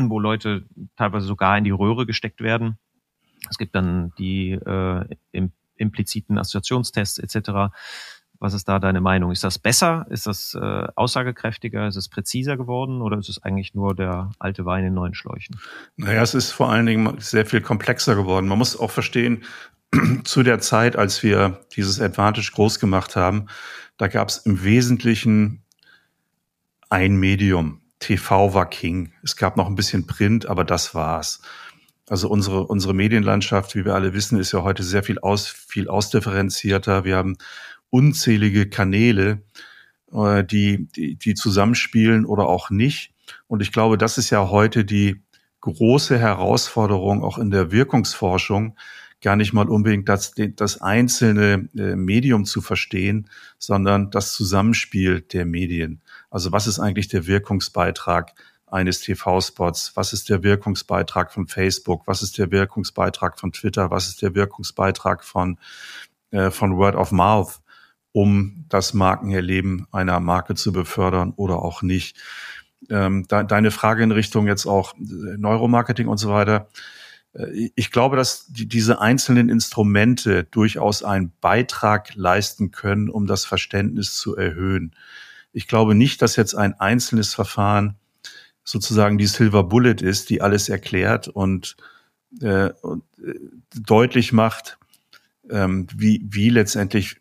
wo 0.08 0.18
Leute 0.18 0.64
teilweise 0.96 1.26
sogar 1.26 1.58
in 1.58 1.64
die 1.64 1.70
Röhre 1.70 2.06
gesteckt 2.06 2.40
werden. 2.40 2.78
Es 3.48 3.58
gibt 3.58 3.74
dann 3.74 4.12
die 4.18 4.52
äh, 4.52 5.04
impliziten 5.80 6.38
Assoziationstests 6.38 7.18
etc. 7.18 7.72
Was 8.38 8.54
ist 8.54 8.68
da 8.68 8.78
deine 8.78 9.00
Meinung? 9.00 9.32
Ist 9.32 9.44
das 9.44 9.58
besser? 9.58 10.06
Ist 10.08 10.26
das 10.26 10.54
äh, 10.54 10.86
aussagekräftiger? 10.94 11.86
Ist 11.86 11.96
es 11.96 12.08
präziser 12.08 12.56
geworden? 12.56 13.02
Oder 13.02 13.18
ist 13.18 13.28
es 13.28 13.42
eigentlich 13.42 13.74
nur 13.74 13.94
der 13.94 14.30
alte 14.38 14.64
Wein 14.64 14.84
in 14.84 14.94
neuen 14.94 15.12
Schläuchen? 15.12 15.60
Naja, 15.96 16.22
es 16.22 16.32
ist 16.34 16.50
vor 16.50 16.70
allen 16.70 16.86
Dingen 16.86 17.16
sehr 17.18 17.44
viel 17.44 17.60
komplexer 17.60 18.14
geworden. 18.14 18.48
Man 18.48 18.56
muss 18.56 18.78
auch 18.78 18.90
verstehen, 18.90 19.44
zu 20.24 20.42
der 20.42 20.60
Zeit, 20.60 20.96
als 20.96 21.22
wir 21.22 21.60
dieses 21.76 22.00
Advantage 22.00 22.52
groß 22.54 22.78
gemacht 22.80 23.14
haben, 23.14 23.46
da 23.98 24.08
gab 24.08 24.28
es 24.28 24.38
im 24.38 24.64
Wesentlichen 24.64 25.62
ein 26.88 27.16
Medium. 27.16 27.82
TV 27.98 28.54
war 28.54 28.70
King. 28.70 29.12
Es 29.22 29.36
gab 29.36 29.58
noch 29.58 29.66
ein 29.66 29.74
bisschen 29.74 30.06
Print, 30.06 30.46
aber 30.46 30.64
das 30.64 30.94
war's. 30.94 31.42
Also 32.10 32.28
unsere, 32.28 32.66
unsere 32.66 32.92
Medienlandschaft, 32.92 33.76
wie 33.76 33.84
wir 33.84 33.94
alle 33.94 34.12
wissen, 34.14 34.36
ist 34.40 34.50
ja 34.50 34.64
heute 34.64 34.82
sehr 34.82 35.04
viel 35.04 35.20
aus, 35.20 35.46
viel 35.46 35.86
ausdifferenzierter. 35.86 37.04
Wir 37.04 37.16
haben 37.16 37.36
unzählige 37.88 38.68
Kanäle, 38.68 39.42
äh, 40.12 40.42
die, 40.42 40.88
die, 40.88 41.14
die 41.14 41.34
zusammenspielen 41.34 42.26
oder 42.26 42.48
auch 42.48 42.68
nicht. 42.68 43.14
Und 43.46 43.62
ich 43.62 43.70
glaube, 43.70 43.96
das 43.96 44.18
ist 44.18 44.30
ja 44.30 44.50
heute 44.50 44.84
die 44.84 45.22
große 45.60 46.18
Herausforderung 46.18 47.22
auch 47.22 47.38
in 47.38 47.52
der 47.52 47.70
Wirkungsforschung, 47.70 48.76
gar 49.20 49.36
nicht 49.36 49.52
mal 49.52 49.68
unbedingt 49.68 50.08
das, 50.08 50.34
das 50.56 50.80
einzelne 50.80 51.68
äh, 51.76 51.94
Medium 51.94 52.44
zu 52.44 52.60
verstehen, 52.60 53.30
sondern 53.56 54.10
das 54.10 54.32
Zusammenspiel 54.32 55.20
der 55.20 55.46
Medien. 55.46 56.00
Also 56.28 56.50
was 56.50 56.66
ist 56.66 56.80
eigentlich 56.80 57.06
der 57.06 57.28
Wirkungsbeitrag 57.28 58.34
eines 58.72 59.00
TV-Spots? 59.00 59.92
Was 59.94 60.12
ist 60.12 60.28
der 60.28 60.42
Wirkungsbeitrag 60.42 61.32
von 61.32 61.46
Facebook? 61.46 62.06
Was 62.06 62.22
ist 62.22 62.38
der 62.38 62.50
Wirkungsbeitrag 62.50 63.38
von 63.38 63.52
Twitter? 63.52 63.90
Was 63.90 64.08
ist 64.08 64.22
der 64.22 64.34
Wirkungsbeitrag 64.34 65.24
von, 65.24 65.58
äh, 66.30 66.50
von 66.50 66.76
Word 66.76 66.96
of 66.96 67.12
Mouth, 67.12 67.60
um 68.12 68.64
das 68.68 68.94
Markenerleben 68.94 69.86
einer 69.92 70.20
Marke 70.20 70.54
zu 70.54 70.72
befördern 70.72 71.32
oder 71.36 71.62
auch 71.62 71.82
nicht? 71.82 72.16
Ähm, 72.88 73.26
de 73.28 73.44
deine 73.44 73.70
Frage 73.70 74.02
in 74.02 74.10
Richtung 74.10 74.46
jetzt 74.46 74.66
auch 74.66 74.94
äh, 74.94 75.36
Neuromarketing 75.36 76.08
und 76.08 76.18
so 76.18 76.30
weiter. 76.30 76.68
Äh, 77.34 77.70
ich 77.74 77.90
glaube, 77.90 78.16
dass 78.16 78.46
die, 78.46 78.66
diese 78.66 79.00
einzelnen 79.00 79.48
Instrumente 79.48 80.44
durchaus 80.44 81.02
einen 81.02 81.32
Beitrag 81.40 82.14
leisten 82.14 82.70
können, 82.70 83.08
um 83.08 83.26
das 83.26 83.44
Verständnis 83.44 84.14
zu 84.14 84.36
erhöhen. 84.36 84.94
Ich 85.52 85.66
glaube 85.66 85.94
nicht, 85.94 86.22
dass 86.22 86.36
jetzt 86.36 86.54
ein 86.54 86.78
einzelnes 86.78 87.34
Verfahren 87.34 87.96
sozusagen 88.64 89.18
die 89.18 89.26
Silver 89.26 89.64
Bullet 89.64 89.96
ist, 90.02 90.30
die 90.30 90.42
alles 90.42 90.68
erklärt 90.68 91.28
und, 91.28 91.76
äh, 92.40 92.70
und 92.82 93.04
äh, 93.18 93.34
deutlich 93.74 94.32
macht, 94.32 94.78
ähm, 95.50 95.86
wie, 95.94 96.24
wie 96.28 96.50
letztendlich 96.50 97.16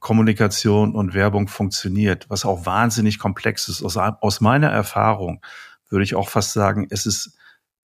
Kommunikation 0.00 0.94
und 0.94 1.14
Werbung 1.14 1.48
funktioniert, 1.48 2.28
was 2.28 2.44
auch 2.44 2.66
wahnsinnig 2.66 3.18
komplex 3.18 3.68
ist. 3.68 3.82
Aus, 3.82 3.96
aus 3.96 4.40
meiner 4.40 4.68
Erfahrung 4.68 5.40
würde 5.88 6.04
ich 6.04 6.14
auch 6.14 6.28
fast 6.28 6.52
sagen, 6.52 6.86
es 6.90 7.06
ist 7.06 7.36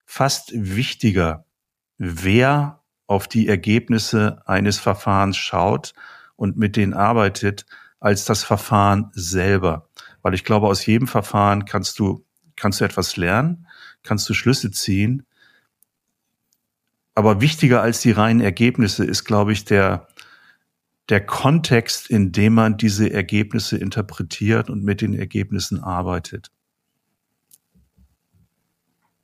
fast 0.06 0.52
wichtiger, 0.54 1.46
wer 1.98 2.84
auf 3.08 3.28
die 3.28 3.48
Ergebnisse 3.48 4.42
eines 4.46 4.80
Verfahrens 4.80 5.38
schaut 5.38 5.94
und 6.36 6.58
mit 6.58 6.76
denen 6.76 6.94
arbeitet, 6.94 7.66
als 8.00 8.26
das 8.26 8.44
Verfahren 8.44 9.12
selber. 9.14 9.90
Weil 10.22 10.34
ich 10.34 10.44
glaube, 10.44 10.68
aus 10.68 10.86
jedem 10.86 11.08
Verfahren 11.08 11.66
kannst 11.66 12.00
du, 12.00 12.26
kannst 12.56 12.82
du 12.82 12.86
etwas 12.86 13.18
lernen, 13.18 13.68
kannst 14.04 14.30
du 14.30 14.34
Schlüsse 14.34 14.72
ziehen. 14.72 15.26
Aber 17.14 17.42
wichtiger 17.42 17.82
als 17.82 18.02
die 18.02 18.12
reinen 18.12 18.42
Ergebnisse 18.42 19.06
ist, 19.06 19.24
glaube 19.24 19.54
ich, 19.54 19.66
der, 19.66 20.08
der 21.10 21.26
Kontext, 21.26 22.10
in 22.10 22.32
dem 22.32 22.54
man 22.54 22.78
diese 22.78 23.12
Ergebnisse 23.12 23.78
interpretiert 23.78 24.70
und 24.70 24.84
mit 24.84 25.02
den 25.02 25.14
Ergebnissen 25.14 25.82
arbeitet. 25.82 26.52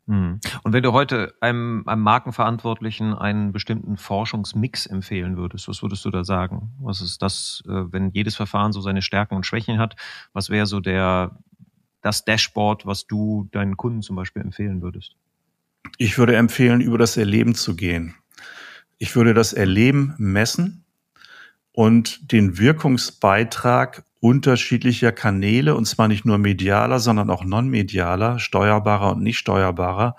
Hm. 0.07 0.39
Und 0.63 0.73
wenn 0.73 0.83
du 0.83 0.93
heute 0.93 1.33
einem, 1.41 1.83
einem 1.85 2.01
Markenverantwortlichen 2.01 3.13
einen 3.13 3.51
bestimmten 3.51 3.97
Forschungsmix 3.97 4.85
empfehlen 4.85 5.37
würdest, 5.37 5.67
was 5.67 5.81
würdest 5.81 6.03
du 6.05 6.09
da 6.09 6.23
sagen? 6.23 6.73
Was 6.79 7.01
ist 7.01 7.21
das, 7.21 7.63
äh, 7.65 7.91
wenn 7.91 8.11
jedes 8.11 8.35
Verfahren 8.35 8.73
so 8.73 8.81
seine 8.81 9.01
Stärken 9.01 9.35
und 9.35 9.45
Schwächen 9.45 9.79
hat? 9.79 9.95
Was 10.33 10.49
wäre 10.49 10.65
so 10.65 10.79
der, 10.79 11.37
das 12.01 12.25
Dashboard, 12.25 12.85
was 12.85 13.07
du 13.07 13.47
deinen 13.51 13.77
Kunden 13.77 14.01
zum 14.01 14.15
Beispiel 14.15 14.41
empfehlen 14.41 14.81
würdest? 14.81 15.15
Ich 15.97 16.17
würde 16.17 16.35
empfehlen, 16.35 16.81
über 16.81 16.97
das 16.97 17.17
Erleben 17.17 17.55
zu 17.55 17.75
gehen. 17.75 18.15
Ich 18.97 19.15
würde 19.15 19.33
das 19.33 19.53
Erleben 19.53 20.13
messen 20.17 20.85
und 21.71 22.31
den 22.31 22.57
Wirkungsbeitrag 22.57 24.03
unterschiedlicher 24.19 25.11
Kanäle, 25.11 25.75
und 25.75 25.85
zwar 25.85 26.07
nicht 26.07 26.25
nur 26.25 26.37
medialer, 26.37 26.99
sondern 26.99 27.29
auch 27.29 27.43
non-medialer, 27.43 28.39
steuerbarer 28.39 29.13
und 29.13 29.23
nicht 29.23 29.39
steuerbarer, 29.39 30.15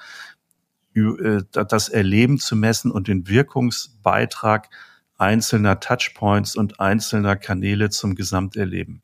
äh, 0.95 1.43
das 1.53 1.89
Erleben 1.89 2.39
zu 2.39 2.57
messen 2.57 2.91
und 2.91 3.09
den 3.09 3.29
Wirkungsbeitrag 3.29 4.69
einzelner 5.17 5.79
Touchpoints 5.79 6.57
und 6.57 6.81
einzelner 6.81 7.37
Kanäle 7.37 7.91
zum 7.91 8.15
Gesamterleben. 8.17 9.03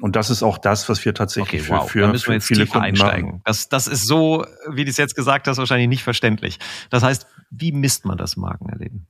Und 0.00 0.16
das 0.16 0.30
ist 0.30 0.42
auch 0.42 0.58
das, 0.58 0.88
was 0.88 1.04
wir 1.04 1.14
tatsächlich 1.14 1.62
okay, 1.62 1.70
wow. 1.70 1.90
für, 1.90 2.12
für, 2.14 2.18
für 2.18 2.40
viele 2.40 2.66
Kunden 2.66 2.86
einsteigen. 2.86 3.26
machen. 3.26 3.42
Das, 3.44 3.68
das 3.68 3.86
ist 3.86 4.06
so, 4.06 4.46
wie 4.68 4.84
du 4.84 4.90
es 4.90 4.96
jetzt 4.96 5.14
gesagt 5.14 5.46
hast, 5.46 5.58
wahrscheinlich 5.58 5.88
nicht 5.88 6.02
verständlich. 6.02 6.58
Das 6.88 7.02
heißt, 7.02 7.26
wie 7.50 7.72
misst 7.72 8.06
man 8.06 8.16
das 8.16 8.36
Markenerleben? 8.36 9.06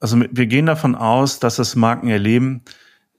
Also 0.00 0.20
wir 0.20 0.46
gehen 0.46 0.66
davon 0.66 0.94
aus, 0.94 1.38
dass 1.38 1.56
das 1.56 1.76
Markenerleben 1.76 2.62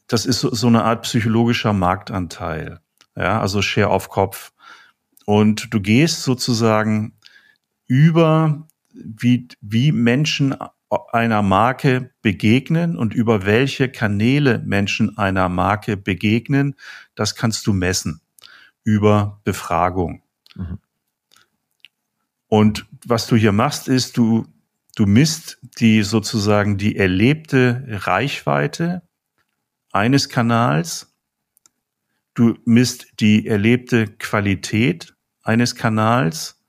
das 0.07 0.25
ist 0.25 0.41
so, 0.41 0.53
so 0.53 0.67
eine 0.67 0.83
Art 0.83 1.03
psychologischer 1.03 1.73
Marktanteil. 1.73 2.79
Ja, 3.15 3.39
also 3.41 3.61
Share 3.61 3.89
auf 3.89 4.09
Kopf. 4.09 4.51
Und 5.25 5.73
du 5.73 5.79
gehst 5.79 6.23
sozusagen 6.23 7.13
über, 7.87 8.67
wie, 8.93 9.47
wie 9.61 9.91
Menschen 9.91 10.55
einer 11.11 11.41
Marke 11.41 12.11
begegnen 12.21 12.97
und 12.97 13.13
über 13.13 13.45
welche 13.45 13.89
Kanäle 13.89 14.59
Menschen 14.59 15.17
einer 15.17 15.49
Marke 15.49 15.97
begegnen, 15.97 16.75
das 17.15 17.35
kannst 17.35 17.67
du 17.67 17.73
messen 17.73 18.21
über 18.83 19.39
Befragung. 19.43 20.23
Mhm. 20.55 20.79
Und 22.47 22.85
was 23.05 23.27
du 23.27 23.35
hier 23.35 23.51
machst, 23.51 23.87
ist, 23.87 24.17
du, 24.17 24.45
du 24.95 25.05
misst 25.05 25.57
die 25.79 26.03
sozusagen 26.03 26.77
die 26.77 26.97
erlebte 26.97 27.83
Reichweite 27.87 29.01
eines 29.91 30.29
Kanals, 30.29 31.13
du 32.33 32.57
misst 32.65 33.19
die 33.19 33.47
erlebte 33.47 34.07
Qualität 34.07 35.15
eines 35.43 35.75
Kanals. 35.75 36.62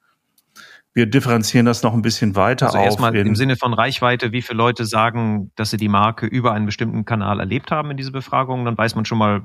Wir 0.94 1.06
differenzieren 1.06 1.66
das 1.66 1.82
noch 1.82 1.92
ein 1.92 2.02
bisschen 2.02 2.36
weiter 2.36 2.66
also. 2.66 2.78
Erstmal 2.78 3.16
im 3.16 3.34
Sinne 3.34 3.56
von 3.56 3.74
Reichweite, 3.74 4.30
wie 4.30 4.42
viele 4.42 4.58
Leute 4.58 4.86
sagen, 4.86 5.50
dass 5.56 5.70
sie 5.70 5.76
die 5.76 5.88
Marke 5.88 6.26
über 6.26 6.52
einen 6.52 6.66
bestimmten 6.66 7.04
Kanal 7.04 7.40
erlebt 7.40 7.72
haben 7.72 7.90
in 7.90 7.96
diese 7.96 8.12
Befragung, 8.12 8.64
dann 8.64 8.78
weiß 8.78 8.94
man 8.94 9.04
schon 9.04 9.18
mal, 9.18 9.42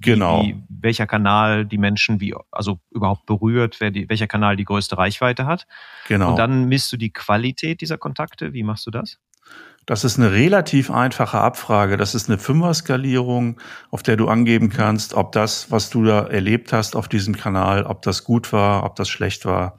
genau. 0.00 0.42
Wie, 0.42 0.56
welcher 0.68 1.06
Kanal 1.06 1.64
die 1.64 1.78
Menschen 1.78 2.20
wie, 2.20 2.34
also 2.50 2.80
überhaupt 2.90 3.26
berührt, 3.26 3.76
wer 3.78 3.92
die, 3.92 4.08
welcher 4.08 4.26
Kanal 4.26 4.56
die 4.56 4.64
größte 4.64 4.98
Reichweite 4.98 5.46
hat. 5.46 5.68
Genau. 6.08 6.30
Und 6.30 6.36
dann 6.36 6.64
misst 6.64 6.92
du 6.92 6.96
die 6.96 7.12
Qualität 7.12 7.80
dieser 7.80 7.96
Kontakte. 7.96 8.52
Wie 8.52 8.64
machst 8.64 8.84
du 8.84 8.90
das? 8.90 9.18
Das 9.86 10.04
ist 10.04 10.18
eine 10.18 10.32
relativ 10.32 10.90
einfache 10.90 11.38
Abfrage. 11.38 11.96
Das 11.96 12.14
ist 12.14 12.28
eine 12.28 12.38
Fünfer-Skalierung, 12.38 13.58
auf 13.90 14.02
der 14.02 14.16
du 14.16 14.28
angeben 14.28 14.68
kannst, 14.68 15.14
ob 15.14 15.32
das, 15.32 15.70
was 15.70 15.88
du 15.88 16.04
da 16.04 16.26
erlebt 16.26 16.74
hast 16.74 16.94
auf 16.94 17.08
diesem 17.08 17.36
Kanal, 17.36 17.84
ob 17.84 18.02
das 18.02 18.24
gut 18.24 18.52
war, 18.52 18.84
ob 18.84 18.96
das 18.96 19.08
schlecht 19.08 19.46
war. 19.46 19.78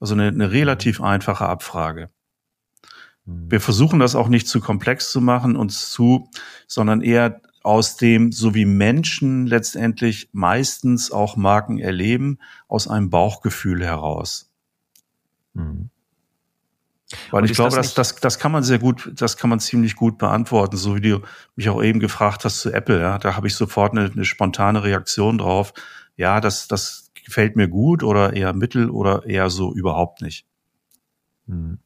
Also 0.00 0.14
eine, 0.14 0.28
eine 0.28 0.50
relativ 0.50 1.00
einfache 1.00 1.46
Abfrage. 1.46 2.10
Mhm. 3.24 3.50
Wir 3.50 3.60
versuchen 3.60 4.00
das 4.00 4.14
auch 4.14 4.28
nicht 4.28 4.48
zu 4.48 4.60
komplex 4.60 5.10
zu 5.10 5.20
machen, 5.20 5.56
uns 5.56 5.90
zu, 5.90 6.28
sondern 6.66 7.00
eher 7.00 7.40
aus 7.62 7.96
dem, 7.96 8.32
so 8.32 8.54
wie 8.54 8.64
Menschen 8.64 9.46
letztendlich 9.46 10.30
meistens 10.32 11.10
auch 11.10 11.36
Marken 11.36 11.78
erleben, 11.78 12.38
aus 12.66 12.88
einem 12.88 13.10
Bauchgefühl 13.10 13.84
heraus. 13.84 14.50
Mhm. 15.54 15.90
Weil 17.30 17.42
und 17.42 17.50
ich 17.50 17.56
glaube, 17.56 17.74
das, 17.74 17.94
das, 17.94 18.16
das 18.16 18.38
kann 18.38 18.52
man 18.52 18.62
sehr 18.62 18.78
gut, 18.78 19.10
das 19.14 19.38
kann 19.38 19.48
man 19.48 19.60
ziemlich 19.60 19.96
gut 19.96 20.18
beantworten, 20.18 20.76
so 20.76 20.96
wie 20.96 21.00
du 21.00 21.22
mich 21.56 21.68
auch 21.70 21.82
eben 21.82 22.00
gefragt 22.00 22.44
hast 22.44 22.60
zu 22.60 22.70
Apple. 22.70 23.00
Ja, 23.00 23.18
da 23.18 23.34
habe 23.34 23.46
ich 23.46 23.54
sofort 23.54 23.92
eine, 23.92 24.10
eine 24.10 24.24
spontane 24.26 24.82
Reaktion 24.82 25.38
drauf. 25.38 25.72
Ja, 26.16 26.40
das, 26.40 26.68
das 26.68 27.07
gefällt 27.28 27.56
mir 27.56 27.68
gut 27.68 28.02
oder 28.02 28.32
eher 28.32 28.54
mittel 28.54 28.90
oder 28.90 29.26
eher 29.26 29.50
so 29.50 29.74
überhaupt 29.74 30.22
nicht. 30.22 30.44
Hm. 31.48 31.78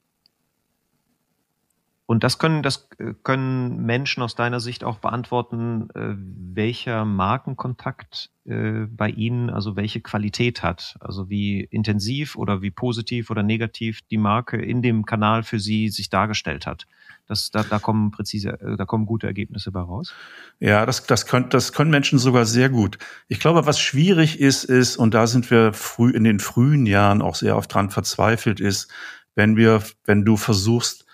Und 2.12 2.24
das 2.24 2.38
können, 2.38 2.62
das 2.62 2.90
äh, 2.98 3.14
können 3.22 3.86
Menschen 3.86 4.22
aus 4.22 4.34
deiner 4.34 4.60
Sicht 4.60 4.84
auch 4.84 4.98
beantworten, 4.98 5.88
äh, 5.94 6.14
welcher 6.14 7.06
Markenkontakt 7.06 8.28
äh, 8.44 8.84
bei 8.86 9.08
ihnen, 9.08 9.48
also 9.48 9.76
welche 9.76 10.02
Qualität 10.02 10.62
hat. 10.62 10.98
Also 11.00 11.30
wie 11.30 11.62
intensiv 11.62 12.36
oder 12.36 12.60
wie 12.60 12.70
positiv 12.70 13.30
oder 13.30 13.42
negativ 13.42 14.00
die 14.10 14.18
Marke 14.18 14.60
in 14.60 14.82
dem 14.82 15.06
Kanal 15.06 15.42
für 15.42 15.58
sie 15.58 15.88
sich 15.88 16.10
dargestellt 16.10 16.66
hat. 16.66 16.84
Das, 17.28 17.50
da, 17.50 17.62
da 17.62 17.78
kommen 17.78 18.10
präzise, 18.10 18.58
da 18.76 18.84
kommen 18.84 19.06
gute 19.06 19.26
Ergebnisse 19.26 19.72
bei 19.72 19.80
raus. 19.80 20.12
Ja, 20.60 20.84
das, 20.84 21.06
das, 21.06 21.24
können, 21.24 21.48
das 21.48 21.72
können 21.72 21.90
Menschen 21.90 22.18
sogar 22.18 22.44
sehr 22.44 22.68
gut. 22.68 22.98
Ich 23.28 23.40
glaube, 23.40 23.64
was 23.64 23.80
schwierig 23.80 24.38
ist, 24.38 24.64
ist, 24.64 24.98
und 24.98 25.14
da 25.14 25.26
sind 25.26 25.50
wir 25.50 25.72
früh 25.72 26.10
in 26.10 26.24
den 26.24 26.40
frühen 26.40 26.84
Jahren 26.84 27.22
auch 27.22 27.36
sehr 27.36 27.56
oft 27.56 27.72
dran 27.72 27.88
verzweifelt, 27.88 28.60
ist, 28.60 28.92
wenn 29.34 29.56
wir, 29.56 29.82
wenn 30.04 30.26
du 30.26 30.36
versuchst, 30.36 31.06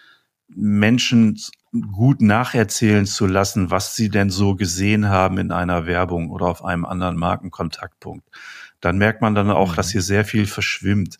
Menschen 0.48 1.38
gut 1.92 2.22
nacherzählen 2.22 3.06
zu 3.06 3.26
lassen, 3.26 3.70
was 3.70 3.94
sie 3.94 4.08
denn 4.08 4.30
so 4.30 4.54
gesehen 4.54 5.08
haben 5.08 5.38
in 5.38 5.52
einer 5.52 5.86
Werbung 5.86 6.30
oder 6.30 6.46
auf 6.46 6.64
einem 6.64 6.84
anderen 6.84 7.16
Markenkontaktpunkt. 7.16 8.26
Dann 8.80 8.98
merkt 8.98 9.20
man 9.20 9.34
dann 9.34 9.50
auch, 9.50 9.74
dass 9.74 9.88
mhm. 9.88 9.92
hier 9.92 10.02
sehr 10.02 10.24
viel 10.24 10.46
verschwimmt. 10.46 11.18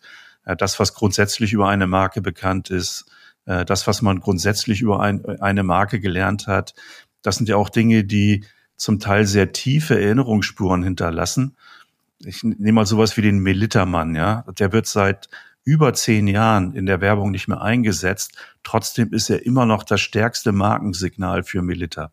Das, 0.57 0.79
was 0.79 0.93
grundsätzlich 0.93 1.53
über 1.53 1.69
eine 1.69 1.85
Marke 1.85 2.21
bekannt 2.21 2.69
ist, 2.71 3.05
äh, 3.45 3.65
das, 3.65 3.85
was 3.87 4.01
man 4.01 4.19
grundsätzlich 4.19 4.81
über 4.81 5.01
ein, 5.01 5.23
eine 5.41 5.63
Marke 5.63 5.99
gelernt 5.99 6.47
hat, 6.47 6.73
das 7.21 7.35
sind 7.35 7.49
ja 7.49 7.57
auch 7.57 7.69
Dinge, 7.69 8.03
die 8.03 8.45
zum 8.75 8.99
Teil 8.99 9.25
sehr 9.25 9.51
tiefe 9.51 10.01
Erinnerungsspuren 10.01 10.83
hinterlassen. 10.83 11.57
Ich 12.19 12.43
nehme 12.43 12.73
mal 12.73 12.85
sowas 12.85 13.17
wie 13.17 13.21
den 13.21 13.39
Melittermann, 13.39 14.15
ja. 14.15 14.45
Der 14.57 14.71
wird 14.71 14.87
seit 14.87 15.29
über 15.63 15.93
zehn 15.93 16.27
Jahren 16.27 16.73
in 16.73 16.85
der 16.85 17.01
Werbung 17.01 17.31
nicht 17.31 17.47
mehr 17.47 17.61
eingesetzt. 17.61 18.37
Trotzdem 18.63 19.13
ist 19.13 19.29
er 19.29 19.45
immer 19.45 19.65
noch 19.65 19.83
das 19.83 20.01
stärkste 20.01 20.51
Markensignal 20.51 21.43
für 21.43 21.61
Milita. 21.61 22.11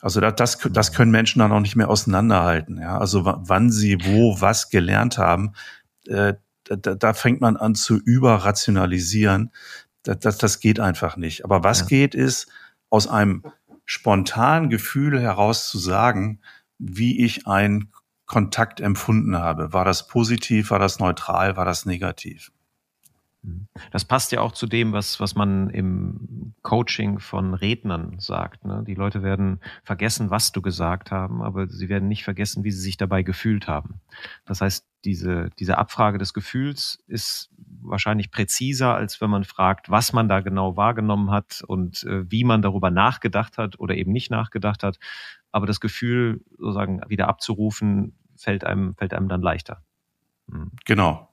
Also 0.00 0.20
das, 0.20 0.34
das, 0.36 0.58
das 0.70 0.92
können 0.92 1.10
Menschen 1.10 1.40
dann 1.40 1.52
auch 1.52 1.60
nicht 1.60 1.76
mehr 1.76 1.88
auseinanderhalten. 1.88 2.78
Ja? 2.80 2.98
Also 2.98 3.24
wann 3.24 3.70
sie 3.70 3.98
wo 4.04 4.40
was 4.40 4.70
gelernt 4.70 5.18
haben, 5.18 5.52
äh, 6.06 6.34
da, 6.64 6.94
da 6.94 7.14
fängt 7.14 7.40
man 7.40 7.56
an 7.56 7.74
zu 7.74 7.96
überrationalisieren. 7.96 9.52
Das, 10.02 10.18
das, 10.20 10.38
das 10.38 10.60
geht 10.60 10.80
einfach 10.80 11.16
nicht. 11.16 11.44
Aber 11.44 11.64
was 11.64 11.80
ja. 11.80 11.86
geht, 11.86 12.14
ist 12.14 12.48
aus 12.88 13.06
einem 13.06 13.44
spontanen 13.84 14.70
Gefühl 14.70 15.20
heraus 15.20 15.68
zu 15.68 15.78
sagen, 15.78 16.40
wie 16.78 17.24
ich 17.24 17.46
einen 17.46 17.92
Kontakt 18.30 18.80
empfunden 18.80 19.36
habe. 19.36 19.72
War 19.72 19.84
das 19.84 20.06
positiv, 20.06 20.70
war 20.70 20.78
das 20.78 21.00
neutral, 21.00 21.56
war 21.56 21.64
das 21.64 21.84
negativ? 21.84 22.52
Mhm. 23.42 23.66
Das 23.90 24.04
passt 24.04 24.30
ja 24.30 24.40
auch 24.40 24.52
zu 24.52 24.68
dem, 24.68 24.92
was, 24.92 25.18
was 25.18 25.34
man 25.34 25.68
im 25.70 26.54
Coaching 26.62 27.18
von 27.18 27.54
Rednern 27.54 28.20
sagt. 28.20 28.64
Ne? 28.64 28.84
Die 28.86 28.94
Leute 28.94 29.24
werden 29.24 29.58
vergessen, 29.82 30.30
was 30.30 30.52
du 30.52 30.62
gesagt 30.62 31.10
haben, 31.10 31.42
aber 31.42 31.66
sie 31.66 31.88
werden 31.88 32.06
nicht 32.06 32.22
vergessen, 32.22 32.62
wie 32.62 32.70
sie 32.70 32.80
sich 32.80 32.96
dabei 32.96 33.24
gefühlt 33.24 33.66
haben. 33.66 34.00
Das 34.44 34.60
heißt, 34.60 34.86
diese, 35.04 35.50
diese 35.58 35.78
Abfrage 35.78 36.18
des 36.18 36.32
Gefühls 36.32 37.02
ist 37.08 37.50
wahrscheinlich 37.82 38.30
präziser, 38.30 38.94
als 38.94 39.20
wenn 39.20 39.30
man 39.30 39.42
fragt, 39.42 39.90
was 39.90 40.12
man 40.12 40.28
da 40.28 40.38
genau 40.38 40.76
wahrgenommen 40.76 41.32
hat 41.32 41.64
und 41.66 42.04
äh, 42.04 42.30
wie 42.30 42.44
man 42.44 42.62
darüber 42.62 42.92
nachgedacht 42.92 43.58
hat 43.58 43.80
oder 43.80 43.96
eben 43.96 44.12
nicht 44.12 44.30
nachgedacht 44.30 44.84
hat. 44.84 45.00
Aber 45.50 45.66
das 45.66 45.80
Gefühl 45.80 46.44
sozusagen 46.58 47.00
wieder 47.08 47.26
abzurufen, 47.26 48.14
fällt 48.40 48.64
einem, 48.64 48.94
fällt 48.96 49.14
einem 49.14 49.28
dann 49.28 49.42
leichter. 49.42 49.82
Mhm. 50.46 50.72
Genau. 50.84 51.28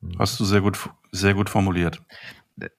Mhm. 0.00 0.18
Hast 0.18 0.38
du 0.38 0.44
sehr 0.44 0.60
gut, 0.60 0.90
sehr 1.12 1.34
gut 1.34 1.50
formuliert. 1.50 2.02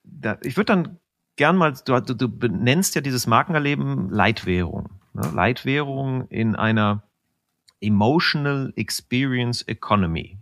Da, 0.04 0.38
ich 0.42 0.56
würde 0.56 0.72
dann 0.72 0.98
gern 1.36 1.56
mal, 1.56 1.74
du, 1.84 2.00
du 2.00 2.28
benennst 2.28 2.94
ja 2.94 3.00
dieses 3.00 3.26
Markenerleben 3.26 4.10
Leitwährung. 4.10 5.00
Ne? 5.12 5.30
Leitwährung 5.34 6.28
in 6.28 6.56
einer 6.56 7.02
Emotional 7.80 8.72
Experience 8.76 9.62
Economy. 9.62 10.38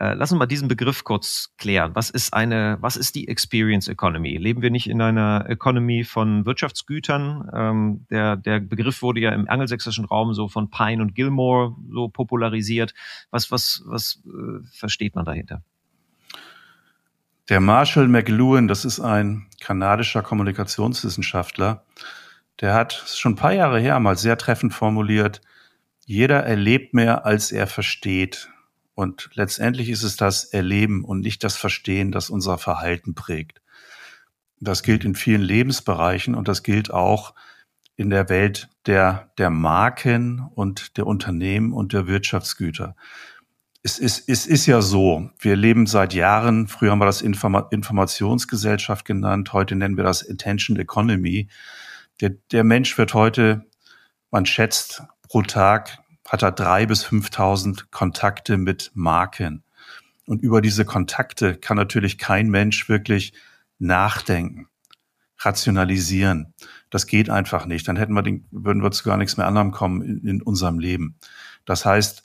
Äh, 0.00 0.14
lass 0.14 0.32
uns 0.32 0.38
mal 0.38 0.46
diesen 0.46 0.66
Begriff 0.66 1.04
kurz 1.04 1.52
klären. 1.58 1.94
Was 1.94 2.08
ist 2.08 2.32
eine, 2.32 2.78
was 2.80 2.96
ist 2.96 3.14
die 3.14 3.28
Experience 3.28 3.86
Economy? 3.86 4.38
Leben 4.38 4.62
wir 4.62 4.70
nicht 4.70 4.88
in 4.88 5.02
einer 5.02 5.44
Economy 5.46 6.04
von 6.04 6.46
Wirtschaftsgütern? 6.46 7.50
Ähm, 7.52 8.06
der, 8.08 8.36
der 8.36 8.60
Begriff 8.60 9.02
wurde 9.02 9.20
ja 9.20 9.32
im 9.32 9.46
angelsächsischen 9.46 10.06
Raum 10.06 10.32
so 10.32 10.48
von 10.48 10.70
Pine 10.70 11.02
und 11.02 11.14
Gilmore 11.14 11.76
so 11.92 12.08
popularisiert. 12.08 12.94
Was, 13.30 13.52
was, 13.52 13.82
was 13.84 14.22
äh, 14.24 14.64
versteht 14.72 15.14
man 15.14 15.26
dahinter? 15.26 15.62
Der 17.50 17.60
Marshall 17.60 18.08
McLuhan, 18.08 18.68
das 18.68 18.86
ist 18.86 19.00
ein 19.00 19.48
kanadischer 19.60 20.22
Kommunikationswissenschaftler, 20.22 21.84
der 22.62 22.72
hat 22.72 22.92
schon 22.92 23.32
ein 23.32 23.36
paar 23.36 23.52
Jahre 23.52 23.80
her 23.80 24.00
mal 24.00 24.16
sehr 24.16 24.38
treffend 24.38 24.72
formuliert, 24.72 25.42
jeder 26.06 26.42
erlebt 26.44 26.94
mehr, 26.94 27.26
als 27.26 27.52
er 27.52 27.66
versteht. 27.66 28.48
Und 29.00 29.30
letztendlich 29.32 29.88
ist 29.88 30.02
es 30.02 30.16
das 30.16 30.44
Erleben 30.44 31.06
und 31.06 31.20
nicht 31.20 31.42
das 31.42 31.56
Verstehen, 31.56 32.12
das 32.12 32.28
unser 32.28 32.58
Verhalten 32.58 33.14
prägt. 33.14 33.62
Das 34.60 34.82
gilt 34.82 35.06
in 35.06 35.14
vielen 35.14 35.40
Lebensbereichen 35.40 36.34
und 36.34 36.48
das 36.48 36.62
gilt 36.62 36.90
auch 36.90 37.32
in 37.96 38.10
der 38.10 38.28
Welt 38.28 38.68
der, 38.84 39.32
der 39.38 39.48
Marken 39.48 40.46
und 40.54 40.98
der 40.98 41.06
Unternehmen 41.06 41.72
und 41.72 41.94
der 41.94 42.08
Wirtschaftsgüter. 42.08 42.94
Es 43.82 43.98
ist, 43.98 44.28
es 44.28 44.44
ist 44.44 44.66
ja 44.66 44.82
so, 44.82 45.30
wir 45.38 45.56
leben 45.56 45.86
seit 45.86 46.12
Jahren, 46.12 46.68
früher 46.68 46.90
haben 46.90 46.98
wir 46.98 47.06
das 47.06 47.22
Informa 47.22 47.68
Informationsgesellschaft 47.70 49.06
genannt, 49.06 49.54
heute 49.54 49.76
nennen 49.76 49.96
wir 49.96 50.04
das 50.04 50.28
Attention 50.28 50.78
Economy. 50.78 51.48
Der, 52.20 52.34
der 52.52 52.64
Mensch 52.64 52.98
wird 52.98 53.14
heute, 53.14 53.64
man 54.30 54.44
schätzt, 54.44 55.02
pro 55.22 55.40
Tag 55.40 56.00
hat 56.30 56.42
er 56.42 56.52
drei 56.52 56.86
bis 56.86 57.04
5.000 57.04 57.86
Kontakte 57.90 58.56
mit 58.56 58.92
Marken. 58.94 59.64
Und 60.26 60.42
über 60.44 60.60
diese 60.60 60.84
Kontakte 60.84 61.56
kann 61.56 61.76
natürlich 61.76 62.18
kein 62.18 62.48
Mensch 62.50 62.88
wirklich 62.88 63.32
nachdenken, 63.80 64.68
rationalisieren. 65.38 66.54
Das 66.88 67.08
geht 67.08 67.30
einfach 67.30 67.66
nicht. 67.66 67.88
Dann 67.88 67.96
hätten 67.96 68.12
wir 68.12 68.22
den, 68.22 68.46
würden 68.52 68.80
wir 68.80 68.92
zu 68.92 69.02
gar 69.02 69.16
nichts 69.16 69.38
mehr 69.38 69.48
anderem 69.48 69.72
kommen 69.72 70.02
in, 70.02 70.24
in 70.24 70.42
unserem 70.42 70.78
Leben. 70.78 71.16
Das 71.64 71.84
heißt, 71.84 72.22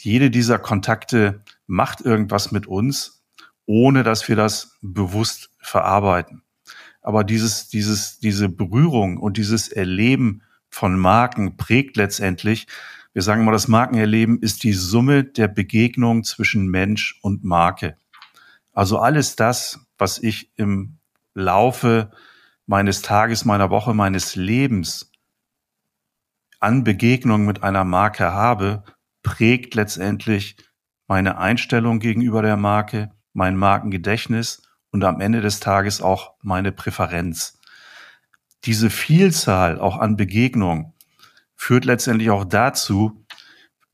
jede 0.00 0.30
dieser 0.30 0.60
Kontakte 0.60 1.42
macht 1.66 2.00
irgendwas 2.00 2.52
mit 2.52 2.68
uns, 2.68 3.24
ohne 3.66 4.04
dass 4.04 4.28
wir 4.28 4.36
das 4.36 4.78
bewusst 4.82 5.50
verarbeiten. 5.58 6.42
Aber 7.02 7.24
dieses, 7.24 7.66
dieses, 7.66 8.20
diese 8.20 8.48
Berührung 8.48 9.16
und 9.16 9.36
dieses 9.36 9.66
Erleben 9.66 10.42
von 10.70 10.96
Marken 10.96 11.56
prägt 11.56 11.96
letztendlich 11.96 12.68
wir 13.18 13.22
sagen 13.24 13.44
mal, 13.44 13.50
das 13.50 13.66
Markenerleben 13.66 14.38
ist 14.38 14.62
die 14.62 14.72
Summe 14.72 15.24
der 15.24 15.48
Begegnung 15.48 16.22
zwischen 16.22 16.68
Mensch 16.68 17.18
und 17.20 17.42
Marke. 17.42 17.96
Also 18.72 19.00
alles 19.00 19.34
das, 19.34 19.80
was 19.98 20.18
ich 20.18 20.56
im 20.56 20.98
Laufe 21.34 22.12
meines 22.66 23.02
Tages, 23.02 23.44
meiner 23.44 23.70
Woche, 23.70 23.92
meines 23.92 24.36
Lebens 24.36 25.10
an 26.60 26.84
Begegnungen 26.84 27.44
mit 27.44 27.64
einer 27.64 27.82
Marke 27.82 28.32
habe, 28.32 28.84
prägt 29.24 29.74
letztendlich 29.74 30.56
meine 31.08 31.38
Einstellung 31.38 31.98
gegenüber 31.98 32.40
der 32.40 32.56
Marke, 32.56 33.10
mein 33.32 33.56
Markengedächtnis 33.56 34.62
und 34.92 35.02
am 35.02 35.20
Ende 35.20 35.40
des 35.40 35.58
Tages 35.58 36.00
auch 36.00 36.34
meine 36.40 36.70
Präferenz. 36.70 37.58
Diese 38.62 38.90
Vielzahl 38.90 39.80
auch 39.80 39.98
an 39.98 40.16
Begegnungen 40.16 40.92
führt 41.58 41.84
letztendlich 41.84 42.30
auch 42.30 42.44
dazu, 42.44 43.24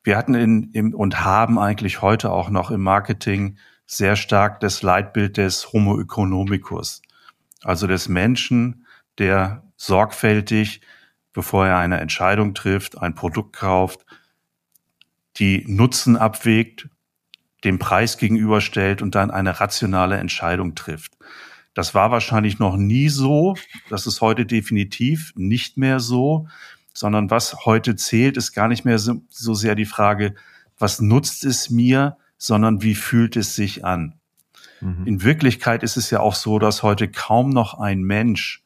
wir 0.05 0.18
hatten 0.18 0.35
in, 0.35 0.70
im, 0.72 0.94
und 0.94 1.24
haben 1.24 1.59
eigentlich 1.59 2.03
heute 2.03 2.31
auch 2.31 2.50
noch 2.50 2.70
im 2.70 2.83
Marketing 2.83 3.59
sehr 3.87 4.16
stark 4.16 4.61
das 4.61 4.83
Leitbild 4.83 5.38
des 5.38 5.72
Homo 5.72 5.98
economicus, 5.98 7.00
also 7.62 7.87
des 7.87 8.09
Menschen, 8.09 8.87
der 9.18 9.64
sorgfältig, 9.77 10.83
bevor 11.33 11.66
er 11.66 11.79
eine 11.79 12.00
Entscheidung 12.00 12.55
trifft, 12.55 12.98
ein 12.98 13.14
Produkt 13.14 13.57
kauft, 13.57 14.05
die 15.38 15.64
Nutzen 15.66 16.16
abwägt, 16.16 16.88
dem 17.64 17.79
Preis 17.79 18.18
gegenüberstellt 18.18 19.00
und 19.00 19.14
dann 19.14 19.31
eine 19.31 19.59
rationale 19.59 20.18
Entscheidung 20.18 20.74
trifft. 20.74 21.14
Das 21.72 21.94
war 21.94 22.11
wahrscheinlich 22.11 22.59
noch 22.59 22.77
nie 22.77 23.09
so. 23.09 23.57
Das 23.88 24.07
ist 24.07 24.20
heute 24.20 24.44
definitiv 24.46 25.33
nicht 25.35 25.79
mehr 25.79 25.98
so 25.98 26.46
sondern 26.94 27.30
was 27.30 27.66
heute 27.66 27.96
zählt, 27.96 28.37
ist 28.37 28.52
gar 28.52 28.68
nicht 28.68 28.85
mehr 28.85 28.98
so, 28.98 29.20
so 29.28 29.52
sehr 29.52 29.74
die 29.74 29.85
Frage, 29.85 30.35
was 30.78 31.00
nutzt 31.00 31.44
es 31.44 31.68
mir, 31.68 32.16
sondern 32.38 32.83
wie 32.83 32.94
fühlt 32.94 33.37
es 33.37 33.54
sich 33.54 33.85
an. 33.85 34.14
Mhm. 34.80 35.07
In 35.07 35.22
Wirklichkeit 35.22 35.83
ist 35.83 35.96
es 35.96 36.11
ja 36.11 36.20
auch 36.20 36.35
so, 36.35 36.59
dass 36.59 36.83
heute 36.83 37.11
kaum 37.11 37.50
noch 37.50 37.74
ein 37.74 38.02
Mensch 38.02 38.62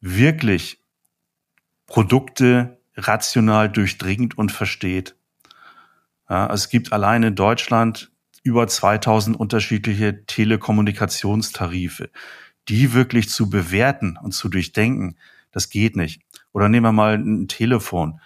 wirklich 0.00 0.80
Produkte 1.86 2.78
rational 2.96 3.70
durchdringt 3.70 4.36
und 4.36 4.52
versteht. 4.52 5.16
Ja, 6.28 6.52
es 6.52 6.68
gibt 6.68 6.92
allein 6.92 7.22
in 7.22 7.34
Deutschland 7.34 8.10
über 8.42 8.66
2000 8.66 9.36
unterschiedliche 9.36 10.24
Telekommunikationstarife. 10.26 12.10
Die 12.68 12.94
wirklich 12.94 13.28
zu 13.28 13.50
bewerten 13.50 14.18
und 14.22 14.32
zu 14.32 14.48
durchdenken, 14.48 15.18
das 15.52 15.68
geht 15.68 15.96
nicht. 15.96 16.22
Oder 16.54 16.68
nehmen 16.68 16.86
wir 16.86 16.92
mal 16.92 17.18
ein 17.18 17.48
Telefon. 17.48 18.20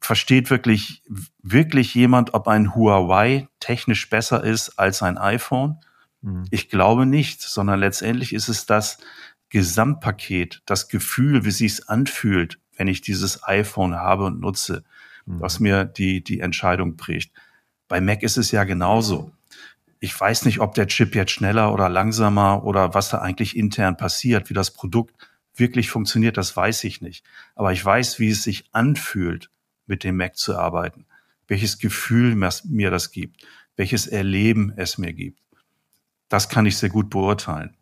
Versteht 0.00 0.50
wirklich, 0.50 1.02
wirklich 1.42 1.94
jemand, 1.94 2.32
ob 2.32 2.46
ein 2.46 2.74
Huawei 2.74 3.48
technisch 3.58 4.08
besser 4.08 4.42
ist 4.42 4.78
als 4.78 5.02
ein 5.02 5.18
iPhone? 5.18 5.78
Mhm. 6.22 6.44
Ich 6.50 6.70
glaube 6.70 7.06
nicht, 7.06 7.42
sondern 7.42 7.80
letztendlich 7.80 8.32
ist 8.32 8.48
es 8.48 8.66
das 8.66 8.98
Gesamtpaket, 9.48 10.62
das 10.64 10.88
Gefühl, 10.88 11.44
wie 11.44 11.50
sich's 11.50 11.88
anfühlt, 11.88 12.60
wenn 12.76 12.86
ich 12.86 13.00
dieses 13.00 13.42
iPhone 13.42 13.96
habe 13.96 14.26
und 14.26 14.40
nutze, 14.40 14.84
mhm. 15.26 15.40
was 15.40 15.58
mir 15.58 15.84
die, 15.84 16.22
die 16.22 16.38
Entscheidung 16.38 16.96
prägt. 16.96 17.32
Bei 17.88 18.00
Mac 18.00 18.22
ist 18.22 18.36
es 18.36 18.52
ja 18.52 18.62
genauso. 18.62 19.32
Ich 19.98 20.18
weiß 20.18 20.44
nicht, 20.44 20.60
ob 20.60 20.74
der 20.74 20.86
Chip 20.86 21.16
jetzt 21.16 21.32
schneller 21.32 21.74
oder 21.74 21.88
langsamer 21.88 22.62
oder 22.62 22.94
was 22.94 23.08
da 23.08 23.18
eigentlich 23.18 23.56
intern 23.56 23.96
passiert, 23.96 24.50
wie 24.50 24.54
das 24.54 24.70
Produkt 24.70 25.29
wirklich 25.60 25.90
funktioniert, 25.90 26.36
das 26.36 26.56
weiß 26.56 26.84
ich 26.84 27.00
nicht. 27.00 27.24
Aber 27.54 27.72
ich 27.72 27.84
weiß, 27.84 28.18
wie 28.18 28.30
es 28.30 28.42
sich 28.42 28.64
anfühlt, 28.72 29.50
mit 29.86 30.04
dem 30.04 30.16
Mac 30.16 30.36
zu 30.36 30.56
arbeiten, 30.56 31.06
welches 31.46 31.78
Gefühl 31.78 32.34
mir 32.34 32.90
das 32.90 33.10
gibt, 33.10 33.46
welches 33.76 34.06
Erleben 34.06 34.72
es 34.76 34.98
mir 34.98 35.12
gibt. 35.12 35.40
Das 36.28 36.48
kann 36.48 36.66
ich 36.66 36.76
sehr 36.76 36.90
gut 36.90 37.10
beurteilen. 37.10 37.76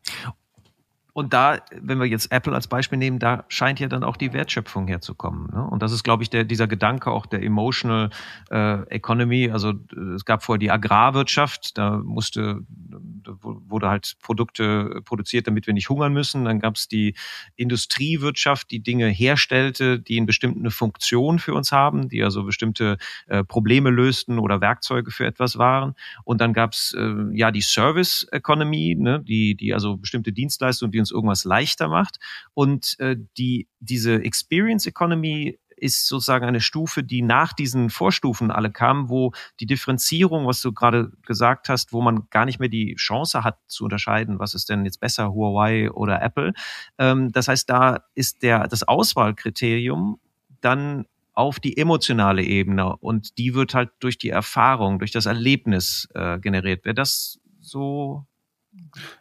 Und 1.18 1.32
da, 1.32 1.58
wenn 1.72 1.98
wir 1.98 2.06
jetzt 2.06 2.30
Apple 2.30 2.54
als 2.54 2.68
Beispiel 2.68 2.96
nehmen, 2.96 3.18
da 3.18 3.44
scheint 3.48 3.80
ja 3.80 3.88
dann 3.88 4.04
auch 4.04 4.16
die 4.16 4.32
Wertschöpfung 4.32 4.86
herzukommen. 4.86 5.50
Ne? 5.52 5.64
Und 5.64 5.82
das 5.82 5.90
ist, 5.90 6.04
glaube 6.04 6.22
ich, 6.22 6.30
der, 6.30 6.44
dieser 6.44 6.68
Gedanke 6.68 7.10
auch 7.10 7.26
der 7.26 7.42
Emotional 7.42 8.10
äh, 8.52 8.82
Economy. 8.88 9.50
Also 9.50 9.72
es 10.14 10.24
gab 10.24 10.44
vorher 10.44 10.60
die 10.60 10.70
Agrarwirtschaft, 10.70 11.76
da 11.76 11.96
musste, 11.96 12.60
da 12.68 13.32
wurde 13.42 13.88
halt 13.88 14.14
Produkte 14.22 15.00
produziert, 15.04 15.48
damit 15.48 15.66
wir 15.66 15.74
nicht 15.74 15.88
hungern 15.88 16.12
müssen. 16.12 16.44
Dann 16.44 16.60
gab 16.60 16.76
es 16.76 16.86
die 16.86 17.16
Industriewirtschaft, 17.56 18.70
die 18.70 18.80
Dinge 18.80 19.08
herstellte, 19.08 19.98
die 19.98 20.18
in 20.18 20.26
bestimmten 20.26 20.70
Funktion 20.70 21.40
für 21.40 21.54
uns 21.54 21.72
haben, 21.72 22.08
die 22.08 22.22
also 22.22 22.44
bestimmte 22.44 22.96
äh, 23.26 23.42
Probleme 23.42 23.90
lösten 23.90 24.38
oder 24.38 24.60
Werkzeuge 24.60 25.10
für 25.10 25.26
etwas 25.26 25.58
waren. 25.58 25.96
Und 26.22 26.40
dann 26.40 26.52
gab 26.52 26.74
es 26.74 26.94
äh, 26.96 27.14
ja 27.32 27.50
die 27.50 27.62
Service 27.62 28.24
Economy, 28.30 28.94
ne? 28.96 29.18
die, 29.18 29.56
die 29.56 29.74
also 29.74 29.96
bestimmte 29.96 30.32
Dienstleistungen, 30.32 30.92
die 30.92 31.00
uns 31.00 31.07
uns 31.08 31.12
irgendwas 31.12 31.44
leichter 31.44 31.88
macht. 31.88 32.18
Und 32.54 32.98
äh, 33.00 33.16
die, 33.36 33.68
diese 33.80 34.22
Experience 34.22 34.86
Economy 34.86 35.58
ist 35.80 36.08
sozusagen 36.08 36.44
eine 36.44 36.60
Stufe, 36.60 37.04
die 37.04 37.22
nach 37.22 37.52
diesen 37.52 37.88
Vorstufen 37.88 38.50
alle 38.50 38.70
kam, 38.70 39.08
wo 39.08 39.32
die 39.60 39.66
Differenzierung, 39.66 40.46
was 40.46 40.60
du 40.60 40.72
gerade 40.72 41.12
gesagt 41.24 41.68
hast, 41.68 41.92
wo 41.92 42.02
man 42.02 42.28
gar 42.30 42.44
nicht 42.44 42.58
mehr 42.58 42.68
die 42.68 42.96
Chance 42.96 43.44
hat 43.44 43.58
zu 43.68 43.84
unterscheiden, 43.84 44.38
was 44.38 44.54
ist 44.54 44.68
denn 44.68 44.84
jetzt 44.84 45.00
besser, 45.00 45.32
Huawei 45.32 45.90
oder 45.90 46.20
Apple. 46.20 46.52
Ähm, 46.98 47.32
das 47.32 47.48
heißt, 47.48 47.70
da 47.70 48.04
ist 48.14 48.42
der, 48.42 48.66
das 48.66 48.82
Auswahlkriterium 48.82 50.18
dann 50.60 51.06
auf 51.32 51.60
die 51.60 51.76
emotionale 51.76 52.42
Ebene 52.42 52.96
und 52.96 53.38
die 53.38 53.54
wird 53.54 53.72
halt 53.72 53.90
durch 54.00 54.18
die 54.18 54.30
Erfahrung, 54.30 54.98
durch 54.98 55.12
das 55.12 55.26
Erlebnis 55.26 56.08
äh, 56.14 56.40
generiert. 56.40 56.84
Wäre 56.84 56.96
das 56.96 57.38
so 57.60 58.26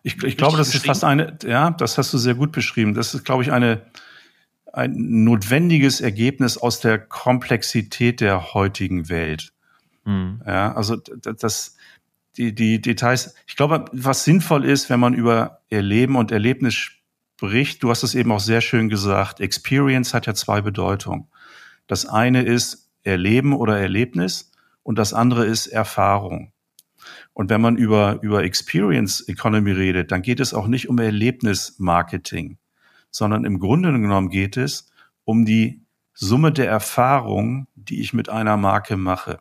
ich, 0.03 0.23
ich 0.23 0.37
glaube, 0.37 0.57
das 0.57 0.73
ist 0.73 0.85
fast 0.85 1.03
eine, 1.03 1.37
ja, 1.43 1.71
das 1.71 1.97
hast 1.97 2.13
du 2.13 2.17
sehr 2.17 2.35
gut 2.35 2.51
beschrieben. 2.51 2.93
Das 2.93 3.13
ist, 3.13 3.25
glaube 3.25 3.43
ich, 3.43 3.51
eine, 3.51 3.81
ein 4.73 5.23
notwendiges 5.23 6.01
Ergebnis 6.01 6.57
aus 6.57 6.79
der 6.79 6.99
Komplexität 6.99 8.21
der 8.21 8.53
heutigen 8.53 9.09
Welt. 9.09 9.53
Mhm. 10.05 10.41
Ja, 10.45 10.73
also 10.75 10.95
das, 10.95 11.75
die, 12.37 12.53
die 12.53 12.81
Details. 12.81 13.35
Ich 13.47 13.55
glaube, 13.55 13.85
was 13.91 14.23
sinnvoll 14.23 14.65
ist, 14.65 14.89
wenn 14.89 14.99
man 14.99 15.13
über 15.13 15.61
Erleben 15.69 16.15
und 16.15 16.31
Erlebnis 16.31 16.75
spricht, 16.75 17.83
du 17.83 17.89
hast 17.89 18.03
es 18.03 18.15
eben 18.15 18.31
auch 18.31 18.39
sehr 18.39 18.61
schön 18.61 18.89
gesagt, 18.89 19.39
Experience 19.39 20.13
hat 20.13 20.27
ja 20.27 20.33
zwei 20.33 20.61
Bedeutungen. 20.61 21.27
Das 21.87 22.05
eine 22.05 22.43
ist 22.43 22.89
Erleben 23.03 23.53
oder 23.53 23.79
Erlebnis 23.79 24.51
und 24.83 24.97
das 24.97 25.13
andere 25.13 25.45
ist 25.45 25.67
Erfahrung. 25.67 26.51
Und 27.33 27.49
wenn 27.49 27.61
man 27.61 27.77
über, 27.77 28.19
über 28.21 28.43
Experience 28.43 29.27
Economy 29.27 29.71
redet, 29.71 30.11
dann 30.11 30.21
geht 30.21 30.39
es 30.39 30.53
auch 30.53 30.67
nicht 30.67 30.89
um 30.89 30.97
Erlebnismarketing, 30.97 32.57
sondern 33.11 33.45
im 33.45 33.59
Grunde 33.59 33.91
genommen 33.91 34.29
geht 34.29 34.57
es 34.57 34.91
um 35.23 35.45
die 35.45 35.81
Summe 36.13 36.51
der 36.51 36.67
Erfahrungen, 36.67 37.67
die 37.75 38.01
ich 38.01 38.13
mit 38.13 38.29
einer 38.29 38.57
Marke 38.57 38.97
mache. 38.97 39.39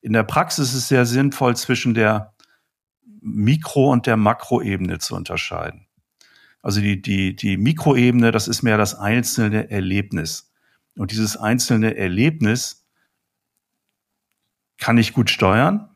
In 0.00 0.12
der 0.12 0.24
Praxis 0.24 0.70
ist 0.70 0.74
es 0.74 0.88
sehr 0.88 1.06
sinnvoll, 1.06 1.56
zwischen 1.56 1.94
der 1.94 2.34
Mikro- 3.20 3.92
und 3.92 4.06
der 4.06 4.16
Makroebene 4.16 4.98
zu 4.98 5.14
unterscheiden. 5.14 5.86
Also 6.62 6.80
die, 6.80 7.00
die, 7.00 7.36
die 7.36 7.56
Mikroebene, 7.56 8.32
das 8.32 8.48
ist 8.48 8.62
mehr 8.62 8.76
das 8.76 8.94
einzelne 8.94 9.70
Erlebnis. 9.70 10.52
Und 10.96 11.12
dieses 11.12 11.36
einzelne 11.36 11.96
Erlebnis 11.96 12.86
kann 14.78 14.98
ich 14.98 15.12
gut 15.12 15.30
steuern 15.30 15.93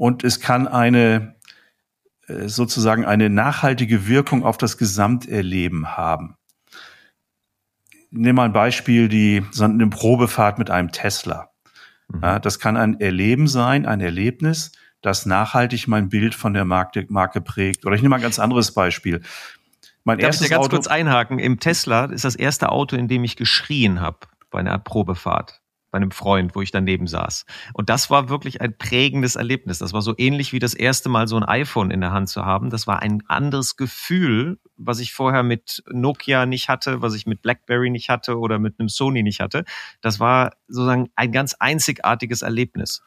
und 0.00 0.24
es 0.24 0.40
kann 0.40 0.66
eine 0.66 1.34
äh, 2.26 2.48
sozusagen 2.48 3.04
eine 3.04 3.28
nachhaltige 3.28 4.08
Wirkung 4.08 4.46
auf 4.46 4.56
das 4.56 4.78
Gesamterleben 4.78 5.94
haben. 5.94 6.36
Nehmen 8.10 8.36
mal 8.36 8.46
ein 8.46 8.54
Beispiel, 8.54 9.10
die 9.10 9.44
eine 9.60 9.86
Probefahrt 9.88 10.58
mit 10.58 10.70
einem 10.70 10.90
Tesla. 10.90 11.50
Mhm. 12.08 12.20
Ja, 12.22 12.38
das 12.38 12.58
kann 12.58 12.78
ein 12.78 12.98
Erleben 12.98 13.46
sein, 13.46 13.84
ein 13.84 14.00
Erlebnis, 14.00 14.72
das 15.02 15.26
nachhaltig 15.26 15.86
mein 15.86 16.08
Bild 16.08 16.34
von 16.34 16.54
der 16.54 16.64
Marke, 16.64 17.04
Marke 17.10 17.42
prägt. 17.42 17.84
Oder 17.84 17.94
ich 17.94 18.00
nehme 18.00 18.14
mal 18.14 18.16
ein 18.16 18.22
ganz 18.22 18.38
anderes 18.38 18.72
Beispiel. 18.72 19.20
Mein 20.04 20.16
Darf 20.16 20.28
erstes 20.28 20.46
ich 20.46 20.48
da 20.48 20.56
ganz 20.56 20.64
Auto 20.64 20.76
kurz 20.76 20.86
einhaken? 20.86 21.38
Im 21.38 21.60
Tesla 21.60 22.06
ist 22.06 22.24
das 22.24 22.36
erste 22.36 22.70
Auto, 22.70 22.96
in 22.96 23.06
dem 23.06 23.22
ich 23.22 23.36
geschrien 23.36 24.00
habe 24.00 24.20
bei 24.50 24.60
einer 24.60 24.78
Probefahrt 24.78 25.60
bei 25.90 25.96
einem 25.96 26.10
Freund, 26.10 26.54
wo 26.54 26.62
ich 26.62 26.70
daneben 26.70 27.06
saß. 27.06 27.44
Und 27.74 27.88
das 27.90 28.10
war 28.10 28.28
wirklich 28.28 28.60
ein 28.60 28.76
prägendes 28.76 29.36
Erlebnis. 29.36 29.78
Das 29.78 29.92
war 29.92 30.02
so 30.02 30.14
ähnlich 30.16 30.52
wie 30.52 30.58
das 30.58 30.74
erste 30.74 31.08
Mal 31.08 31.28
so 31.28 31.36
ein 31.36 31.42
iPhone 31.42 31.90
in 31.90 32.00
der 32.00 32.12
Hand 32.12 32.28
zu 32.28 32.44
haben. 32.44 32.70
Das 32.70 32.86
war 32.86 33.00
ein 33.02 33.22
anderes 33.26 33.76
Gefühl, 33.76 34.58
was 34.76 35.00
ich 35.00 35.12
vorher 35.12 35.42
mit 35.42 35.82
Nokia 35.90 36.46
nicht 36.46 36.68
hatte, 36.68 37.02
was 37.02 37.14
ich 37.14 37.26
mit 37.26 37.42
BlackBerry 37.42 37.90
nicht 37.90 38.08
hatte 38.08 38.38
oder 38.38 38.58
mit 38.58 38.78
einem 38.78 38.88
Sony 38.88 39.22
nicht 39.22 39.40
hatte. 39.40 39.64
Das 40.00 40.20
war 40.20 40.52
sozusagen 40.68 41.10
ein 41.16 41.32
ganz 41.32 41.54
einzigartiges 41.58 42.42
Erlebnis. 42.42 43.02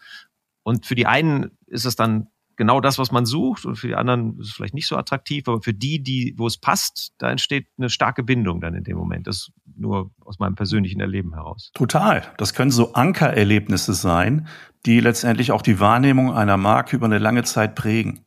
Und 0.64 0.86
für 0.86 0.96
die 0.96 1.08
einen 1.08 1.58
ist 1.68 1.86
es 1.86 1.96
dann 1.96 2.28
genau 2.56 2.82
das, 2.82 2.98
was 3.00 3.12
man 3.12 3.26
sucht 3.26 3.66
und 3.66 3.76
für 3.76 3.88
die 3.88 3.96
anderen 3.96 4.40
ist 4.40 4.48
es 4.48 4.54
vielleicht 4.54 4.74
nicht 4.74 4.88
so 4.88 4.98
attraktiv, 4.98 5.48
aber 5.48 5.62
für 5.62 5.74
die, 5.74 6.02
die, 6.02 6.34
wo 6.38 6.48
es 6.48 6.58
passt, 6.58 7.14
da 7.18 7.30
entsteht 7.32 7.68
eine 7.78 7.90
starke 7.90 8.24
Bindung 8.24 8.62
dann 8.62 8.76
in 8.76 8.84
dem 8.84 8.98
Moment. 8.98 9.28
Das 9.28 9.52
nur 9.76 10.12
aus 10.22 10.40
meinem 10.40 10.56
persönlichen 10.56 11.00
Erleben 11.00 11.34
heraus. 11.34 11.72
Total. 11.74 12.24
Das 12.38 12.54
können 12.54 12.72
so 12.72 12.94
Ankererlebnisse 12.94 13.94
sein, 13.94 14.48
die 14.86 15.00
letztendlich 15.00 15.52
auch 15.52 15.62
die 15.62 15.80
Wahrnehmung 15.80 16.34
einer 16.34 16.58
Marke 16.58 16.96
über 16.96 17.06
eine 17.06 17.20
lange 17.20 17.44
Zeit 17.44 17.76
prägen. 17.76 18.26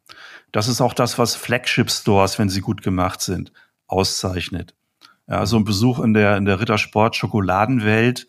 Das 0.53 0.69
ist 0.69 0.81
auch 0.81 0.95
das, 0.95 1.19
was 1.19 1.37
Flagship 1.37 1.91
Stores, 1.91 2.39
wenn 2.39 2.49
sie 2.49 2.61
gut 2.61 2.83
gemacht 2.83 3.21
sind, 3.21 3.53
auszeichnet. 3.87 4.75
Ja, 5.29 5.45
so 5.45 5.57
ein 5.57 5.65
Besuch 5.65 5.99
in 5.99 6.15
der, 6.15 6.37
in 6.37 6.45
der 6.45 6.61
Rittersport 6.61 7.17
Schokoladenwelt 7.17 8.29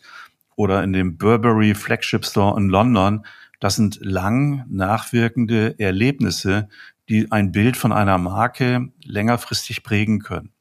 oder 0.56 0.82
in 0.82 0.92
dem 0.92 1.16
Burberry 1.16 1.74
Flagship 1.74 2.26
Store 2.26 2.58
in 2.58 2.68
London 2.68 3.24
das 3.60 3.76
sind 3.76 3.98
lang 4.00 4.64
nachwirkende 4.68 5.78
Erlebnisse, 5.78 6.68
die 7.08 7.32
ein 7.32 7.52
Bild 7.52 7.76
von 7.76 7.92
einer 7.92 8.18
Marke 8.18 8.92
längerfristig 9.04 9.82
prägen 9.82 10.20
können. 10.20 10.52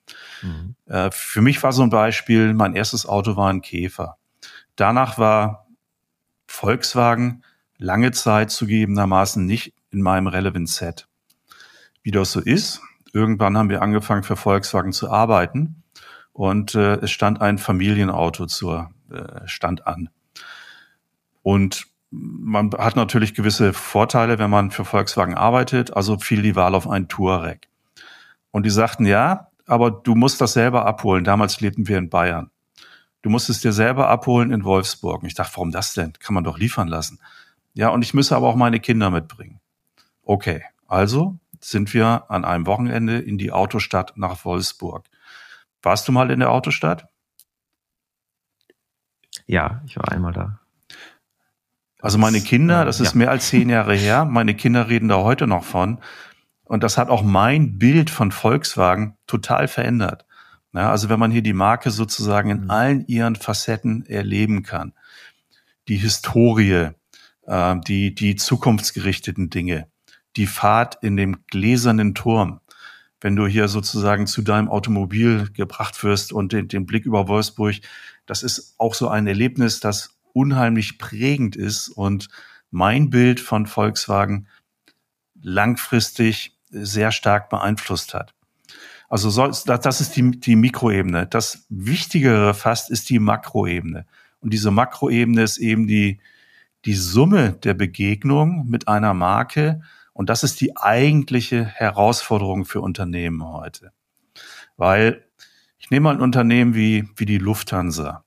Mhm. 0.42 0.76
Äh, 0.86 1.12
für 1.12 1.42
mich 1.42 1.62
war 1.64 1.74
so 1.74 1.84
ein 1.84 1.90
Beispiel, 1.90 2.54
mein 2.54 2.74
erstes 2.74 3.06
Auto 3.06 3.36
war 3.36 3.50
ein 3.50 3.62
Käfer. 3.62 4.18
Danach 4.76 5.18
war 5.18 5.68
Volkswagen 6.48 7.44
lange 7.78 8.12
Zeit 8.12 8.52
zugegebenermaßen 8.52 9.46
nicht 9.46 9.74
in 9.92 10.02
meinem 10.02 10.28
Relevant 10.28 10.70
Set. 10.70 11.08
Wie 12.02 12.12
das 12.12 12.32
so 12.32 12.40
ist, 12.40 12.82
irgendwann 13.14 13.58
haben 13.58 13.70
wir 13.70 13.82
angefangen 13.82 14.24
für 14.24 14.36
Volkswagen 14.36 14.94
zu 14.94 15.10
arbeiten 15.12 15.84
und 16.32 16.76
äh, 16.76 16.96
es 16.96 17.12
stand 17.12 17.42
ein 17.42 17.58
Familienauto 17.58 18.46
zur 18.46 18.92
äh, 19.12 19.46
stand 19.48 19.88
an. 19.88 20.10
Und 21.42 21.88
man 22.10 22.72
hat 22.72 22.96
natürlich 22.96 23.34
gewisse 23.34 23.74
Vorteile, 23.74 24.40
wenn 24.40 24.50
man 24.50 24.72
für 24.72 24.86
Volkswagen 24.86 25.36
arbeitet, 25.36 25.96
also 25.96 26.18
fiel 26.18 26.42
die 26.42 26.56
Wahl 26.56 26.76
auf 26.76 26.90
einen 26.90 27.08
Touareg. 27.08 27.68
Und 28.52 28.66
die 28.66 28.70
sagten, 28.70 29.06
ja, 29.06 29.48
aber 29.66 29.92
du 29.92 30.16
musst 30.16 30.40
das 30.40 30.54
selber 30.54 30.86
abholen. 30.86 31.24
Damals 31.24 31.60
lebten 31.60 31.88
wir 31.88 31.98
in 31.98 32.10
Bayern. 32.10 32.50
Du 33.22 33.30
musst 33.30 33.50
es 33.50 33.60
dir 33.60 33.74
selber 33.74 34.08
abholen 34.08 34.52
in 34.52 34.64
Wolfsburg. 34.64 35.22
Und 35.22 35.28
ich 35.28 35.36
dachte, 35.36 35.58
warum 35.58 35.72
das 35.72 35.94
denn? 35.94 36.14
Kann 36.14 36.34
man 36.34 36.46
doch 36.46 36.58
liefern 36.58 36.88
lassen. 36.88 37.20
Ja, 37.74 37.90
und 37.90 38.02
ich 38.02 38.14
müsse 38.14 38.36
aber 38.36 38.48
auch 38.48 38.56
meine 38.56 38.80
Kinder 38.80 39.10
mitbringen. 39.10 39.60
Okay, 40.24 40.64
also 40.88 41.38
sind 41.60 41.94
wir 41.94 42.30
an 42.30 42.46
einem 42.46 42.66
Wochenende 42.66 43.20
in 43.20 43.38
die 43.38 43.52
Autostadt 43.52 44.14
nach 44.16 44.46
Wolfsburg. 44.46 45.06
Warst 45.82 46.08
du 46.08 46.12
mal 46.12 46.32
in 46.32 46.40
der 46.40 46.52
Autostadt? 46.52 47.08
Ja, 49.46 49.82
ich 49.86 49.98
war 49.98 50.12
einmal 50.12 50.34
da. 50.34 50.60
Also 52.00 52.18
meine 52.18 52.42
Kinder, 52.42 52.86
das 52.86 53.00
ist 53.00 53.14
ja. 53.14 53.20
mehr 53.20 53.32
als 53.32 53.48
zehn 53.48 53.70
Jahre 53.70 53.96
her, 53.96 54.26
meine 54.26 54.54
Kinder 54.54 54.88
reden 54.88 55.10
da 55.10 55.18
heute 55.18 55.48
noch 55.48 55.64
von. 55.64 56.00
Und 56.64 56.84
das 56.84 56.98
hat 56.98 57.10
auch 57.10 57.24
mein 57.24 57.80
Bild 57.80 58.10
von 58.10 58.32
Volkswagen 58.32 59.18
total 59.26 59.68
verändert. 59.68 60.26
Ja, 60.74 60.92
also 60.92 61.10
wenn 61.10 61.20
man 61.20 61.32
hier 61.32 61.42
die 61.42 61.54
Marke 61.54 61.90
sozusagen 61.90 62.50
in 62.52 62.64
mhm. 62.66 62.72
allen 62.72 63.08
ihren 63.08 63.36
Facetten 63.36 64.06
erleben 64.06 64.64
kann, 64.64 64.94
die 65.88 65.98
Historie, 65.98 66.90
äh, 67.48 67.76
die, 67.88 68.14
die 68.14 68.36
zukunftsgerichteten 68.36 69.50
Dinge, 69.50 69.88
die 70.36 70.46
Fahrt 70.46 71.00
in 71.02 71.18
dem 71.18 71.38
gläsernen 71.48 72.14
Turm, 72.14 72.60
wenn 73.22 73.36
du 73.36 73.48
hier 73.48 73.68
sozusagen 73.70 74.28
zu 74.28 74.44
deinem 74.44 74.70
Automobil 74.70 75.50
gebracht 75.52 76.04
wirst 76.04 76.32
und 76.32 76.52
den, 76.52 76.68
den 76.68 76.86
Blick 76.86 77.06
über 77.06 77.28
Wolfsburg, 77.28 77.76
das 78.28 78.44
ist 78.44 78.76
auch 78.78 78.94
so 78.94 79.08
ein 79.08 79.26
Erlebnis, 79.26 79.80
das 79.80 80.17
unheimlich 80.38 81.00
prägend 81.00 81.56
ist 81.56 81.90
und 81.90 82.30
mein 82.70 83.10
Bild 83.10 83.40
von 83.40 83.66
Volkswagen 83.66 84.48
langfristig 85.42 86.56
sehr 86.70 87.12
stark 87.12 87.50
beeinflusst 87.50 88.14
hat. 88.14 88.36
Also 89.10 89.50
das 89.50 90.02
ist 90.02 90.16
die, 90.16 90.32
die 90.32 90.56
Mikroebene. 90.56 91.26
Das 91.28 91.66
Wichtigere 91.70 92.54
fast 92.54 92.92
ist 92.92 93.10
die 93.10 93.20
Makroebene. 93.20 94.06
Und 94.42 94.54
diese 94.54 94.70
Makroebene 94.70 95.42
ist 95.42 95.58
eben 95.58 95.88
die, 95.88 96.20
die 96.86 96.94
Summe 96.94 97.54
der 97.54 97.74
Begegnung 97.74 98.68
mit 98.68 98.88
einer 98.88 99.14
Marke. 99.14 99.82
Und 100.14 100.30
das 100.30 100.44
ist 100.44 100.62
die 100.62 100.78
eigentliche 100.78 101.66
Herausforderung 101.66 102.66
für 102.66 102.82
Unternehmen 102.82 103.44
heute. 103.44 103.92
Weil 104.76 105.24
ich 105.80 105.90
nehme 105.90 106.04
mal 106.04 106.16
ein 106.16 106.22
Unternehmen 106.22 106.76
wie, 106.76 107.08
wie 107.16 107.26
die 107.26 107.38
Lufthansa. 107.38 108.26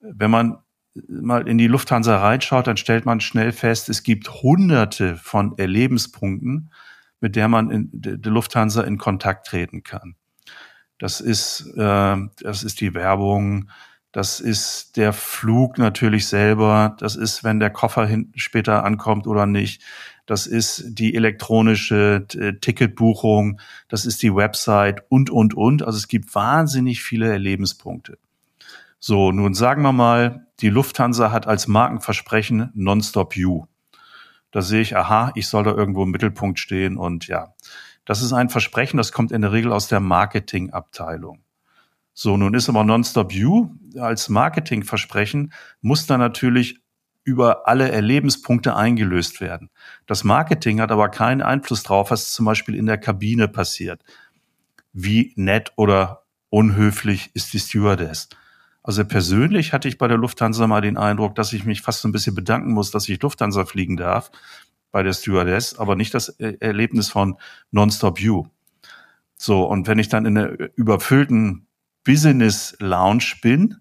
Wenn 0.00 0.30
man 0.30 0.61
mal 1.08 1.48
in 1.48 1.58
die 1.58 1.66
Lufthansa 1.66 2.18
reinschaut, 2.18 2.66
dann 2.66 2.76
stellt 2.76 3.06
man 3.06 3.20
schnell 3.20 3.52
fest, 3.52 3.88
es 3.88 4.02
gibt 4.02 4.42
hunderte 4.42 5.16
von 5.16 5.56
Erlebenspunkten, 5.56 6.70
mit 7.20 7.36
der 7.36 7.48
man 7.48 7.70
in 7.70 7.88
der 7.92 8.32
Lufthansa 8.32 8.82
in 8.82 8.98
Kontakt 8.98 9.46
treten 9.46 9.82
kann. 9.82 10.16
Das 10.98 11.20
ist, 11.20 11.66
äh, 11.76 12.16
das 12.40 12.62
ist 12.62 12.80
die 12.80 12.94
Werbung, 12.94 13.70
das 14.12 14.40
ist 14.40 14.98
der 14.98 15.14
Flug 15.14 15.78
natürlich 15.78 16.26
selber, 16.26 16.96
das 16.98 17.16
ist, 17.16 17.44
wenn 17.44 17.60
der 17.60 17.70
Koffer 17.70 18.04
hin, 18.06 18.30
später 18.36 18.84
ankommt 18.84 19.26
oder 19.26 19.46
nicht, 19.46 19.82
das 20.26 20.46
ist 20.46 20.84
die 20.86 21.14
elektronische 21.14 22.26
äh, 22.34 22.52
Ticketbuchung, 22.52 23.58
das 23.88 24.04
ist 24.04 24.22
die 24.22 24.34
Website 24.34 25.02
und, 25.08 25.30
und, 25.30 25.54
und. 25.54 25.82
Also 25.82 25.96
es 25.96 26.08
gibt 26.08 26.34
wahnsinnig 26.34 27.02
viele 27.02 27.30
Erlebenspunkte. 27.30 28.18
So, 28.98 29.32
nun 29.32 29.54
sagen 29.54 29.82
wir 29.82 29.92
mal, 29.92 30.46
die 30.62 30.70
Lufthansa 30.70 31.32
hat 31.32 31.46
als 31.46 31.66
Markenversprechen 31.66 32.70
Nonstop 32.74 33.36
You. 33.36 33.66
Da 34.52 34.62
sehe 34.62 34.80
ich, 34.80 34.96
aha, 34.96 35.32
ich 35.34 35.48
soll 35.48 35.64
da 35.64 35.72
irgendwo 35.72 36.04
im 36.04 36.10
Mittelpunkt 36.10 36.58
stehen 36.58 36.96
und 36.96 37.26
ja, 37.26 37.54
das 38.04 38.22
ist 38.22 38.32
ein 38.32 38.48
Versprechen, 38.48 38.96
das 38.96 39.12
kommt 39.12 39.32
in 39.32 39.42
der 39.42 39.52
Regel 39.52 39.72
aus 39.72 39.88
der 39.88 40.00
Marketingabteilung. 40.00 41.42
So, 42.14 42.36
nun 42.36 42.54
ist 42.54 42.68
aber 42.68 42.84
Nonstop 42.84 43.32
You 43.32 43.70
als 43.98 44.28
Marketingversprechen 44.28 45.52
muss 45.80 46.06
dann 46.06 46.20
natürlich 46.20 46.80
über 47.24 47.66
alle 47.66 47.90
Erlebenspunkte 47.90 48.76
eingelöst 48.76 49.40
werden. 49.40 49.70
Das 50.06 50.24
Marketing 50.24 50.80
hat 50.80 50.90
aber 50.92 51.08
keinen 51.08 51.40
Einfluss 51.40 51.82
drauf, 51.82 52.10
was 52.10 52.32
zum 52.32 52.44
Beispiel 52.44 52.74
in 52.74 52.86
der 52.86 52.98
Kabine 52.98 53.48
passiert. 53.48 54.02
Wie 54.92 55.32
nett 55.36 55.72
oder 55.76 56.24
unhöflich 56.50 57.30
ist 57.34 57.52
die 57.52 57.60
Stewardess? 57.60 58.28
Also 58.82 59.04
persönlich 59.04 59.72
hatte 59.72 59.88
ich 59.88 59.98
bei 59.98 60.08
der 60.08 60.18
Lufthansa 60.18 60.66
mal 60.66 60.80
den 60.80 60.96
Eindruck, 60.96 61.34
dass 61.34 61.52
ich 61.52 61.64
mich 61.64 61.82
fast 61.82 62.00
so 62.00 62.08
ein 62.08 62.12
bisschen 62.12 62.34
bedanken 62.34 62.72
muss, 62.72 62.90
dass 62.90 63.08
ich 63.08 63.22
Lufthansa 63.22 63.64
fliegen 63.64 63.96
darf 63.96 64.30
bei 64.90 65.02
der 65.02 65.12
Stewardess, 65.12 65.78
aber 65.78 65.96
nicht 65.96 66.14
das 66.14 66.28
Erlebnis 66.28 67.08
von 67.08 67.36
Nonstop 67.70 68.20
You. 68.20 68.46
So, 69.36 69.64
und 69.64 69.86
wenn 69.86 69.98
ich 69.98 70.08
dann 70.08 70.26
in 70.26 70.36
einer 70.36 70.56
überfüllten 70.76 71.66
Business 72.04 72.76
Lounge 72.78 73.34
bin, 73.40 73.78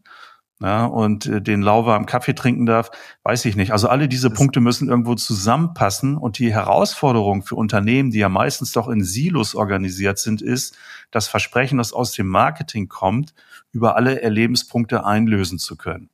ja, 0.61 0.85
und 0.85 1.25
äh, 1.25 1.41
den 1.41 1.63
lauwarmen 1.63 2.05
Kaffee 2.05 2.35
trinken 2.35 2.67
darf, 2.67 2.91
weiß 3.23 3.45
ich 3.45 3.55
nicht. 3.55 3.71
Also 3.71 3.89
alle 3.89 4.07
diese 4.07 4.29
das 4.29 4.37
Punkte 4.37 4.59
müssen 4.59 4.89
irgendwo 4.89 5.15
zusammenpassen 5.15 6.17
und 6.17 6.37
die 6.37 6.53
Herausforderung 6.53 7.41
für 7.41 7.55
Unternehmen, 7.55 8.11
die 8.11 8.19
ja 8.19 8.29
meistens 8.29 8.71
doch 8.71 8.87
in 8.87 9.03
Silos 9.03 9.55
organisiert 9.55 10.19
sind, 10.19 10.41
ist, 10.41 10.77
das 11.09 11.27
Versprechen, 11.27 11.79
das 11.79 11.93
aus 11.93 12.11
dem 12.11 12.27
Marketing 12.27 12.87
kommt, 12.87 13.33
über 13.71 13.95
alle 13.95 14.21
Erlebenspunkte 14.21 15.03
einlösen 15.03 15.57
zu 15.57 15.75
können. 15.75 16.09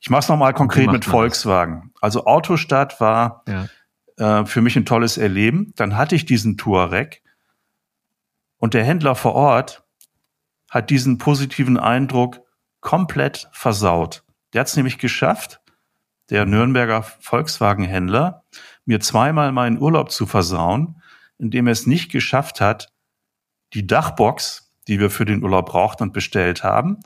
Ich 0.00 0.10
mache 0.10 0.20
es 0.20 0.28
nochmal 0.28 0.52
konkret 0.52 0.90
mit 0.90 1.04
Volkswagen. 1.04 1.92
Das? 1.94 2.02
Also 2.02 2.24
Autostadt 2.26 3.00
war 3.00 3.44
ja. 3.48 4.40
äh, 4.40 4.46
für 4.46 4.62
mich 4.62 4.76
ein 4.76 4.84
tolles 4.84 5.16
Erleben. 5.16 5.72
Dann 5.76 5.96
hatte 5.96 6.16
ich 6.16 6.26
diesen 6.26 6.56
Touareg 6.56 7.22
und 8.58 8.74
der 8.74 8.84
Händler 8.84 9.14
vor 9.14 9.34
Ort 9.34 9.84
hat 10.70 10.90
diesen 10.90 11.18
positiven 11.18 11.78
Eindruck 11.78 12.43
komplett 12.84 13.48
versaut. 13.50 14.22
Der 14.52 14.60
hat 14.60 14.68
es 14.68 14.76
nämlich 14.76 14.98
geschafft, 14.98 15.60
der 16.30 16.46
Nürnberger 16.46 17.02
Volkswagen-Händler, 17.02 18.44
mir 18.84 19.00
zweimal 19.00 19.50
meinen 19.50 19.80
Urlaub 19.80 20.12
zu 20.12 20.26
versauen, 20.26 21.02
indem 21.38 21.66
er 21.66 21.72
es 21.72 21.86
nicht 21.86 22.12
geschafft 22.12 22.60
hat, 22.60 22.92
die 23.72 23.86
Dachbox, 23.86 24.70
die 24.86 25.00
wir 25.00 25.10
für 25.10 25.24
den 25.24 25.42
Urlaub 25.42 25.66
brauchten 25.66 26.04
und 26.04 26.12
bestellt 26.12 26.62
haben. 26.62 27.00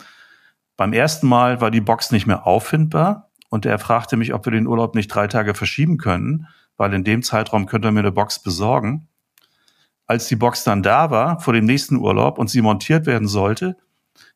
Beim 0.76 0.92
ersten 0.92 1.28
Mal 1.28 1.60
war 1.60 1.70
die 1.70 1.80
Box 1.80 2.10
nicht 2.10 2.26
mehr 2.26 2.46
auffindbar 2.46 3.30
und 3.48 3.64
er 3.64 3.78
fragte 3.78 4.16
mich, 4.16 4.34
ob 4.34 4.44
wir 4.44 4.52
den 4.52 4.66
Urlaub 4.66 4.94
nicht 4.94 5.08
drei 5.08 5.28
Tage 5.28 5.54
verschieben 5.54 5.96
können, 5.96 6.48
weil 6.76 6.92
in 6.92 7.04
dem 7.04 7.22
Zeitraum 7.22 7.66
könnte 7.66 7.88
er 7.88 7.92
mir 7.92 8.00
eine 8.00 8.12
Box 8.12 8.42
besorgen. 8.42 9.08
Als 10.06 10.26
die 10.26 10.36
Box 10.36 10.64
dann 10.64 10.82
da 10.82 11.10
war, 11.10 11.40
vor 11.40 11.52
dem 11.52 11.64
nächsten 11.64 11.96
Urlaub 11.96 12.38
und 12.38 12.50
sie 12.50 12.62
montiert 12.62 13.06
werden 13.06 13.28
sollte, 13.28 13.76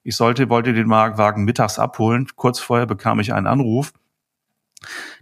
ich 0.03 0.16
sollte, 0.16 0.49
wollte 0.49 0.72
den 0.72 0.89
Wagen 0.89 1.45
mittags 1.45 1.78
abholen. 1.78 2.26
Kurz 2.35 2.59
vorher 2.59 2.87
bekam 2.87 3.20
ich 3.20 3.33
einen 3.33 3.47
Anruf. 3.47 3.93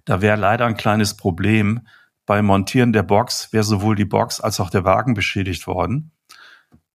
Da 0.04 0.22
wäre 0.22 0.36
leider 0.36 0.66
ein 0.66 0.76
kleines 0.76 1.16
Problem. 1.16 1.86
Beim 2.26 2.46
Montieren 2.46 2.92
der 2.92 3.02
Box 3.02 3.52
wäre 3.52 3.64
sowohl 3.64 3.96
die 3.96 4.04
Box 4.04 4.40
als 4.40 4.60
auch 4.60 4.70
der 4.70 4.84
Wagen 4.84 5.14
beschädigt 5.14 5.66
worden. 5.66 6.12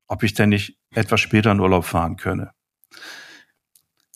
Ob 0.07 0.23
ich 0.23 0.35
denn 0.35 0.51
nicht 0.51 0.79
etwas 0.91 1.21
später 1.21 1.53
in 1.53 1.61
Urlaub 1.61 1.85
fahren 1.85 2.17
könne. 2.17 2.53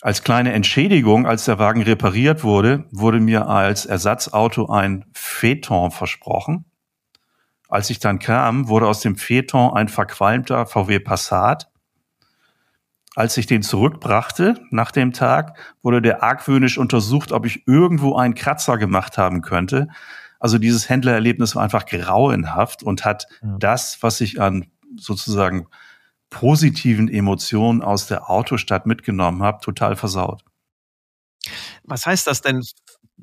Als 0.00 0.22
kleine 0.22 0.52
Entschädigung, 0.52 1.26
als 1.26 1.44
der 1.44 1.58
Wagen 1.58 1.82
repariert 1.82 2.44
wurde, 2.44 2.84
wurde 2.92 3.18
mir 3.18 3.48
als 3.48 3.84
Ersatzauto 3.84 4.68
ein 4.68 5.04
Phaeton 5.12 5.90
versprochen. 5.90 6.66
Als 7.68 7.90
ich 7.90 7.98
dann 7.98 8.20
kam, 8.20 8.68
wurde 8.68 8.86
aus 8.86 9.00
dem 9.00 9.16
Phaeton 9.16 9.74
ein 9.74 9.88
verqualmter 9.88 10.66
VW 10.66 11.00
Passat 11.00 11.68
als 13.18 13.36
ich 13.36 13.46
den 13.46 13.62
zurückbrachte 13.62 14.64
nach 14.70 14.92
dem 14.92 15.12
Tag, 15.12 15.58
wurde 15.82 16.00
der 16.00 16.22
argwöhnisch 16.22 16.78
untersucht, 16.78 17.32
ob 17.32 17.46
ich 17.46 17.66
irgendwo 17.66 18.14
einen 18.14 18.34
Kratzer 18.34 18.78
gemacht 18.78 19.18
haben 19.18 19.42
könnte. 19.42 19.88
Also 20.38 20.58
dieses 20.58 20.88
Händlererlebnis 20.88 21.56
war 21.56 21.64
einfach 21.64 21.84
grauenhaft 21.84 22.84
und 22.84 23.04
hat 23.04 23.26
ja. 23.42 23.56
das, 23.58 24.04
was 24.04 24.20
ich 24.20 24.40
an 24.40 24.70
sozusagen 24.96 25.66
positiven 26.30 27.08
Emotionen 27.08 27.82
aus 27.82 28.06
der 28.06 28.30
Autostadt 28.30 28.86
mitgenommen 28.86 29.42
habe, 29.42 29.58
total 29.64 29.96
versaut. 29.96 30.44
Was 31.82 32.06
heißt 32.06 32.24
das 32.24 32.40
denn 32.40 32.62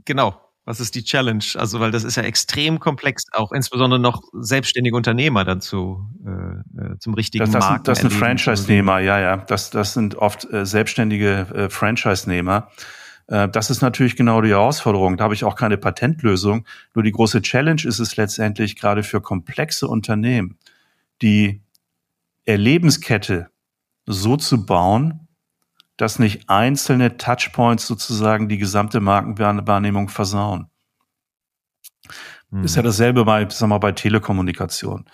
genau? 0.03 0.44
Was 0.65 0.79
ist 0.79 0.95
die 0.95 1.03
Challenge? 1.03 1.43
Also, 1.55 1.79
weil 1.79 1.91
das 1.91 2.03
ist 2.03 2.17
ja 2.17 2.23
extrem 2.23 2.79
komplex, 2.79 3.25
auch 3.33 3.51
insbesondere 3.51 3.99
noch 3.99 4.23
selbstständige 4.33 4.95
Unternehmer 4.95 5.43
dazu 5.45 6.07
äh, 6.25 6.93
äh 6.93 6.97
zum 6.99 7.13
richtigen 7.13 7.45
das, 7.45 7.51
das, 7.53 7.63
Marken 7.63 7.83
Das 7.83 7.99
sind 7.99 8.11
Franchise-Nehmer, 8.11 8.99
ja, 8.99 9.19
ja. 9.19 9.37
Das, 9.37 9.69
das 9.69 9.93
sind 9.93 10.15
oft 10.15 10.51
äh, 10.51 10.65
selbstständige 10.65 11.47
äh, 11.53 11.69
Franchise-Nehmer. 11.69 12.71
Äh, 13.27 13.47
das 13.49 13.69
ist 13.69 13.81
natürlich 13.81 14.15
genau 14.15 14.41
die 14.41 14.49
Herausforderung. 14.49 15.17
Da 15.17 15.25
habe 15.25 15.35
ich 15.35 15.43
auch 15.43 15.55
keine 15.55 15.77
Patentlösung. 15.77 16.65
Nur 16.95 17.03
die 17.03 17.11
große 17.11 17.43
Challenge 17.43 17.83
ist 17.85 17.99
es 17.99 18.17
letztendlich 18.17 18.75
gerade 18.75 19.03
für 19.03 19.21
komplexe 19.21 19.87
Unternehmen, 19.87 20.57
die 21.21 21.61
Erlebenskette 22.45 23.49
so 24.07 24.37
zu 24.37 24.65
bauen, 24.65 25.24
dass 25.97 26.19
nicht 26.19 26.49
einzelne 26.49 27.17
Touchpoints 27.17 27.87
sozusagen 27.87 28.49
die 28.49 28.57
gesamte 28.57 28.99
Markenwahrnehmung 28.99 30.09
versauen. 30.09 30.69
Hm. 32.51 32.63
Ist 32.63 32.75
ja 32.75 32.81
dasselbe 32.81 33.25
bei, 33.25 33.47
sag 33.49 33.69
mal, 33.69 33.77
bei 33.77 33.91
Telekommunikation. 33.91 35.05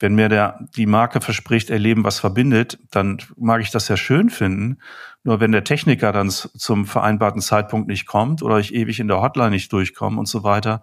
Wenn 0.00 0.14
mir 0.14 0.28
der, 0.28 0.60
die 0.76 0.86
Marke 0.86 1.20
verspricht, 1.20 1.70
erleben, 1.70 2.04
was 2.04 2.20
verbindet, 2.20 2.78
dann 2.90 3.18
mag 3.36 3.60
ich 3.62 3.70
das 3.70 3.88
ja 3.88 3.96
schön 3.96 4.30
finden. 4.30 4.78
Nur 5.24 5.40
wenn 5.40 5.50
der 5.50 5.64
Techniker 5.64 6.12
dann 6.12 6.30
zum 6.30 6.86
vereinbarten 6.86 7.40
Zeitpunkt 7.40 7.88
nicht 7.88 8.06
kommt 8.06 8.42
oder 8.42 8.58
ich 8.58 8.74
ewig 8.74 9.00
in 9.00 9.08
der 9.08 9.20
Hotline 9.20 9.50
nicht 9.50 9.72
durchkomme 9.72 10.18
und 10.18 10.26
so 10.26 10.44
weiter, 10.44 10.82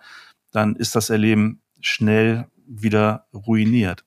dann 0.52 0.76
ist 0.76 0.96
das 0.96 1.10
Erleben 1.10 1.62
schnell 1.80 2.48
wieder 2.68 3.28
ruiniert. 3.34 4.04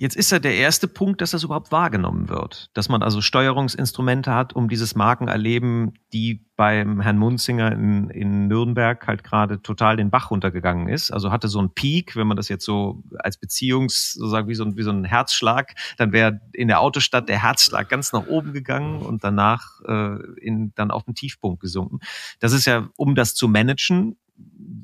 Jetzt 0.00 0.16
ist 0.16 0.32
ja 0.32 0.38
der 0.38 0.54
erste 0.54 0.88
Punkt, 0.88 1.20
dass 1.20 1.32
das 1.32 1.44
überhaupt 1.44 1.72
wahrgenommen 1.72 2.30
wird. 2.30 2.70
Dass 2.72 2.88
man 2.88 3.02
also 3.02 3.20
Steuerungsinstrumente 3.20 4.34
hat, 4.34 4.54
um 4.54 4.66
dieses 4.70 4.94
Markenerleben, 4.94 5.92
die 6.14 6.46
beim 6.56 7.02
Herrn 7.02 7.18
Munzinger 7.18 7.70
in, 7.72 8.08
in 8.08 8.48
Nürnberg 8.48 9.06
halt 9.06 9.22
gerade 9.22 9.60
total 9.60 9.98
den 9.98 10.08
Bach 10.08 10.30
runtergegangen 10.30 10.88
ist. 10.88 11.10
Also 11.10 11.30
hatte 11.30 11.48
so 11.48 11.58
einen 11.58 11.74
Peak, 11.74 12.16
wenn 12.16 12.26
man 12.26 12.38
das 12.38 12.48
jetzt 12.48 12.64
so 12.64 13.02
als 13.18 13.36
Beziehungs, 13.36 14.14
sozusagen 14.14 14.48
wie 14.48 14.54
so 14.54 14.64
ein, 14.64 14.78
wie 14.78 14.84
so 14.84 14.90
ein 14.90 15.04
Herzschlag, 15.04 15.74
dann 15.98 16.12
wäre 16.12 16.40
in 16.54 16.68
der 16.68 16.80
Autostadt 16.80 17.28
der 17.28 17.42
Herzschlag 17.42 17.90
ganz 17.90 18.14
nach 18.14 18.26
oben 18.26 18.54
gegangen 18.54 19.02
und 19.02 19.22
danach 19.22 19.82
äh, 19.86 20.16
in, 20.40 20.72
dann 20.76 20.90
auf 20.90 21.04
den 21.04 21.14
Tiefpunkt 21.14 21.60
gesunken. 21.60 21.98
Das 22.38 22.54
ist 22.54 22.64
ja, 22.64 22.88
um 22.96 23.14
das 23.14 23.34
zu 23.34 23.48
managen, 23.48 24.16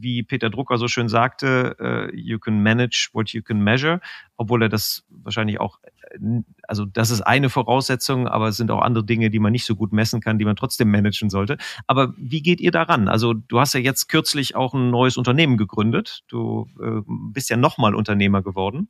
wie 0.01 0.23
Peter 0.23 0.51
Drucker 0.51 0.79
so 0.79 0.89
schön 0.89 1.09
sagte, 1.09 1.77
uh, 1.81 2.15
you 2.15 2.39
can 2.39 2.63
manage 2.63 3.11
what 3.13 3.31
you 3.31 3.43
can 3.43 3.61
measure, 3.61 4.01
obwohl 4.37 4.63
er 4.63 4.69
das 4.69 5.05
wahrscheinlich 5.09 5.61
auch, 5.61 5.79
äh, 5.83 6.43
also 6.69 6.85
das 6.85 7.11
ist 7.11 7.23
eine 7.23 7.51
Voraussetzung, 7.51 8.29
aber 8.29 8.49
es 8.49 8.57
sind 8.57 8.71
auch 8.71 8.83
andere 8.83 9.05
Dinge, 9.05 9.31
die 9.31 9.39
man 9.39 9.53
nicht 9.53 9.65
so 9.65 9.75
gut 9.75 9.93
messen 9.93 10.21
kann, 10.21 10.39
die 10.39 10.45
man 10.45 10.57
trotzdem 10.57 10.91
managen 10.91 11.31
sollte. 11.31 11.59
Aber 11.87 12.15
wie 12.17 12.43
geht 12.43 12.61
ihr 12.61 12.71
daran? 12.71 13.09
Also 13.09 13.35
du 13.35 13.61
hast 13.61 13.75
ja 13.75 13.81
jetzt 13.81 14.09
kürzlich 14.09 14.57
auch 14.57 14.75
ein 14.75 14.91
neues 14.91 15.17
Unternehmen 15.17 15.57
gegründet. 15.57 16.23
Du 16.29 16.69
äh, 16.81 17.03
bist 17.07 17.51
ja 17.51 17.57
nochmal 17.57 17.95
Unternehmer 17.95 18.43
geworden. 18.43 18.89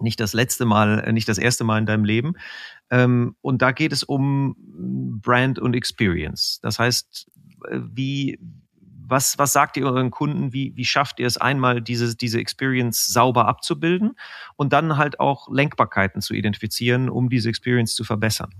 Nicht 0.00 0.20
das 0.20 0.32
letzte 0.32 0.64
Mal, 0.64 1.00
äh, 1.00 1.12
nicht 1.12 1.28
das 1.28 1.38
erste 1.38 1.64
Mal 1.64 1.78
in 1.78 1.86
deinem 1.86 2.04
Leben. 2.04 2.34
Ähm, 2.90 3.36
und 3.40 3.62
da 3.62 3.72
geht 3.72 3.92
es 3.92 4.04
um 4.04 4.56
Brand 5.22 5.58
und 5.58 5.74
Experience. 5.74 6.60
Das 6.62 6.78
heißt, 6.78 7.30
wie, 7.70 8.38
was, 9.08 9.38
was 9.38 9.52
sagt 9.52 9.76
ihr 9.76 9.86
euren 9.86 10.10
Kunden? 10.10 10.52
Wie, 10.52 10.72
wie 10.76 10.84
schafft 10.84 11.20
ihr 11.20 11.26
es 11.26 11.36
einmal, 11.36 11.80
diese, 11.80 12.16
diese 12.16 12.38
Experience 12.38 13.06
sauber 13.06 13.46
abzubilden 13.46 14.12
und 14.56 14.72
dann 14.72 14.96
halt 14.96 15.20
auch 15.20 15.48
Lenkbarkeiten 15.50 16.20
zu 16.20 16.34
identifizieren, 16.34 17.08
um 17.08 17.28
diese 17.28 17.48
Experience 17.48 17.94
zu 17.94 18.04
verbessern? 18.04 18.50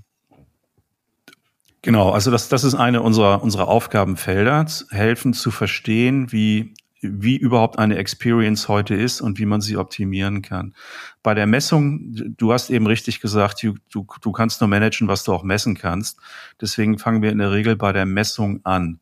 Genau, 1.82 2.10
also 2.10 2.30
das, 2.30 2.48
das 2.48 2.64
ist 2.64 2.74
eine 2.74 3.02
unserer, 3.02 3.42
unserer 3.42 3.68
Aufgabenfelder, 3.68 4.66
helfen 4.90 5.32
zu 5.32 5.50
verstehen, 5.50 6.32
wie 6.32 6.74
wie 7.00 7.36
überhaupt 7.36 7.78
eine 7.78 7.96
Experience 7.96 8.68
heute 8.68 8.94
ist 8.94 9.20
und 9.20 9.38
wie 9.38 9.46
man 9.46 9.60
sie 9.60 9.76
optimieren 9.76 10.42
kann. 10.42 10.74
Bei 11.22 11.34
der 11.34 11.46
Messung, 11.46 12.34
du 12.36 12.52
hast 12.52 12.70
eben 12.70 12.86
richtig 12.86 13.20
gesagt, 13.20 13.62
du, 13.62 13.74
du, 13.92 14.06
du 14.20 14.32
kannst 14.32 14.60
nur 14.60 14.68
managen, 14.68 15.06
was 15.06 15.22
du 15.24 15.32
auch 15.32 15.44
messen 15.44 15.76
kannst. 15.76 16.18
Deswegen 16.60 16.98
fangen 16.98 17.22
wir 17.22 17.30
in 17.30 17.38
der 17.38 17.52
Regel 17.52 17.76
bei 17.76 17.92
der 17.92 18.06
Messung 18.06 18.60
an. 18.64 18.98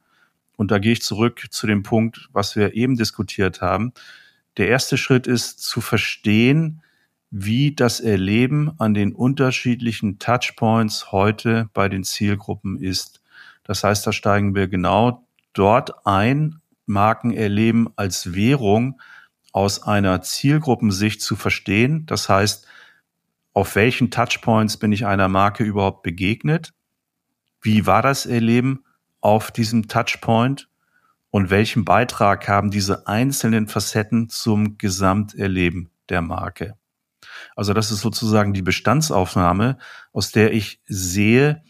Und 0.57 0.71
da 0.71 0.79
gehe 0.79 0.93
ich 0.93 1.03
zurück 1.03 1.47
zu 1.51 1.67
dem 1.67 1.83
Punkt, 1.83 2.29
was 2.33 2.57
wir 2.57 2.75
eben 2.75 2.97
diskutiert 2.97 3.61
haben. 3.61 3.93
Der 4.57 4.69
erste 4.69 4.97
Schritt 4.97 5.27
ist 5.27 5.61
zu 5.61 5.81
verstehen, 5.81 6.83
wie 7.31 7.75
das 7.75 8.01
Erleben 8.01 8.73
an 8.79 8.95
den 8.95 9.13
unterschiedlichen 9.13 10.19
Touchpoints 10.19 11.13
heute 11.13 11.69
bei 11.75 11.89
den 11.89 12.05
Zielgruppen 12.05 12.81
ist. 12.81 13.21
Das 13.65 13.85
heißt, 13.85 14.07
da 14.07 14.13
steigen 14.13 14.55
wir 14.55 14.69
genau 14.69 15.27
dort 15.53 16.07
ein, 16.07 16.61
Marken 16.87 17.33
erleben 17.33 17.89
als 17.97 18.33
Währung 18.33 19.01
aus 19.53 19.83
einer 19.83 20.23
Zielgruppensicht 20.23 21.21
zu 21.21 21.35
verstehen. 21.35 22.07
Das 22.07 22.29
heißt, 22.29 22.67
auf 23.53 23.75
welchen 23.75 24.11
Touchpoints 24.11 24.77
bin 24.77 24.93
ich 24.93 25.05
einer 25.05 25.29
Marke 25.29 25.65
überhaupt 25.65 26.03
begegnet? 26.03 26.75
Wie 27.61 27.87
war 27.87 28.03
das 28.03 28.27
Erleben 28.27 28.85
auf 29.27 29.51
diesem 29.51 29.89
Touchpoint? 29.89 30.69
Und 31.31 31.51
welchen 31.51 31.85
Beitrag 31.85 32.49
haben 32.49 32.71
diese 32.71 33.09
einzelnen 33.09 33.67
Facetten 33.67 34.29
zum 34.29 34.79
Gesamterleben 34.79 35.91
der 36.09 36.23
Marke? 36.23 36.77
Also 37.57 37.75
das 37.75 37.91
ist 37.91 38.01
sozusagen 38.01 38.55
die 38.55 38.63
Bestandsaufnahme, 38.63 39.79
aus 40.13 40.31
der 40.31 40.53
ich 40.53 40.81
sehe, 40.87 41.63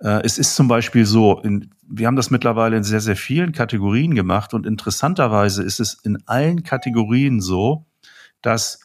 äh, 0.00 0.20
es 0.24 0.36
ist 0.36 0.54
zum 0.54 0.68
Beispiel 0.68 1.06
so, 1.06 1.40
in, 1.40 1.74
wir 1.88 2.06
haben 2.06 2.16
das 2.16 2.30
mittlerweile 2.30 2.76
in 2.76 2.84
sehr, 2.84 3.00
sehr 3.00 3.16
vielen 3.16 3.52
Kategorien 3.52 4.14
gemacht 4.14 4.52
und 4.52 4.66
interessanterweise 4.66 5.62
ist 5.62 5.80
es 5.80 5.94
in 5.94 6.22
allen 6.26 6.62
Kategorien 6.62 7.40
so, 7.40 7.86
dass 8.42 8.80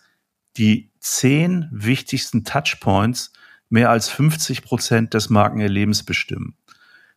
die 0.55 0.89
zehn 0.99 1.68
wichtigsten 1.70 2.45
Touchpoints 2.45 3.34
mehr 3.70 3.89
als 3.89 4.07
50 4.07 4.63
Prozent 4.63 5.13
des 5.13 5.30
Markenerlebens 5.30 6.03
bestimmen. 6.03 6.55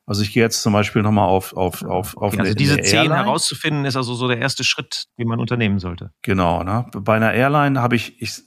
Also 0.09 0.23
ich 0.23 0.33
gehe 0.33 0.43
jetzt 0.43 0.63
zum 0.63 0.73
Beispiel 0.73 1.03
nochmal 1.03 1.29
auf 1.29 1.55
auf 1.55 1.83
auf 1.83 2.17
auf 2.17 2.33
okay, 2.33 2.41
Also 2.41 2.55
diese 2.55 2.81
zehn 2.81 3.13
herauszufinden 3.13 3.85
ist 3.85 3.95
also 3.95 4.15
so 4.15 4.27
der 4.27 4.39
erste 4.39 4.65
Schritt, 4.65 5.05
den 5.19 5.29
man 5.29 5.39
unternehmen 5.39 5.79
sollte. 5.79 6.13
Genau. 6.23 6.63
Ne? 6.63 6.87
Bei 6.93 7.17
einer 7.17 7.35
Airline 7.35 7.83
habe 7.83 7.95
ich, 7.95 8.21
ich 8.23 8.43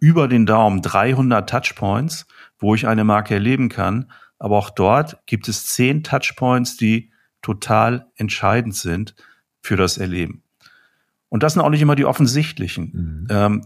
über 0.00 0.26
den 0.26 0.44
Daumen 0.44 0.82
300 0.82 1.48
Touchpoints, 1.48 2.26
wo 2.58 2.74
ich 2.74 2.88
eine 2.88 3.04
Marke 3.04 3.34
erleben 3.34 3.68
kann. 3.68 4.10
Aber 4.40 4.58
auch 4.58 4.70
dort 4.70 5.24
gibt 5.26 5.46
es 5.46 5.66
zehn 5.66 6.02
Touchpoints, 6.02 6.76
die 6.76 7.12
total 7.42 8.08
entscheidend 8.16 8.74
sind 8.74 9.14
für 9.60 9.76
das 9.76 9.98
Erleben. 9.98 10.42
Und 11.28 11.44
das 11.44 11.52
sind 11.52 11.62
auch 11.62 11.70
nicht 11.70 11.82
immer 11.82 11.94
die 11.94 12.06
offensichtlichen. 12.06 12.90
Mhm. 12.92 13.26
Ähm, 13.30 13.64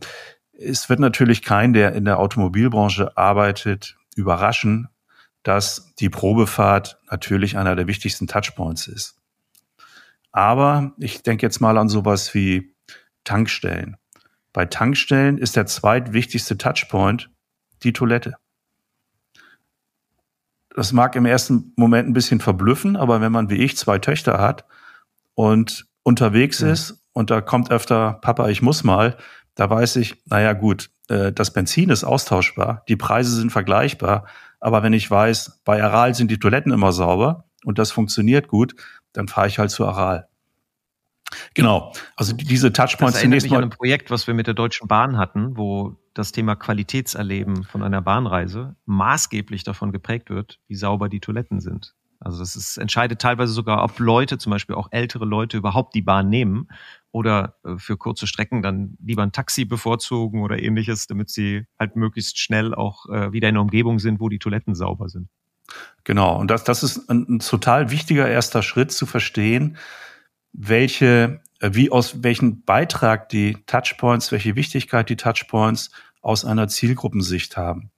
es 0.53 0.91
wird 0.91 1.01
natürlich 1.01 1.41
kein, 1.41 1.73
der 1.73 1.95
in 1.95 2.05
der 2.05 2.19
Automobilbranche 2.19 3.17
arbeitet, 3.17 3.97
überraschen, 4.17 4.89
dass 5.43 5.95
die 5.97 6.09
Probefahrt 6.09 6.99
natürlich 7.11 7.57
einer 7.57 7.77
der 7.77 7.87
wichtigsten 7.87 8.27
Touchpoints 8.27 8.87
ist. 8.87 9.17
Aber 10.31 10.93
ich 10.99 11.23
denke 11.23 11.45
jetzt 11.45 11.61
mal 11.61 11.77
an 11.79 11.89
sowas 11.89 12.33
wie 12.35 12.75
Tankstellen. 13.25 13.97
Bei 14.53 14.67
Tankstellen 14.67 15.39
ist 15.39 15.57
der 15.57 15.67
zweitwichtigste 15.67 16.59
Touchpoint 16.59 17.31
die 17.83 17.93
Toilette 17.93 18.37
das 20.75 20.93
mag 20.93 21.17
im 21.17 21.27
ersten 21.27 21.73
Moment 21.77 22.09
ein 22.09 22.13
bisschen 22.13 22.41
verblüffen, 22.41 22.97
aber 22.97 23.21
wenn 23.21 23.33
man 23.33 23.51
wie 23.51 23.57
ich 23.57 23.77
zwei 23.77 23.99
Töchter 23.99 24.39
hat 24.39 24.65
und 25.35 25.87
unterwegs 26.03 26.61
ja. 26.61 26.71
ist 26.71 27.05
und 27.13 27.31
da 27.31 27.41
kommt 27.41 27.71
öfter 27.71 28.15
Papa, 28.15 28.49
ich 28.49 28.63
muss 28.63 28.85
mal, 28.85 29.17
da 29.55 29.69
weiß 29.69 29.97
ich, 29.97 30.17
naja 30.27 30.53
gut, 30.55 30.91
äh, 31.09 31.33
das 31.33 31.53
Benzin 31.53 31.91
ist 31.91 32.05
austauschbar, 32.05 32.85
die 32.89 32.97
Preise 32.97 33.35
sind 33.35 33.53
vergleichbar, 33.53 34.27
aber 34.63 34.85
wenn 34.85 34.93
ich 34.93 35.11
weiß, 35.11 35.61
bei 35.65 35.83
Aral 35.83 36.15
sind 36.15 36.31
die 36.31 36.39
Toiletten 36.39 36.73
immer 36.73 36.93
sauber 36.93 37.45
und 37.65 37.81
das 37.81 37.91
funktioniert 37.91 38.47
gut, 38.47 38.75
dann 39.13 39.27
fahre 39.27 39.49
ich 39.49 39.59
halt 39.59 39.73
zu 39.73 39.85
Aral. 39.85 40.29
Genau, 41.55 41.93
also 42.15 42.33
diese 42.33 42.73
Touchpoints 42.73 43.15
das 43.15 43.23
zunächst 43.23 43.47
mich 43.47 43.53
mal. 43.53 43.59
an 43.59 43.65
ein 43.65 43.71
Projekt, 43.71 44.11
was 44.11 44.27
wir 44.27 44.35
mit 44.35 44.47
der 44.47 44.55
Deutschen 44.55 44.87
Bahn 44.87 45.19
hatten, 45.19 45.57
wo 45.57 45.97
das 46.15 46.31
Thema 46.31 46.55
Qualitätserleben 46.55 47.65
von 47.65 47.83
einer 47.83 48.03
Bahnreise 48.03 48.77
maßgeblich 48.85 49.65
davon 49.65 49.91
geprägt 49.91 50.31
wird, 50.31 50.61
wie 50.69 50.77
sauber 50.77 51.09
die 51.09 51.21
Toiletten 51.21 51.61
sind. 51.61 51.95
Also 52.21 52.39
das 52.39 52.55
ist, 52.55 52.77
entscheidet 52.77 53.21
teilweise 53.21 53.53
sogar, 53.53 53.83
ob 53.83 53.99
Leute, 53.99 54.39
zum 54.39 54.51
Beispiel 54.51 54.77
auch 54.77 54.89
ältere 54.93 55.25
Leute, 55.25 55.57
überhaupt 55.57 55.97
die 55.97 56.03
Bahn 56.03 56.29
nehmen 56.29 56.69
oder 57.13 57.57
äh, 57.65 57.77
für 57.77 57.97
kurze 57.97 58.27
Strecken 58.27 58.63
dann 58.63 58.97
lieber 59.05 59.23
ein 59.23 59.33
Taxi 59.33 59.65
bevorzugen 59.65 60.43
oder 60.43 60.61
ähnliches, 60.61 61.07
damit 61.07 61.31
sie 61.31 61.67
halt 61.79 61.95
möglichst 61.95 62.39
schnell 62.39 62.75
auch 62.75 63.07
äh, 63.09 63.33
wieder 63.33 63.49
in 63.49 63.55
einer 63.55 63.63
Umgebung 63.63 63.99
sind, 63.99 64.19
wo 64.19 64.29
die 64.29 64.39
Toiletten 64.39 64.75
sauber 64.75 65.09
sind. 65.09 65.29
Genau, 66.05 66.39
und 66.39 66.51
das, 66.51 66.65
das 66.65 66.83
ist 66.83 67.09
ein, 67.09 67.27
ein 67.29 67.39
total 67.39 67.91
wichtiger 67.91 68.29
erster 68.29 68.63
Schritt 68.63 68.91
zu 68.91 69.07
verstehen, 69.07 69.77
welche, 70.53 71.41
äh, 71.61 71.71
wie 71.73 71.91
aus 71.91 72.23
welchen 72.23 72.65
Beitrag 72.65 73.29
die 73.29 73.59
Touchpoints, 73.67 74.33
welche 74.33 74.57
Wichtigkeit 74.57 75.09
die 75.09 75.17
Touchpoints 75.17 75.91
aus 76.23 76.45
einer 76.45 76.69
Zielgruppensicht 76.69 77.57
haben. 77.57 77.91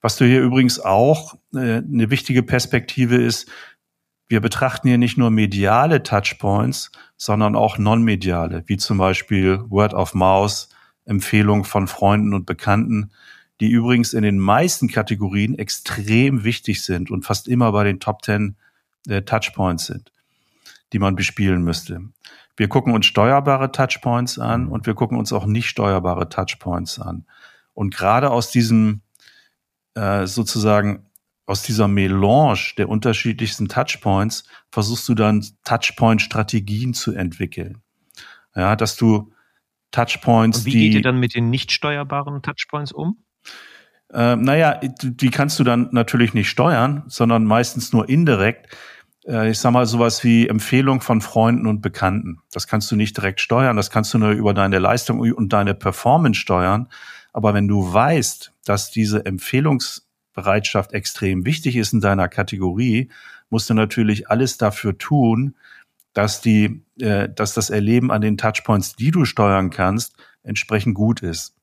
Was 0.00 0.16
du 0.16 0.24
hier 0.24 0.40
übrigens 0.40 0.78
auch 0.78 1.34
äh, 1.54 1.78
eine 1.78 2.10
wichtige 2.10 2.42
Perspektive 2.42 3.16
ist, 3.16 3.50
wir 4.28 4.40
betrachten 4.40 4.88
hier 4.88 4.98
nicht 4.98 5.18
nur 5.18 5.30
mediale 5.30 6.02
Touchpoints, 6.02 6.92
sondern 7.16 7.56
auch 7.56 7.78
non-mediale, 7.78 8.62
wie 8.66 8.76
zum 8.76 8.98
Beispiel 8.98 9.60
Word 9.68 9.94
of 9.94 10.14
Mouse, 10.14 10.68
Empfehlungen 11.04 11.64
von 11.64 11.88
Freunden 11.88 12.34
und 12.34 12.46
Bekannten, 12.46 13.10
die 13.60 13.70
übrigens 13.70 14.12
in 14.12 14.22
den 14.22 14.38
meisten 14.38 14.88
Kategorien 14.88 15.58
extrem 15.58 16.44
wichtig 16.44 16.82
sind 16.82 17.10
und 17.10 17.24
fast 17.24 17.48
immer 17.48 17.72
bei 17.72 17.84
den 17.84 17.98
Top 17.98 18.22
10 18.22 18.56
äh, 19.08 19.22
Touchpoints 19.22 19.86
sind 19.86 20.12
die 20.92 20.98
man 20.98 21.16
bespielen 21.16 21.62
müsste. 21.62 22.00
Wir 22.56 22.68
gucken 22.68 22.92
uns 22.92 23.06
steuerbare 23.06 23.70
Touchpoints 23.70 24.38
an 24.38 24.68
und 24.68 24.86
wir 24.86 24.94
gucken 24.94 25.18
uns 25.18 25.32
auch 25.32 25.46
nicht 25.46 25.68
steuerbare 25.68 26.28
Touchpoints 26.28 26.98
an. 26.98 27.24
Und 27.74 27.94
gerade 27.94 28.30
aus 28.30 28.50
diesem 28.50 29.02
äh, 29.94 30.26
sozusagen 30.26 31.06
aus 31.48 31.62
dieser 31.62 31.88
Melange 31.88 32.74
der 32.76 32.88
unterschiedlichsten 32.88 33.68
Touchpoints 33.68 34.44
versuchst 34.70 35.08
du 35.08 35.14
dann 35.14 35.44
Touchpoint-Strategien 35.64 36.92
zu 36.92 37.12
entwickeln. 37.12 37.82
Ja, 38.54 38.76
dass 38.76 38.96
du 38.96 39.32
Touchpoints, 39.90 40.58
Und 40.58 40.64
wie 40.66 40.70
die, 40.70 40.80
geht 40.80 40.94
ihr 40.94 41.02
dann 41.02 41.18
mit 41.18 41.34
den 41.34 41.48
nicht 41.48 41.72
steuerbaren 41.72 42.42
Touchpoints 42.42 42.92
um? 42.92 43.24
Äh, 44.12 44.36
naja, 44.36 44.78
die 45.02 45.30
kannst 45.30 45.58
du 45.58 45.64
dann 45.64 45.88
natürlich 45.92 46.34
nicht 46.34 46.50
steuern, 46.50 47.04
sondern 47.06 47.44
meistens 47.44 47.92
nur 47.92 48.08
indirekt 48.08 48.76
äh, 49.26 49.50
ich 49.50 49.58
sag 49.58 49.72
mal, 49.72 49.86
sowas 49.86 50.24
wie 50.24 50.48
Empfehlung 50.48 51.00
von 51.00 51.20
Freunden 51.20 51.66
und 51.66 51.80
Bekannten. 51.80 52.40
Das 52.50 52.66
kannst 52.66 52.90
du 52.90 52.96
nicht 52.96 53.16
direkt 53.16 53.40
steuern, 53.40 53.76
das 53.76 53.90
kannst 53.90 54.12
du 54.14 54.18
nur 54.18 54.30
über 54.30 54.54
deine 54.54 54.78
Leistung 54.78 55.20
und 55.20 55.52
deine 55.52 55.74
Performance 55.74 56.40
steuern. 56.40 56.88
Aber 57.32 57.54
wenn 57.54 57.68
du 57.68 57.92
weißt, 57.92 58.52
dass 58.64 58.90
diese 58.90 59.24
Empfehlungsbereitschaft 60.38 60.92
extrem 60.92 61.44
wichtig 61.44 61.76
ist 61.76 61.92
in 61.92 62.00
deiner 62.00 62.28
Kategorie, 62.28 63.10
musst 63.50 63.68
du 63.70 63.74
natürlich 63.74 64.30
alles 64.30 64.58
dafür 64.58 64.96
tun, 64.98 65.56
dass 66.12 66.40
die, 66.40 66.82
äh, 67.00 67.28
dass 67.28 67.54
das 67.54 67.70
Erleben 67.70 68.10
an 68.10 68.20
den 68.20 68.36
Touchpoints, 68.36 68.96
die 68.96 69.10
du 69.10 69.24
steuern 69.24 69.70
kannst, 69.70 70.16
entsprechend 70.42 70.94
gut 70.94 71.20
ist. 71.20 71.54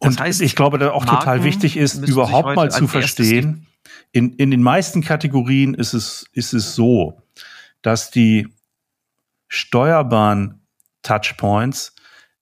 Das 0.00 0.14
und 0.14 0.20
heißt, 0.20 0.42
ich 0.42 0.54
glaube, 0.54 0.78
dass 0.78 0.90
auch 0.90 1.06
Marken 1.06 1.20
total 1.20 1.44
wichtig 1.44 1.76
ist, 1.76 2.06
überhaupt 2.06 2.54
mal 2.54 2.70
zu 2.70 2.86
verstehen, 2.86 3.66
in, 4.12 4.34
in 4.34 4.50
den 4.50 4.62
meisten 4.62 5.02
Kategorien 5.02 5.74
ist 5.74 5.94
es, 5.94 6.26
ist 6.32 6.52
es 6.52 6.74
so, 6.74 7.22
dass 7.82 8.10
die 8.10 8.48
steuerbaren 9.48 10.60
Touchpoints 11.02 11.95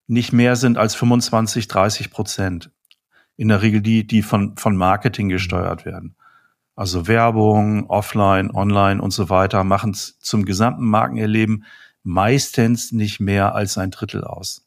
nicht 0.06 0.32
mehr 0.32 0.56
sind 0.56 0.78
als 0.78 0.94
25, 0.94 1.68
30 1.68 2.10
Prozent. 2.10 2.70
In 3.36 3.48
der 3.48 3.62
Regel 3.62 3.80
die, 3.80 4.06
die 4.06 4.22
von, 4.22 4.56
von 4.56 4.76
Marketing 4.76 5.28
gesteuert 5.28 5.84
werden. 5.84 6.16
Also 6.76 7.06
Werbung, 7.06 7.88
Offline, 7.88 8.50
Online 8.50 9.00
und 9.00 9.12
so 9.12 9.30
weiter 9.30 9.64
machen 9.64 9.94
zum 9.94 10.44
gesamten 10.44 10.84
Markenerleben 10.84 11.64
meistens 12.02 12.92
nicht 12.92 13.20
mehr 13.20 13.54
als 13.54 13.78
ein 13.78 13.90
Drittel 13.90 14.24
aus. 14.24 14.66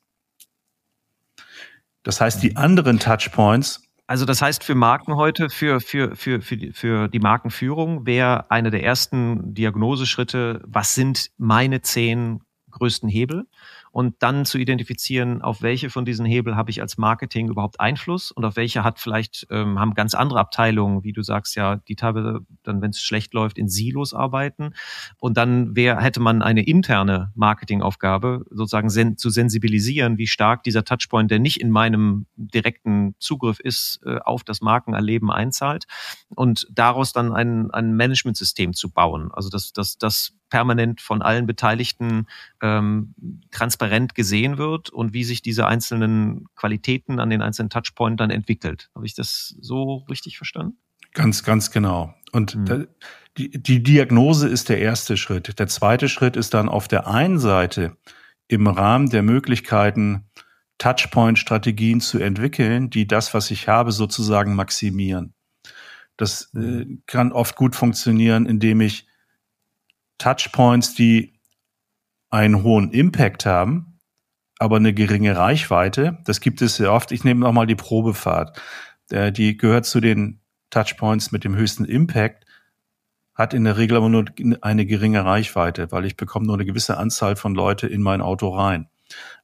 Das 2.04 2.22
heißt, 2.22 2.42
die 2.42 2.56
anderen 2.56 3.00
Touchpoints, 3.00 3.84
Also 4.08 4.24
das 4.24 4.42
heißt 4.42 4.64
für 4.64 4.76
Marken 4.76 5.18
heute, 5.18 5.50
für, 5.50 5.82
für, 5.82 6.16
für, 6.16 6.42
für, 6.42 6.56
die, 6.56 6.72
für 6.72 7.10
die 7.10 7.20
Markenführung 7.20 8.06
wäre 8.06 8.50
eine 8.50 8.72
der 8.72 8.84
ersten 8.84 9.54
Diagnoseschritte, 9.54 10.62
was 10.66 10.96
sind 10.96 11.32
meine 11.38 11.82
zehn 11.82 12.40
größten 12.72 13.10
Hebel? 13.10 13.46
Und 13.98 14.18
dann 14.20 14.46
zu 14.46 14.60
identifizieren, 14.60 15.42
auf 15.42 15.64
welche 15.64 15.90
von 15.90 16.06
diesen 16.06 16.24
Hebel 16.24 16.56
habe 16.56 16.70
ich 16.70 16.82
als 16.82 17.00
Marketing 17.00 17.50
überhaupt 17.50 17.80
Einfluss 17.80 18.30
und 18.30 18.46
auf 18.46 18.56
welche 18.56 18.84
hat 18.84 19.00
vielleicht, 19.00 19.48
ähm, 19.50 19.80
haben 19.80 19.96
ganz 19.96 20.14
andere 20.14 20.40
Abteilungen, 20.40 21.04
wie 21.04 21.14
du 21.14 21.24
sagst, 21.24 21.56
ja, 21.56 21.78
die 21.78 21.96
teilweise 21.96 22.42
dann, 22.62 22.80
wenn 22.84 22.92
es 22.92 23.02
schlecht 23.02 23.34
läuft, 23.34 23.58
in 23.58 23.70
Silos 23.70 24.14
arbeiten. 24.14 24.76
Und 25.18 25.36
dann 25.36 25.76
wäre, 25.76 26.00
hätte 26.00 26.20
man 26.20 26.44
eine 26.44 26.64
interne 26.64 27.32
Marketingaufgabe, 27.34 28.46
sozusagen 28.52 28.92
sen 28.92 29.18
zu 29.18 29.32
sensibilisieren, 29.32 30.20
wie 30.20 30.28
stark 30.28 30.62
dieser 30.62 30.84
Touchpoint, 30.84 31.32
der 31.32 31.40
nicht 31.40 31.60
in 31.60 31.72
meinem 31.72 32.28
direkten 32.36 33.16
Zugriff 33.18 33.60
ist, 33.60 34.02
äh, 34.06 34.20
auf 34.20 34.44
das 34.44 34.62
Markenerleben 34.62 35.32
einzahlt 35.32 35.88
und 36.36 36.68
daraus 36.70 37.14
dann 37.14 37.34
ein, 37.34 37.72
ein 37.72 37.96
Managementsystem 37.96 38.76
zu 38.76 38.92
bauen. 38.92 39.32
Also 39.34 39.50
das, 39.50 39.74
das, 39.74 39.98
das 39.98 40.37
permanent 40.50 41.02
von 41.02 41.22
allen 41.22 41.46
Beteiligten 41.46 42.28
ähm, 42.62 43.14
transparent 43.52 44.16
gesehen 44.16 44.58
wird 44.58 44.90
und 44.90 45.14
wie 45.14 45.24
sich 45.24 45.42
diese 45.42 45.68
einzelnen 45.68 46.46
Qualitäten 46.56 47.20
an 47.20 47.30
den 47.30 47.42
einzelnen 47.42 47.70
Touchpoints 47.70 48.18
dann 48.18 48.30
entwickelt. 48.30 48.90
Habe 48.96 49.06
ich 49.06 49.14
das 49.14 49.56
so 49.60 50.06
richtig 50.10 50.38
verstanden? 50.38 50.78
Ganz, 51.14 51.44
ganz 51.44 51.72
genau. 51.72 52.14
Und 52.32 52.56
mhm. 52.56 52.66
da, 52.66 52.84
die, 53.38 53.52
die 53.52 53.84
Diagnose 53.84 54.48
ist 54.48 54.70
der 54.70 54.80
erste 54.80 55.18
Schritt. 55.18 55.60
Der 55.60 55.68
zweite 55.68 56.10
Schritt 56.10 56.36
ist 56.36 56.54
dann 56.54 56.70
auf 56.70 56.88
der 56.88 57.08
einen 57.08 57.40
Seite 57.40 57.98
im 58.48 58.68
Rahmen 58.68 59.10
der 59.10 59.24
Möglichkeiten, 59.24 60.26
Touchpoint-Strategien 60.78 62.02
zu 62.02 62.20
entwickeln, 62.20 62.90
die 62.90 63.08
das, 63.08 63.34
was 63.34 63.52
ich 63.52 63.68
habe, 63.68 63.92
sozusagen 63.92 64.56
maximieren. 64.56 65.34
Das 66.18 66.52
äh, 66.56 66.60
mhm. 66.60 67.04
kann 67.08 67.32
oft 67.32 67.56
gut 67.56 67.76
funktionieren, 67.76 68.46
indem 68.46 68.82
ich 68.82 69.07
Touchpoints, 70.18 70.96
die 70.96 71.40
einen 72.30 72.64
hohen 72.64 72.92
Impact 72.92 73.46
haben, 73.46 74.00
aber 74.60 74.78
eine 74.78 74.94
geringe 74.94 75.38
Reichweite. 75.38 76.18
Das 76.26 76.42
gibt 76.42 76.62
es 76.62 76.78
sehr 76.78 76.92
oft. 76.92 77.12
Ich 77.12 77.24
nehme 77.24 77.42
nochmal 77.42 77.68
die 77.68 77.76
Probefahrt. 77.76 78.62
Die 79.12 79.58
gehört 79.58 79.86
zu 79.86 80.00
den 80.00 80.42
Touchpoints 80.70 81.32
mit 81.32 81.44
dem 81.44 81.56
höchsten 81.56 81.86
Impact, 81.86 82.46
hat 83.34 83.54
in 83.54 83.64
der 83.64 83.78
Regel 83.78 83.98
aber 83.98 84.10
nur 84.10 84.26
eine 84.62 84.86
geringe 84.86 85.24
Reichweite, 85.24 85.92
weil 85.92 86.06
ich 86.06 86.18
bekomme 86.18 86.48
nur 86.48 86.56
eine 86.56 86.66
gewisse 86.66 86.98
Anzahl 86.98 87.36
von 87.36 87.56
Leute 87.56 87.88
in 87.88 88.02
mein 88.02 88.20
Auto 88.20 88.50
rein. 88.50 88.90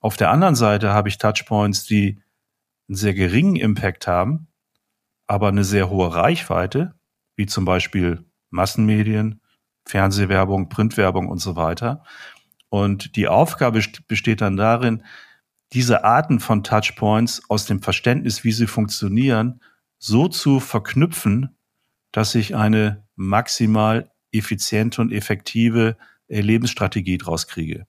Auf 0.02 0.18
der 0.18 0.32
anderen 0.32 0.56
Seite 0.56 0.92
habe 0.92 1.08
ich 1.08 1.20
Touchpoints, 1.20 1.86
die 1.86 2.20
einen 2.90 2.98
sehr 2.98 3.14
geringen 3.14 3.56
Impact 3.56 4.08
haben, 4.08 4.48
aber 5.28 5.48
eine 5.48 5.64
sehr 5.64 5.90
hohe 5.90 6.14
Reichweite, 6.14 6.96
wie 7.36 7.46
zum 7.46 7.64
Beispiel 7.64 8.26
Massenmedien, 8.50 9.40
Fernsehwerbung, 9.86 10.70
Printwerbung 10.70 11.28
und 11.28 11.40
so 11.40 11.56
weiter. 11.56 12.04
Und 12.70 13.16
die 13.16 13.28
Aufgabe 13.28 13.82
besteht 14.08 14.42
dann 14.42 14.58
darin, 14.58 15.04
diese 15.74 16.04
Arten 16.04 16.40
von 16.40 16.64
Touchpoints 16.64 17.44
aus 17.50 17.66
dem 17.66 17.82
Verständnis, 17.82 18.44
wie 18.44 18.52
sie 18.52 18.68
funktionieren, 18.68 19.62
so 19.98 20.28
zu 20.28 20.60
verknüpfen, 20.60 21.58
dass 22.12 22.36
ich 22.36 22.56
eine 22.56 23.08
maximal 23.16 24.12
effiziente 24.32 25.02
und 25.02 25.12
effektive 25.12 25.98
Lebensstrategie 26.28 27.18
draus 27.18 27.48
kriege. 27.48 27.86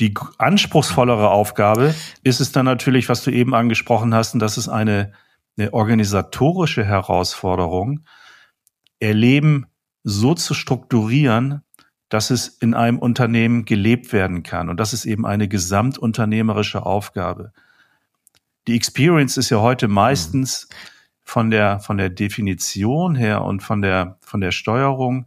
Die 0.00 0.14
anspruchsvollere 0.38 1.30
Aufgabe 1.30 1.94
ist 2.22 2.40
es 2.40 2.52
dann 2.52 2.66
natürlich, 2.66 3.08
was 3.08 3.24
du 3.24 3.30
eben 3.30 3.54
angesprochen 3.54 4.14
hast, 4.14 4.34
und 4.34 4.40
das 4.40 4.58
ist 4.58 4.68
eine, 4.68 5.12
eine 5.56 5.72
organisatorische 5.72 6.84
Herausforderung, 6.84 8.04
Erleben 8.98 9.66
so 10.08 10.34
zu 10.34 10.54
strukturieren, 10.54 11.62
dass 12.08 12.30
es 12.30 12.46
in 12.46 12.74
einem 12.74 13.00
Unternehmen 13.00 13.64
gelebt 13.64 14.12
werden 14.12 14.44
kann. 14.44 14.68
Und 14.68 14.78
das 14.78 14.92
ist 14.92 15.04
eben 15.04 15.26
eine 15.26 15.48
gesamtunternehmerische 15.48 16.86
Aufgabe. 16.86 17.52
Die 18.68 18.76
Experience 18.76 19.36
ist 19.36 19.50
ja 19.50 19.60
heute 19.60 19.88
meistens 19.88 20.68
von 21.24 21.50
der, 21.50 21.80
von 21.80 21.98
der 21.98 22.08
Definition 22.08 23.16
her 23.16 23.42
und 23.42 23.64
von 23.64 23.82
der, 23.82 24.16
von 24.20 24.40
der 24.40 24.52
Steuerung 24.52 25.26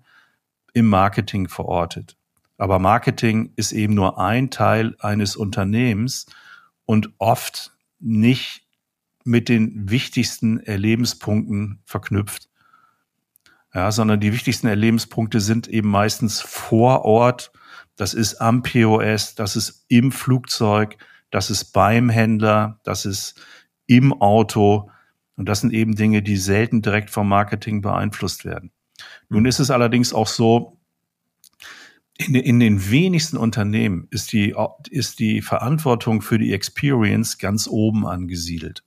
im 0.72 0.88
Marketing 0.88 1.50
verortet. 1.50 2.16
Aber 2.58 2.80
Marketing 2.80 3.52
ist 3.58 3.74
eben 3.74 3.96
nur 3.96 4.18
ein 4.18 4.50
Teil 4.50 4.96
eines 5.00 5.36
Unternehmens 5.36 6.26
und 6.86 7.12
oft 7.18 7.74
nicht 8.00 8.66
mit 9.26 9.50
den 9.50 9.90
wichtigsten 9.90 10.62
Erlebenspunkten 10.62 11.82
verknüpft 11.84 12.49
ja, 13.74 13.92
sondern 13.92 14.20
die 14.20 14.34
wichtigsten 14.34 14.68
Erlebenspunkte 14.68 15.40
sind 15.40 15.68
eben 15.68 15.90
meistens 15.90 16.42
vor 16.42 17.06
Ort. 17.06 17.52
Das 17.96 18.14
ist 18.14 18.42
am 18.42 18.64
POS, 18.64 19.36
das 19.36 19.56
ist 19.56 19.86
im 19.90 20.12
Flugzeug, 20.12 20.98
das 21.30 21.50
ist 21.50 21.66
beim 21.74 22.10
Händler, 22.10 22.80
das 22.84 23.06
ist 23.06 23.40
im 23.86 24.14
Auto. 24.14 24.90
Und 25.36 25.48
das 25.48 25.62
sind 25.62 25.74
eben 25.74 25.96
Dinge, 25.96 26.22
die 26.22 26.38
selten 26.38 26.82
direkt 26.82 27.10
vom 27.10 27.30
Marketing 27.30 27.82
beeinflusst 27.82 28.44
werden. 28.46 28.72
Nun 29.30 29.46
ist 29.46 29.60
es 29.60 29.72
allerdings 29.72 30.14
auch 30.14 30.28
so, 30.28 30.78
in, 32.18 32.36
in 32.36 32.60
den 32.60 32.90
wenigsten 32.90 33.38
Unternehmen 33.38 34.08
ist 34.12 34.34
die, 34.34 34.54
ist 34.90 35.20
die 35.20 35.42
Verantwortung 35.42 36.22
für 36.22 36.38
die 36.38 36.54
Experience 36.54 37.38
ganz 37.38 37.68
oben 37.68 38.06
angesiedelt. 38.06 38.84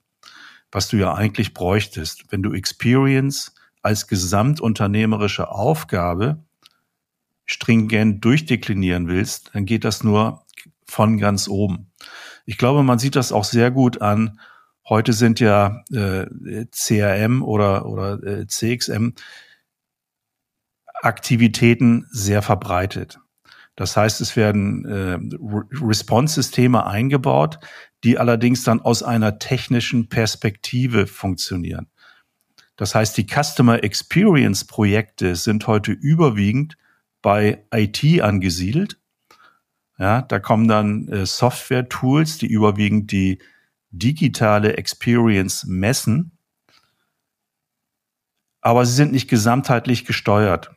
Was 0.71 0.89
du 0.89 0.99
ja 0.99 1.15
eigentlich 1.15 1.55
bräuchtest. 1.55 2.25
Wenn 2.31 2.43
du 2.43 2.53
Experience 2.53 3.55
als 3.83 4.07
gesamtunternehmerische 4.07 5.51
Aufgabe 5.51 6.45
stringent 7.45 8.25
durchdeklinieren 8.25 9.09
willst, 9.09 9.51
dann 9.53 9.67
geht 9.67 9.85
das 9.85 10.05
nur 10.05 10.45
von 10.87 11.19
ganz 11.19 11.49
oben. 11.49 11.91
Ich 12.47 12.59
glaube, 12.59 12.83
man 12.83 12.99
sieht 12.99 13.17
das 13.17 13.33
auch 13.33 13.45
sehr 13.45 13.71
gut 13.71 14.01
an. 14.01 14.41
Heute 14.89 15.13
sind 15.13 15.41
ja 15.41 15.85
äh, 15.93 16.27
CRM 16.71 17.43
oder, 17.43 17.87
oder 17.87 18.23
äh, 18.23 18.47
CXM 18.47 19.11
Aktivitäten 21.03 22.07
sehr 22.11 22.43
verbreitet. 22.43 23.19
Das 23.75 23.97
heißt, 23.97 24.21
es 24.21 24.37
werden 24.37 24.85
äh, 24.85 25.19
Response-Systeme 25.85 26.87
eingebaut, 26.87 27.59
die 28.05 28.19
allerdings 28.19 28.65
dann 28.65 28.81
aus 28.81 29.03
einer 29.03 29.39
technischen 29.39 30.09
Perspektive 30.09 31.07
funktionieren. 31.07 31.89
Das 32.83 32.97
heißt, 32.97 33.17
die 33.17 33.29
Customer 33.29 33.85
Experience 33.85 34.65
Projekte 34.65 35.37
sind 35.37 35.69
heute 35.69 35.93
überwiegend 35.93 36.77
bei 37.23 37.65
IT 37.73 38.21
angesiedelt. 38.21 38.99
Ja, 39.99 40.23
da 40.23 40.41
kommen 40.41 40.67
dann 40.67 41.07
äh, 41.07 41.25
Software-Tools, 41.25 42.39
die 42.39 42.49
überwiegend 42.49 43.13
die 43.13 43.39
digitale 43.91 44.79
Experience 44.79 45.65
messen. 45.65 46.37
Aber 48.61 48.85
sie 48.85 48.95
sind 48.95 49.13
nicht 49.13 49.31
gesamtheitlich 49.31 50.05
gesteuert. 50.05 50.73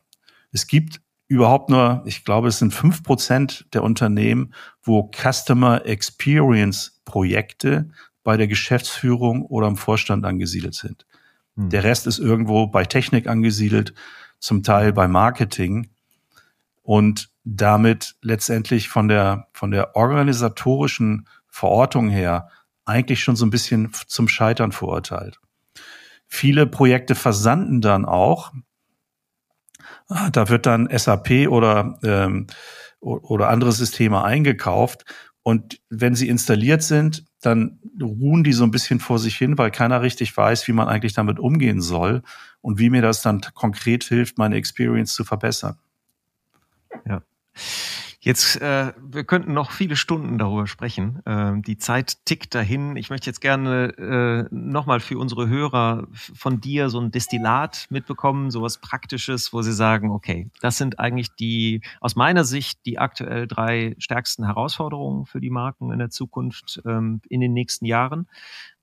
Es 0.52 0.68
gibt 0.68 1.00
überhaupt 1.26 1.70
nur, 1.70 2.04
ich 2.06 2.24
glaube, 2.24 2.46
es 2.46 2.60
sind 2.60 2.72
fünf 2.72 3.02
Prozent 3.02 3.66
der 3.72 3.82
Unternehmen, 3.82 4.54
wo 4.80 5.10
Customer 5.10 5.84
Experience 5.84 7.02
Projekte 7.04 7.90
bei 8.22 8.36
der 8.36 8.46
Geschäftsführung 8.46 9.44
oder 9.44 9.66
im 9.66 9.76
Vorstand 9.76 10.24
angesiedelt 10.24 10.74
sind. 10.74 11.04
Hm. 11.56 11.70
Der 11.70 11.84
Rest 11.84 12.06
ist 12.06 12.18
irgendwo 12.18 12.66
bei 12.66 12.84
Technik 12.84 13.26
angesiedelt, 13.26 13.94
zum 14.38 14.62
Teil 14.62 14.92
bei 14.92 15.08
Marketing 15.08 15.88
und 16.82 17.30
damit 17.44 18.16
letztendlich 18.22 18.88
von 18.88 19.08
der, 19.08 19.48
von 19.52 19.70
der 19.70 19.96
organisatorischen 19.96 21.26
Verortung 21.48 22.08
her 22.08 22.48
eigentlich 22.84 23.22
schon 23.22 23.36
so 23.36 23.46
ein 23.46 23.50
bisschen 23.50 23.92
zum 24.06 24.28
Scheitern 24.28 24.72
verurteilt. 24.72 25.40
Viele 26.26 26.66
Projekte 26.66 27.14
versanden 27.14 27.80
dann 27.80 28.04
auch. 28.04 28.52
Ah, 30.08 30.30
da 30.30 30.48
wird 30.48 30.66
dann 30.66 30.88
SAP 30.96 31.48
oder, 31.48 31.98
ähm, 32.02 32.46
oder 33.00 33.48
andere 33.48 33.72
Systeme 33.72 34.22
eingekauft 34.22 35.04
und 35.42 35.80
wenn 35.90 36.16
sie 36.16 36.28
installiert 36.28 36.82
sind, 36.82 37.25
dann 37.40 37.78
ruhen 38.00 38.44
die 38.44 38.52
so 38.52 38.64
ein 38.64 38.70
bisschen 38.70 39.00
vor 39.00 39.18
sich 39.18 39.36
hin, 39.36 39.58
weil 39.58 39.70
keiner 39.70 40.02
richtig 40.02 40.36
weiß, 40.36 40.66
wie 40.68 40.72
man 40.72 40.88
eigentlich 40.88 41.12
damit 41.12 41.38
umgehen 41.38 41.80
soll 41.80 42.22
und 42.60 42.78
wie 42.78 42.90
mir 42.90 43.02
das 43.02 43.22
dann 43.22 43.40
konkret 43.54 44.04
hilft, 44.04 44.38
meine 44.38 44.56
Experience 44.56 45.14
zu 45.14 45.24
verbessern. 45.24 45.78
Ja. 47.06 47.22
Jetzt, 48.26 48.60
äh, 48.60 48.92
wir 49.00 49.22
könnten 49.22 49.54
noch 49.54 49.70
viele 49.70 49.94
Stunden 49.94 50.36
darüber 50.36 50.66
sprechen. 50.66 51.24
Äh, 51.26 51.62
die 51.62 51.78
Zeit 51.78 52.24
tickt 52.24 52.56
dahin. 52.56 52.96
Ich 52.96 53.08
möchte 53.08 53.30
jetzt 53.30 53.40
gerne 53.40 54.48
äh, 54.50 54.52
nochmal 54.52 54.98
für 54.98 55.16
unsere 55.16 55.46
Hörer 55.46 56.08
von 56.12 56.60
dir 56.60 56.90
so 56.90 56.98
ein 56.98 57.12
Destillat 57.12 57.86
mitbekommen, 57.88 58.50
sowas 58.50 58.78
Praktisches, 58.78 59.52
wo 59.52 59.62
sie 59.62 59.72
sagen, 59.72 60.10
okay, 60.10 60.50
das 60.60 60.76
sind 60.76 60.98
eigentlich 60.98 61.36
die, 61.36 61.82
aus 62.00 62.16
meiner 62.16 62.42
Sicht, 62.42 62.84
die 62.84 62.98
aktuell 62.98 63.46
drei 63.46 63.94
stärksten 63.98 64.44
Herausforderungen 64.44 65.26
für 65.26 65.40
die 65.40 65.50
Marken 65.50 65.92
in 65.92 66.00
der 66.00 66.10
Zukunft 66.10 66.82
ähm, 66.84 67.20
in 67.28 67.40
den 67.40 67.52
nächsten 67.52 67.84
Jahren. 67.84 68.26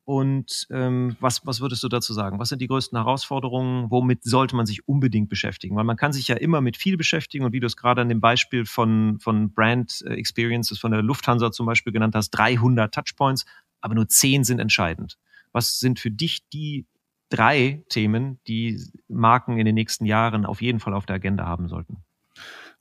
Und 0.06 0.68
ähm, 0.70 1.16
was, 1.22 1.45
was 1.45 1.62
würdest 1.62 1.82
du 1.84 1.88
dazu 1.88 2.14
sagen? 2.14 2.38
Was 2.38 2.49
sind 2.49 2.62
die 2.62 2.68
größten 2.68 2.97
Herausforderungen? 2.97 3.89
Womit 3.89 4.24
sollte 4.24 4.56
man 4.56 4.66
sich 4.66 4.86
unbedingt 4.88 5.30
beschäftigen? 5.30 5.78
Weil 5.78 5.86
man 5.86 5.95
kann 5.95 6.12
sich 6.12 6.28
ja 6.28 6.36
immer 6.36 6.60
mit 6.60 6.76
viel 6.76 6.97
beschäftigen 6.97 7.45
und 7.45 7.54
wie 7.54 7.62
du 7.62 7.68
es 7.68 7.78
gerade 7.78 8.01
an 8.01 8.10
dem 8.10 8.20
Beispiel 8.20 8.66
von, 8.66 9.20
von 9.20 9.54
Brand 9.54 10.04
äh, 10.06 10.16
Experiences 10.16 10.78
von 10.78 10.91
der 10.91 11.01
Lufthansa 11.01 11.51
zum 11.51 11.66
Beispiel 11.66 11.93
genannt 11.93 12.16
hast, 12.16 12.32
300 12.32 12.93
Touchpoints, 12.93 13.45
aber 13.80 13.95
nur 13.95 14.10
10 14.10 14.43
sind 14.43 14.60
entscheidend. 14.60 15.18
Was 15.54 15.80
sind 15.80 15.99
für 15.99 16.12
dich 16.12 16.49
die 16.49 16.86
drei 17.30 17.84
Themen, 17.89 18.39
die 18.47 18.82
Marken 19.08 19.58
in 19.58 19.66
den 19.66 19.76
nächsten 19.76 20.06
Jahren 20.06 20.45
auf 20.45 20.62
jeden 20.62 20.80
Fall 20.80 20.93
auf 20.93 21.06
der 21.06 21.16
Agenda 21.16 21.45
haben 21.45 21.70
sollten? 21.70 22.04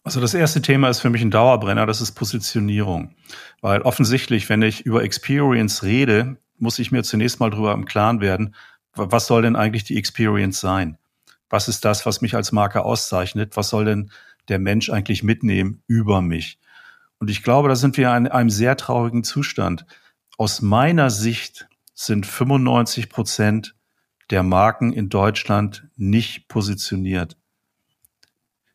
Also 0.04 0.20
das 0.20 0.34
erste 0.34 0.60
Thema 0.60 0.88
ist 0.88 0.98
für 0.98 1.10
mich 1.10 1.22
ein 1.22 1.30
Dauerbrenner, 1.30 1.86
das 1.86 2.00
ist 2.00 2.12
Positionierung. 2.12 3.14
Weil 3.60 3.82
offensichtlich, 3.82 4.48
wenn 4.48 4.62
ich 4.62 4.84
über 4.84 5.04
Experience 5.04 5.84
rede, 5.84 6.38
muss 6.58 6.78
ich 6.78 6.92
mir 6.92 7.02
zunächst 7.02 7.40
mal 7.40 7.50
drüber 7.50 7.72
im 7.72 7.84
Klaren 7.84 8.20
werden, 8.20 8.54
was 8.94 9.26
soll 9.26 9.42
denn 9.42 9.56
eigentlich 9.56 9.84
die 9.84 9.96
Experience 9.96 10.60
sein? 10.60 10.98
Was 11.48 11.68
ist 11.68 11.84
das, 11.84 12.06
was 12.06 12.20
mich 12.20 12.34
als 12.34 12.52
Marke 12.52 12.82
auszeichnet? 12.84 13.56
Was 13.56 13.68
soll 13.68 13.84
denn 13.84 14.10
der 14.48 14.58
Mensch 14.58 14.90
eigentlich 14.90 15.22
mitnehmen 15.22 15.82
über 15.86 16.20
mich? 16.20 16.58
Und 17.18 17.30
ich 17.30 17.42
glaube, 17.42 17.68
da 17.68 17.76
sind 17.76 17.96
wir 17.96 18.14
in 18.16 18.26
einem 18.26 18.50
sehr 18.50 18.76
traurigen 18.76 19.24
Zustand. 19.24 19.86
Aus 20.38 20.60
meiner 20.60 21.10
Sicht 21.10 21.68
sind 21.94 22.26
95 22.26 23.08
Prozent 23.08 23.76
der 24.30 24.42
Marken 24.42 24.92
in 24.92 25.08
Deutschland 25.08 25.88
nicht 25.96 26.48
positioniert. 26.48 27.36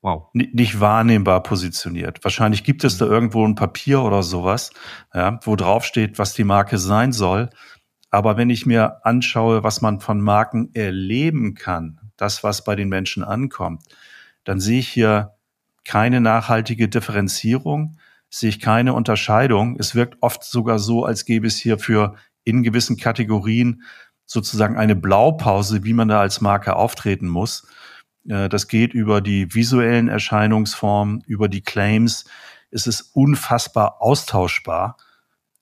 Wow. 0.08 0.30
nicht 0.32 0.80
wahrnehmbar 0.80 1.44
positioniert. 1.44 2.24
Wahrscheinlich 2.24 2.64
gibt 2.64 2.86
es 2.86 2.98
da 2.98 3.06
irgendwo 3.06 3.46
ein 3.46 3.56
Papier 3.56 4.02
oder 4.04 4.24
sowas, 4.24 4.72
ja, 5.14 5.38
wo 5.44 5.58
drauf 5.58 5.84
steht, 5.84 6.18
was 6.18 6.34
die 6.34 6.46
Marke 6.46 6.78
sein 6.78 7.12
soll. 7.12 7.50
Aber 8.10 8.38
wenn 8.38 8.50
ich 8.50 8.66
mir 8.66 9.06
anschaue, 9.06 9.64
was 9.64 9.82
man 9.82 10.00
von 10.00 10.22
Marken 10.22 10.74
erleben 10.74 11.56
kann, 11.56 12.00
das, 12.16 12.42
was 12.42 12.64
bei 12.64 12.78
den 12.78 12.88
Menschen 12.88 13.22
ankommt, 13.22 13.84
dann 14.46 14.62
sehe 14.62 14.80
ich 14.80 14.88
hier 14.88 15.34
keine 15.84 16.22
nachhaltige 16.22 16.88
Differenzierung, 16.88 17.98
sehe 18.30 18.50
ich 18.50 18.62
keine 18.62 18.94
Unterscheidung. 18.94 19.76
Es 19.78 19.94
wirkt 19.94 20.18
oft 20.22 20.42
sogar 20.46 20.80
so, 20.80 21.04
als 21.04 21.26
gäbe 21.26 21.48
es 21.48 21.58
hier 21.58 21.80
für 21.80 22.16
in 22.46 22.64
gewissen 22.64 22.96
Kategorien 22.96 23.84
sozusagen 24.26 24.78
eine 24.78 24.96
Blaupause, 24.96 25.84
wie 25.84 25.94
man 25.94 26.08
da 26.08 26.22
als 26.22 26.40
Marke 26.40 26.78
auftreten 26.78 27.28
muss. 27.28 27.68
Äh, 28.28 28.50
das 28.50 28.68
geht 28.68 28.94
über 28.94 29.22
die 29.22 29.54
visuellen 29.54 30.08
Erscheinungsformen, 30.08 31.24
über 31.28 31.48
die 31.48 31.62
Claims. 31.62 32.26
Es 32.72 32.88
ist 32.88 33.12
unfassbar 33.14 34.02
austauschbar. 34.02 34.98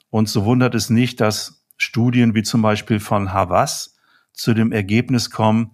Und 0.10 0.30
so 0.30 0.46
wundert 0.46 0.76
es 0.76 0.90
nicht, 0.90 1.20
dass 1.22 1.66
Studien 1.78 2.36
wie 2.36 2.44
zum 2.44 2.62
Beispiel 2.62 3.00
von 3.00 3.34
Havas 3.34 3.96
zu 4.34 4.54
dem 4.54 4.72
Ergebnis 4.72 5.30
kommen, 5.30 5.72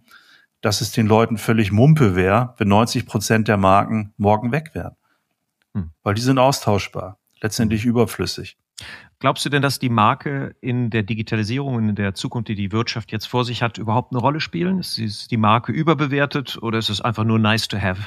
dass 0.62 0.82
es 0.82 0.92
den 0.92 1.08
Leuten 1.08 1.38
völlig 1.38 1.72
Mumpe 1.72 2.16
wäre, 2.16 2.54
wenn 2.58 2.68
90 2.68 3.06
Prozent 3.06 3.48
der 3.48 3.58
Marken 3.58 4.14
morgen 4.18 4.52
weg 4.52 4.72
wären. 4.74 4.96
Hm. 5.74 5.92
Weil 6.04 6.14
die 6.14 6.22
sind 6.22 6.38
austauschbar, 6.38 7.18
letztendlich 7.42 7.86
überflüssig. 7.86 8.58
Glaubst 9.22 9.46
du 9.46 9.50
denn, 9.50 9.62
dass 9.62 9.78
die 9.78 9.90
Marke 9.90 10.56
in 10.62 10.90
der 10.90 11.04
Digitalisierung, 11.04 11.78
in 11.90 11.96
der 11.96 12.16
Zukunft, 12.16 12.48
die 12.48 12.56
die 12.56 12.72
Wirtschaft 12.72 13.12
jetzt 13.12 13.28
vor 13.28 13.46
sich 13.46 13.62
hat, 13.62 13.78
überhaupt 13.78 14.12
eine 14.12 14.20
Rolle 14.20 14.40
spielen? 14.40 14.80
Ist 14.80 15.30
die 15.30 15.38
Marke 15.38 15.72
überbewertet 15.72 16.58
oder 16.60 16.80
ist 16.80 16.90
es 16.90 17.02
einfach 17.02 17.24
nur 17.24 17.38
nice 17.38 17.68
to 17.68 17.78
have? 17.80 18.02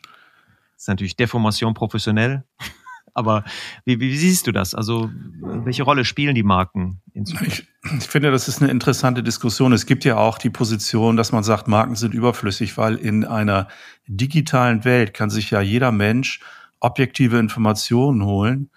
Das 0.00 0.84
ist 0.84 0.88
natürlich 0.88 1.14
Deformation 1.14 1.74
professionell. 1.74 2.42
Aber 3.12 3.44
wie, 3.84 4.00
wie 4.00 4.16
siehst 4.16 4.46
du 4.46 4.52
das? 4.52 4.74
Also 4.74 5.10
welche 5.42 5.82
Rolle 5.82 6.06
spielen 6.06 6.34
die 6.34 6.42
Marken 6.42 7.02
in 7.12 7.26
Zukunft? 7.26 7.66
Ich, 7.84 7.92
ich 7.98 8.04
finde, 8.04 8.30
das 8.30 8.48
ist 8.48 8.62
eine 8.62 8.70
interessante 8.70 9.22
Diskussion. 9.22 9.74
Es 9.74 9.84
gibt 9.84 10.06
ja 10.06 10.16
auch 10.16 10.38
die 10.38 10.48
Position, 10.48 11.18
dass 11.18 11.32
man 11.32 11.42
sagt, 11.42 11.68
Marken 11.68 11.96
sind 11.96 12.14
überflüssig, 12.14 12.78
weil 12.78 12.96
in 12.96 13.26
einer 13.26 13.68
digitalen 14.06 14.86
Welt 14.86 15.12
kann 15.12 15.28
sich 15.28 15.50
ja 15.50 15.60
jeder 15.60 15.92
Mensch 15.92 16.40
objektive 16.78 17.38
Informationen 17.38 18.24
holen. 18.24 18.70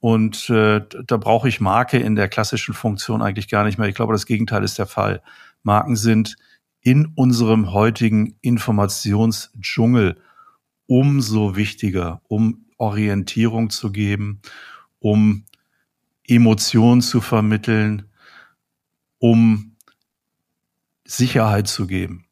Und 0.00 0.50
äh, 0.50 0.82
da 1.06 1.16
brauche 1.16 1.48
ich 1.48 1.60
Marke 1.60 1.98
in 1.98 2.16
der 2.16 2.28
klassischen 2.28 2.74
Funktion 2.74 3.22
eigentlich 3.22 3.48
gar 3.48 3.64
nicht 3.64 3.78
mehr. 3.78 3.88
Ich 3.88 3.94
glaube, 3.94 4.12
das 4.12 4.26
Gegenteil 4.26 4.62
ist 4.62 4.78
der 4.78 4.86
Fall. 4.86 5.22
Marken 5.62 5.96
sind 5.96 6.36
in 6.80 7.12
unserem 7.14 7.72
heutigen 7.72 8.36
Informationsdschungel 8.42 10.16
umso 10.86 11.56
wichtiger, 11.56 12.20
um 12.28 12.66
Orientierung 12.78 13.70
zu 13.70 13.90
geben, 13.90 14.40
um 15.00 15.44
Emotionen 16.24 17.00
zu 17.00 17.20
vermitteln, 17.20 18.04
um 19.18 19.76
Sicherheit 21.04 21.68
zu 21.68 21.86
geben. 21.86 22.26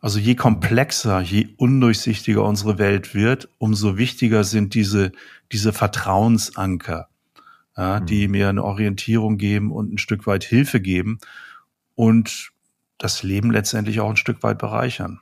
Also 0.00 0.18
je 0.18 0.34
komplexer, 0.34 1.20
je 1.20 1.48
undurchsichtiger 1.58 2.44
unsere 2.44 2.78
Welt 2.78 3.14
wird, 3.14 3.50
umso 3.58 3.98
wichtiger 3.98 4.44
sind 4.44 4.72
diese, 4.72 5.12
diese 5.52 5.72
Vertrauensanker, 5.72 7.08
ja, 7.76 8.00
die 8.00 8.26
mhm. 8.26 8.32
mir 8.32 8.48
eine 8.48 8.64
Orientierung 8.64 9.38
geben 9.38 9.72
und 9.72 9.92
ein 9.92 9.98
Stück 9.98 10.26
weit 10.26 10.44
Hilfe 10.44 10.80
geben 10.80 11.18
und 11.94 12.52
das 12.98 13.22
Leben 13.22 13.50
letztendlich 13.50 14.00
auch 14.00 14.10
ein 14.10 14.16
Stück 14.16 14.42
weit 14.42 14.58
bereichern. 14.58 15.20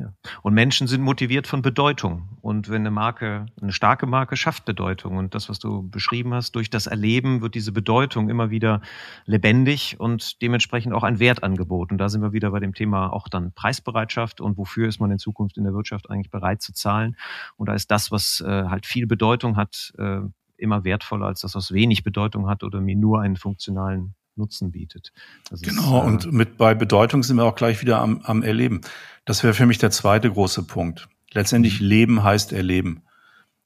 Ja. 0.00 0.14
Und 0.40 0.54
Menschen 0.54 0.86
sind 0.86 1.02
motiviert 1.02 1.46
von 1.46 1.60
Bedeutung. 1.60 2.30
Und 2.40 2.70
wenn 2.70 2.82
eine 2.82 2.90
Marke, 2.90 3.46
eine 3.60 3.72
starke 3.72 4.06
Marke 4.06 4.34
schafft 4.34 4.64
Bedeutung. 4.64 5.18
Und 5.18 5.34
das, 5.34 5.50
was 5.50 5.58
du 5.58 5.88
beschrieben 5.90 6.32
hast, 6.32 6.52
durch 6.52 6.70
das 6.70 6.86
Erleben 6.86 7.42
wird 7.42 7.54
diese 7.54 7.70
Bedeutung 7.70 8.30
immer 8.30 8.48
wieder 8.48 8.80
lebendig 9.26 10.00
und 10.00 10.40
dementsprechend 10.40 10.94
auch 10.94 11.02
ein 11.02 11.18
Wertangebot. 11.20 11.92
Und 11.92 11.98
da 11.98 12.08
sind 12.08 12.22
wir 12.22 12.32
wieder 12.32 12.50
bei 12.50 12.60
dem 12.60 12.72
Thema 12.72 13.12
auch 13.12 13.28
dann 13.28 13.52
Preisbereitschaft 13.52 14.40
und 14.40 14.56
wofür 14.56 14.88
ist 14.88 15.00
man 15.00 15.10
in 15.10 15.18
Zukunft 15.18 15.58
in 15.58 15.64
der 15.64 15.74
Wirtschaft 15.74 16.08
eigentlich 16.08 16.30
bereit 16.30 16.62
zu 16.62 16.72
zahlen. 16.72 17.16
Und 17.56 17.68
da 17.68 17.74
ist 17.74 17.90
das, 17.90 18.10
was 18.10 18.40
äh, 18.40 18.64
halt 18.64 18.86
viel 18.86 19.06
Bedeutung 19.06 19.56
hat, 19.56 19.92
äh, 19.98 20.20
immer 20.56 20.84
wertvoller 20.84 21.26
als 21.26 21.40
das, 21.40 21.54
was 21.54 21.72
wenig 21.72 22.04
Bedeutung 22.04 22.48
hat 22.48 22.62
oder 22.62 22.80
mir 22.80 22.96
nur 22.96 23.20
einen 23.20 23.36
funktionalen 23.36 24.14
Nutzen 24.40 24.72
bietet. 24.72 25.12
Das 25.48 25.62
genau, 25.62 25.98
ist, 25.98 26.04
äh, 26.04 26.06
und 26.06 26.32
mit 26.32 26.56
bei 26.56 26.74
Bedeutung 26.74 27.22
sind 27.22 27.36
wir 27.36 27.44
auch 27.44 27.54
gleich 27.54 27.80
wieder 27.80 28.00
am, 28.00 28.20
am 28.22 28.42
Erleben. 28.42 28.80
Das 29.24 29.44
wäre 29.44 29.54
für 29.54 29.66
mich 29.66 29.78
der 29.78 29.90
zweite 29.90 30.30
große 30.30 30.64
Punkt. 30.64 31.08
Letztendlich 31.32 31.80
mhm. 31.80 31.86
Leben 31.86 32.22
heißt 32.24 32.52
Erleben. 32.52 33.02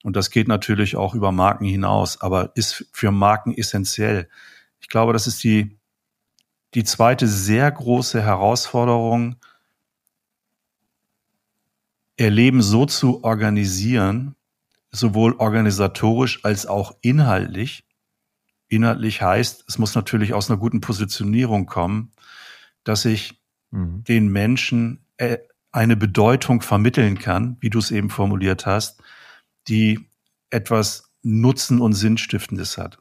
Und 0.02 0.16
das 0.16 0.30
geht 0.30 0.48
natürlich 0.48 0.96
auch 0.96 1.14
über 1.14 1.32
Marken 1.32 1.64
hinaus, 1.64 2.20
aber 2.20 2.52
ist 2.56 2.86
für 2.92 3.10
Marken 3.10 3.54
essentiell. 3.54 4.28
Ich 4.80 4.88
glaube, 4.88 5.14
das 5.14 5.26
ist 5.26 5.42
die, 5.42 5.78
die 6.74 6.84
zweite 6.84 7.26
sehr 7.26 7.70
große 7.70 8.20
Herausforderung, 8.20 9.36
Erleben 12.16 12.62
so 12.62 12.86
zu 12.86 13.24
organisieren, 13.24 14.36
sowohl 14.92 15.34
organisatorisch 15.38 16.44
als 16.44 16.66
auch 16.66 16.94
inhaltlich. 17.00 17.84
Inhaltlich 18.74 19.22
heißt, 19.22 19.64
es 19.68 19.78
muss 19.78 19.94
natürlich 19.94 20.34
aus 20.34 20.50
einer 20.50 20.58
guten 20.58 20.80
Positionierung 20.80 21.66
kommen, 21.66 22.12
dass 22.84 23.04
ich 23.04 23.40
mhm. 23.70 24.04
den 24.04 24.28
Menschen 24.28 25.04
äh, 25.16 25.38
eine 25.72 25.96
Bedeutung 25.96 26.60
vermitteln 26.60 27.18
kann, 27.18 27.56
wie 27.60 27.70
du 27.70 27.78
es 27.78 27.90
eben 27.90 28.10
formuliert 28.10 28.66
hast, 28.66 29.02
die 29.66 30.08
etwas 30.50 31.10
Nutzen 31.22 31.80
und 31.80 31.94
Sinnstiftendes 31.94 32.78
hat. 32.78 32.98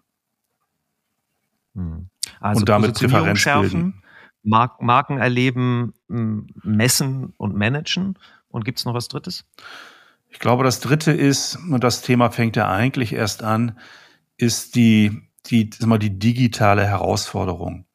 Mhm. 1.73 2.09
Also 2.39 2.61
und 2.61 2.69
damit 2.69 2.95
Präferenz 2.95 3.39
schärfen, 3.39 4.03
Mar 4.43 4.77
Marken 4.81 5.17
erleben, 5.17 5.93
messen 6.07 7.33
und 7.37 7.55
managen. 7.55 8.17
Und 8.49 8.65
gibt 8.65 8.79
es 8.79 8.85
noch 8.85 8.93
was 8.93 9.07
Drittes? 9.07 9.45
Ich 10.29 10.39
glaube, 10.39 10.63
das 10.63 10.79
Dritte 10.79 11.11
ist, 11.11 11.55
und 11.55 11.83
das 11.83 12.01
Thema 12.01 12.31
fängt 12.31 12.55
ja 12.55 12.69
eigentlich 12.69 13.13
erst 13.13 13.43
an, 13.43 13.77
ist 14.37 14.75
die, 14.75 15.21
die, 15.47 15.69
mal, 15.85 15.99
die 15.99 16.17
digitale 16.17 16.85
Herausforderung. 16.85 17.85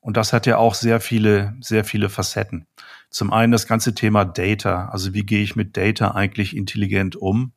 Und 0.00 0.16
das 0.16 0.32
hat 0.32 0.46
ja 0.46 0.56
auch 0.56 0.74
sehr 0.74 1.00
viele, 1.00 1.54
sehr 1.60 1.84
viele 1.84 2.08
Facetten. 2.08 2.66
Zum 3.10 3.32
einen 3.32 3.52
das 3.52 3.66
ganze 3.66 3.94
Thema 3.94 4.24
Data. 4.24 4.88
Also 4.88 5.12
wie 5.12 5.24
gehe 5.24 5.42
ich 5.42 5.56
mit 5.56 5.76
Data 5.76 6.12
eigentlich 6.12 6.56
intelligent 6.56 7.16
um? 7.16 7.52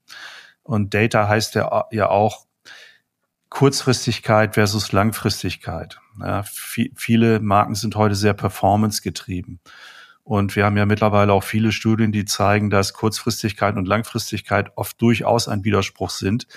Und 0.63 0.93
Data 0.93 1.27
heißt 1.27 1.55
ja, 1.55 1.85
ja 1.91 2.09
auch 2.09 2.45
Kurzfristigkeit 3.49 4.55
versus 4.55 4.91
Langfristigkeit. 4.91 5.99
Ja, 6.19 6.43
viele 6.95 7.39
Marken 7.39 7.75
sind 7.75 7.95
heute 7.95 8.15
sehr 8.15 8.33
performance-getrieben. 8.33 9.59
Und 10.23 10.55
wir 10.55 10.65
haben 10.65 10.77
ja 10.77 10.85
mittlerweile 10.85 11.33
auch 11.33 11.43
viele 11.43 11.71
Studien, 11.71 12.11
die 12.11 12.25
zeigen, 12.25 12.69
dass 12.69 12.93
Kurzfristigkeit 12.93 13.75
und 13.75 13.87
Langfristigkeit 13.87 14.71
oft 14.75 14.99
durchaus 15.01 15.47
ein 15.47 15.65
Widerspruch 15.65 16.09
sind. 16.09 16.47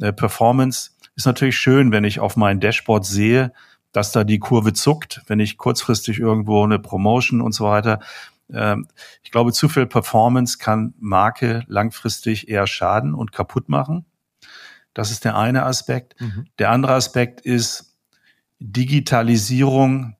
Äh, 0.00 0.12
Performance 0.12 0.91
ist 1.14 1.26
natürlich 1.26 1.58
schön, 1.58 1.92
wenn 1.92 2.04
ich 2.04 2.20
auf 2.20 2.36
mein 2.36 2.60
Dashboard 2.60 3.04
sehe, 3.04 3.52
dass 3.92 4.12
da 4.12 4.24
die 4.24 4.38
Kurve 4.38 4.72
zuckt, 4.72 5.22
wenn 5.26 5.40
ich 5.40 5.58
kurzfristig 5.58 6.18
irgendwo 6.18 6.64
eine 6.64 6.78
Promotion 6.78 7.40
und 7.40 7.52
so 7.52 7.64
weiter. 7.64 8.00
Ähm, 8.52 8.88
ich 9.22 9.30
glaube, 9.30 9.52
zu 9.52 9.68
viel 9.68 9.86
Performance 9.86 10.58
kann 10.58 10.94
Marke 10.98 11.64
langfristig 11.66 12.48
eher 12.48 12.66
schaden 12.66 13.14
und 13.14 13.32
kaputt 13.32 13.68
machen. 13.68 14.06
Das 14.94 15.10
ist 15.10 15.24
der 15.24 15.36
eine 15.36 15.64
Aspekt. 15.64 16.20
Mhm. 16.20 16.46
Der 16.58 16.70
andere 16.70 16.94
Aspekt 16.94 17.40
ist, 17.40 17.96
Digitalisierung 18.58 20.16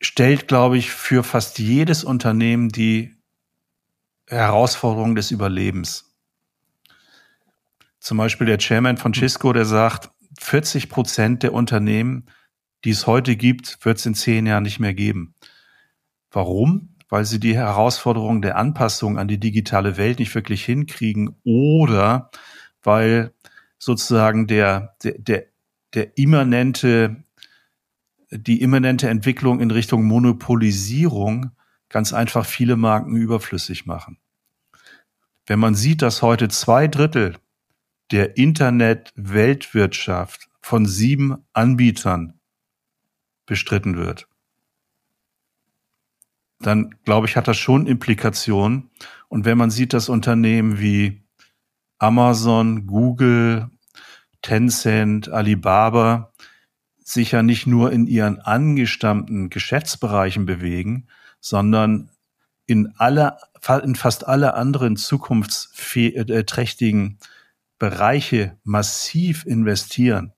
stellt, 0.00 0.48
glaube 0.48 0.76
ich, 0.76 0.90
für 0.90 1.22
fast 1.22 1.58
jedes 1.58 2.04
Unternehmen 2.04 2.68
die 2.68 3.16
Herausforderung 4.26 5.14
des 5.14 5.30
Überlebens. 5.30 6.15
Zum 8.06 8.18
Beispiel 8.18 8.46
der 8.46 8.58
Chairman 8.58 8.98
von 8.98 9.12
Cisco, 9.12 9.52
der 9.52 9.64
sagt, 9.64 10.12
40 10.38 10.88
Prozent 10.90 11.42
der 11.42 11.52
Unternehmen, 11.52 12.26
die 12.84 12.90
es 12.90 13.08
heute 13.08 13.34
gibt, 13.34 13.84
wird 13.84 13.98
es 13.98 14.06
in 14.06 14.14
zehn 14.14 14.46
Jahren 14.46 14.62
nicht 14.62 14.78
mehr 14.78 14.94
geben. 14.94 15.34
Warum? 16.30 16.94
Weil 17.08 17.24
sie 17.24 17.40
die 17.40 17.56
Herausforderung 17.56 18.42
der 18.42 18.58
Anpassung 18.58 19.18
an 19.18 19.26
die 19.26 19.40
digitale 19.40 19.96
Welt 19.96 20.20
nicht 20.20 20.32
wirklich 20.36 20.64
hinkriegen 20.64 21.34
oder 21.42 22.30
weil 22.80 23.32
sozusagen 23.76 24.46
der, 24.46 24.94
der, 25.02 25.18
der, 25.18 25.46
der 25.94 26.16
immanente, 26.16 27.24
die 28.30 28.62
immanente 28.62 29.08
Entwicklung 29.08 29.58
in 29.58 29.72
Richtung 29.72 30.04
Monopolisierung 30.04 31.50
ganz 31.88 32.12
einfach 32.12 32.46
viele 32.46 32.76
Marken 32.76 33.16
überflüssig 33.16 33.84
machen. 33.84 34.18
Wenn 35.44 35.58
man 35.58 35.74
sieht, 35.74 36.02
dass 36.02 36.22
heute 36.22 36.46
zwei 36.46 36.86
Drittel 36.86 37.34
der 38.10 38.36
Internet-Weltwirtschaft 38.36 40.48
von 40.60 40.86
sieben 40.86 41.36
Anbietern 41.52 42.40
bestritten 43.46 43.96
wird, 43.96 44.26
dann 46.60 46.94
glaube 47.04 47.26
ich, 47.26 47.36
hat 47.36 47.48
das 47.48 47.58
schon 47.58 47.86
Implikationen. 47.86 48.88
Und 49.28 49.44
wenn 49.44 49.58
man 49.58 49.70
sieht, 49.70 49.92
dass 49.92 50.08
Unternehmen 50.08 50.80
wie 50.80 51.20
Amazon, 51.98 52.86
Google, 52.86 53.68
Tencent, 54.42 55.28
Alibaba 55.28 56.32
sich 57.02 57.32
ja 57.32 57.42
nicht 57.42 57.66
nur 57.66 57.90
in 57.92 58.06
ihren 58.06 58.38
angestammten 58.40 59.50
Geschäftsbereichen 59.50 60.46
bewegen, 60.46 61.08
sondern 61.40 62.08
in 62.66 62.94
alle, 62.96 63.36
in 63.82 63.94
fast 63.94 64.26
alle 64.26 64.54
anderen 64.54 64.96
zukunftsträchtigen 64.96 67.18
Bereiche 67.78 68.58
massiv 68.64 69.44
investieren. 69.46 70.32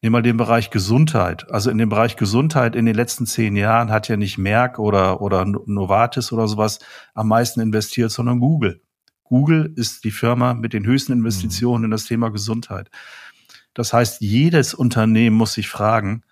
Nehmen 0.00 0.16
wir 0.16 0.22
den 0.22 0.36
Bereich 0.36 0.70
Gesundheit. 0.70 1.50
Also 1.50 1.70
in 1.70 1.78
dem 1.78 1.88
Bereich 1.88 2.16
Gesundheit 2.16 2.76
in 2.76 2.84
den 2.84 2.94
letzten 2.94 3.24
zehn 3.24 3.56
Jahren 3.56 3.90
hat 3.90 4.08
ja 4.08 4.16
nicht 4.16 4.36
Merck 4.36 4.78
oder, 4.78 5.22
oder 5.22 5.46
Novartis 5.46 6.30
oder 6.30 6.46
sowas 6.46 6.78
am 7.14 7.28
meisten 7.28 7.60
investiert, 7.60 8.10
sondern 8.10 8.38
Google. 8.38 8.82
Google 9.24 9.72
ist 9.76 10.04
die 10.04 10.10
Firma 10.10 10.52
mit 10.52 10.74
den 10.74 10.84
höchsten 10.84 11.12
Investitionen 11.12 11.80
mhm. 11.80 11.84
in 11.86 11.90
das 11.90 12.04
Thema 12.04 12.30
Gesundheit. 12.30 12.90
Das 13.72 13.92
heißt, 13.92 14.20
jedes 14.20 14.74
Unternehmen 14.74 15.36
muss 15.36 15.54
sich 15.54 15.68
fragen, 15.68 16.22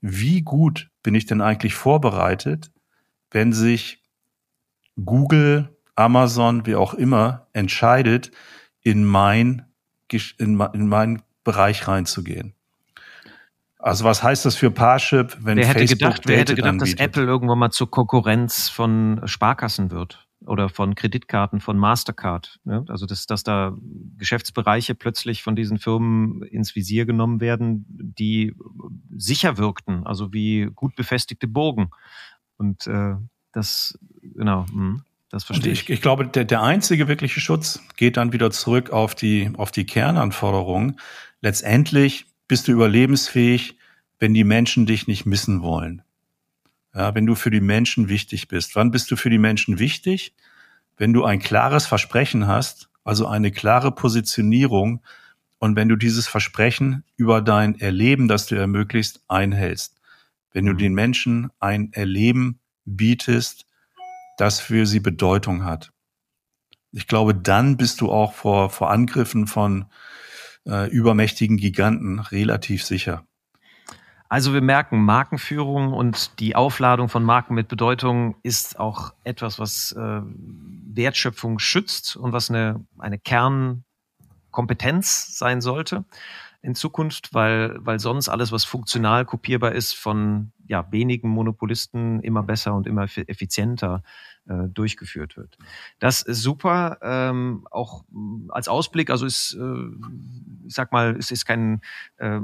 wie 0.00 0.42
gut 0.42 0.88
bin 1.02 1.14
ich 1.14 1.26
denn 1.26 1.40
eigentlich 1.40 1.74
vorbereitet, 1.74 2.70
wenn 3.30 3.52
sich 3.52 4.02
Google, 5.04 5.76
Amazon, 5.94 6.64
wie 6.66 6.74
auch 6.74 6.94
immer, 6.94 7.48
entscheidet, 7.52 8.30
in 8.82 9.04
mein, 9.04 9.66
in, 10.38 10.60
in 10.72 10.88
meinen 10.88 11.22
Bereich 11.44 11.88
reinzugehen. 11.88 12.54
Also 13.78 14.04
was 14.04 14.22
heißt 14.22 14.44
das 14.44 14.56
für 14.56 14.70
Parship, 14.70 15.38
wenn 15.40 15.56
wer 15.56 15.66
hätte 15.66 15.78
Facebook 15.78 15.98
gedacht, 15.98 16.22
Wer 16.26 16.38
hätte 16.38 16.54
gedacht, 16.54 16.70
anbietet? 16.70 17.00
dass 17.00 17.06
Apple 17.06 17.24
irgendwann 17.24 17.58
mal 17.58 17.70
zur 17.70 17.90
Konkurrenz 17.90 18.68
von 18.68 19.22
Sparkassen 19.24 19.90
wird 19.90 20.26
oder 20.44 20.68
von 20.68 20.94
Kreditkarten 20.94 21.60
von 21.60 21.78
Mastercard? 21.78 22.60
Ne? 22.64 22.84
Also 22.88 23.06
dass, 23.06 23.24
dass 23.24 23.42
da 23.42 23.72
Geschäftsbereiche 24.18 24.94
plötzlich 24.94 25.42
von 25.42 25.56
diesen 25.56 25.78
Firmen 25.78 26.42
ins 26.42 26.76
Visier 26.76 27.06
genommen 27.06 27.40
werden, 27.40 27.86
die 27.88 28.54
sicher 29.16 29.56
wirkten, 29.56 30.06
also 30.06 30.32
wie 30.34 30.68
gut 30.74 30.94
befestigte 30.94 31.48
Burgen. 31.48 31.90
Und 32.58 32.86
äh, 32.86 33.14
das, 33.52 33.98
genau. 34.20 34.66
Mh. 34.72 35.00
Das 35.30 35.44
verstehe 35.44 35.72
ich. 35.72 35.88
Ich 35.88 36.02
glaube, 36.02 36.26
der, 36.26 36.44
der 36.44 36.62
einzige 36.62 37.06
wirkliche 37.06 37.40
Schutz 37.40 37.80
geht 37.96 38.16
dann 38.16 38.32
wieder 38.32 38.50
zurück 38.50 38.90
auf 38.90 39.14
die, 39.14 39.50
auf 39.56 39.70
die 39.70 39.86
Kernanforderungen. 39.86 40.98
Letztendlich 41.40 42.26
bist 42.48 42.66
du 42.66 42.72
überlebensfähig, 42.72 43.78
wenn 44.18 44.34
die 44.34 44.44
Menschen 44.44 44.86
dich 44.86 45.06
nicht 45.06 45.26
missen 45.26 45.62
wollen. 45.62 46.02
Ja, 46.94 47.14
wenn 47.14 47.26
du 47.26 47.36
für 47.36 47.50
die 47.50 47.60
Menschen 47.60 48.08
wichtig 48.08 48.48
bist. 48.48 48.74
Wann 48.74 48.90
bist 48.90 49.10
du 49.12 49.16
für 49.16 49.30
die 49.30 49.38
Menschen 49.38 49.78
wichtig? 49.78 50.34
Wenn 50.96 51.12
du 51.12 51.24
ein 51.24 51.38
klares 51.38 51.86
Versprechen 51.86 52.48
hast, 52.48 52.90
also 53.04 53.28
eine 53.28 53.52
klare 53.52 53.92
Positionierung 53.92 55.00
und 55.58 55.76
wenn 55.76 55.88
du 55.88 55.94
dieses 55.94 56.26
Versprechen 56.26 57.04
über 57.16 57.40
dein 57.40 57.78
Erleben, 57.78 58.26
das 58.26 58.46
du 58.46 58.56
ermöglicht, 58.56 59.20
einhältst. 59.28 60.00
Wenn 60.52 60.66
du 60.66 60.72
mhm. 60.72 60.78
den 60.78 60.94
Menschen 60.94 61.50
ein 61.60 61.92
Erleben 61.92 62.58
bietest, 62.84 63.66
das 64.40 64.60
für 64.60 64.86
sie 64.86 65.00
Bedeutung 65.00 65.64
hat. 65.64 65.90
Ich 66.92 67.06
glaube, 67.06 67.34
dann 67.34 67.76
bist 67.76 68.00
du 68.00 68.10
auch 68.10 68.32
vor, 68.32 68.70
vor 68.70 68.90
Angriffen 68.90 69.46
von 69.46 69.84
äh, 70.66 70.90
übermächtigen 70.90 71.56
Giganten 71.56 72.18
relativ 72.18 72.84
sicher. 72.84 73.24
Also 74.28 74.54
wir 74.54 74.60
merken, 74.60 75.04
Markenführung 75.04 75.92
und 75.92 76.38
die 76.38 76.54
Aufladung 76.54 77.08
von 77.08 77.24
Marken 77.24 77.54
mit 77.54 77.66
Bedeutung 77.66 78.36
ist 78.44 78.78
auch 78.78 79.12
etwas, 79.24 79.58
was 79.58 79.90
äh, 79.92 80.20
Wertschöpfung 80.22 81.58
schützt 81.58 82.16
und 82.16 82.32
was 82.32 82.48
eine, 82.48 82.84
eine 82.98 83.18
Kernkompetenz 83.18 85.36
sein 85.36 85.60
sollte 85.60 86.04
in 86.62 86.74
Zukunft, 86.74 87.32
weil, 87.34 87.76
weil 87.80 87.98
sonst 87.98 88.28
alles, 88.28 88.52
was 88.52 88.64
funktional 88.64 89.24
kopierbar 89.24 89.72
ist, 89.72 89.94
von 89.94 90.52
ja, 90.66 90.90
wenigen 90.92 91.28
Monopolisten 91.28 92.20
immer 92.20 92.42
besser 92.42 92.74
und 92.74 92.86
immer 92.86 93.04
effizienter 93.04 94.02
äh, 94.50 94.68
durchgeführt 94.68 95.36
wird. 95.36 95.56
Das 96.00 96.22
ist 96.22 96.42
super. 96.42 96.98
Ähm, 97.02 97.66
auch 97.70 98.04
als 98.48 98.66
Ausblick, 98.68 99.08
also 99.10 99.24
ist, 99.24 99.54
äh, 99.54 100.66
ich 100.66 100.74
sag 100.74 100.90
mal, 100.92 101.16
es 101.16 101.30
ist 101.30 101.46
kein 101.46 101.80
äh, 102.18 102.40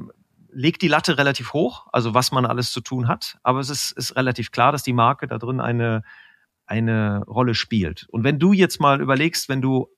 legt 0.53 0.81
die 0.83 0.89
Latte 0.89 1.19
relativ 1.19 1.53
hoch, 1.53 1.87
also 1.93 2.15
was 2.15 2.33
man 2.33 2.47
alles 2.47 2.73
zu 2.73 2.81
tun 2.81 3.09
hat, 3.09 3.39
aber 3.43 3.61
es 3.61 3.69
ist, 3.69 3.93
ist 3.93 4.17
relativ 4.17 4.53
klar, 4.53 4.73
dass 4.73 4.83
die 4.83 4.95
Marke 4.95 5.27
da 5.27 5.37
drin 5.37 5.61
eine, 5.61 6.03
eine 6.65 7.25
Rolle 7.27 7.55
spielt. 7.55 8.07
Und 8.09 8.25
wenn 8.25 8.39
du 8.39 8.55
jetzt 8.55 8.81
mal 8.81 9.03
überlegst, 9.03 9.51
wenn 9.51 9.61
du 9.61 9.89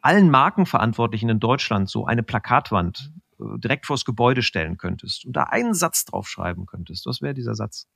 allen 0.00 0.30
Markenverantwortlichen 0.30 1.28
in 1.28 1.40
Deutschland 1.40 1.90
so 1.90 2.06
eine 2.06 2.22
Plakatwand 2.22 3.12
äh, 3.38 3.58
direkt 3.58 3.86
vors 3.86 4.04
Gebäude 4.04 4.42
stellen 4.42 4.78
könntest 4.78 5.26
und 5.26 5.34
da 5.34 5.44
einen 5.44 5.74
Satz 5.74 6.06
drauf 6.06 6.28
schreiben 6.28 6.64
könntest, 6.64 7.06
was 7.06 7.20
wäre 7.20 7.34
dieser 7.34 7.54
Satz? 7.54 7.86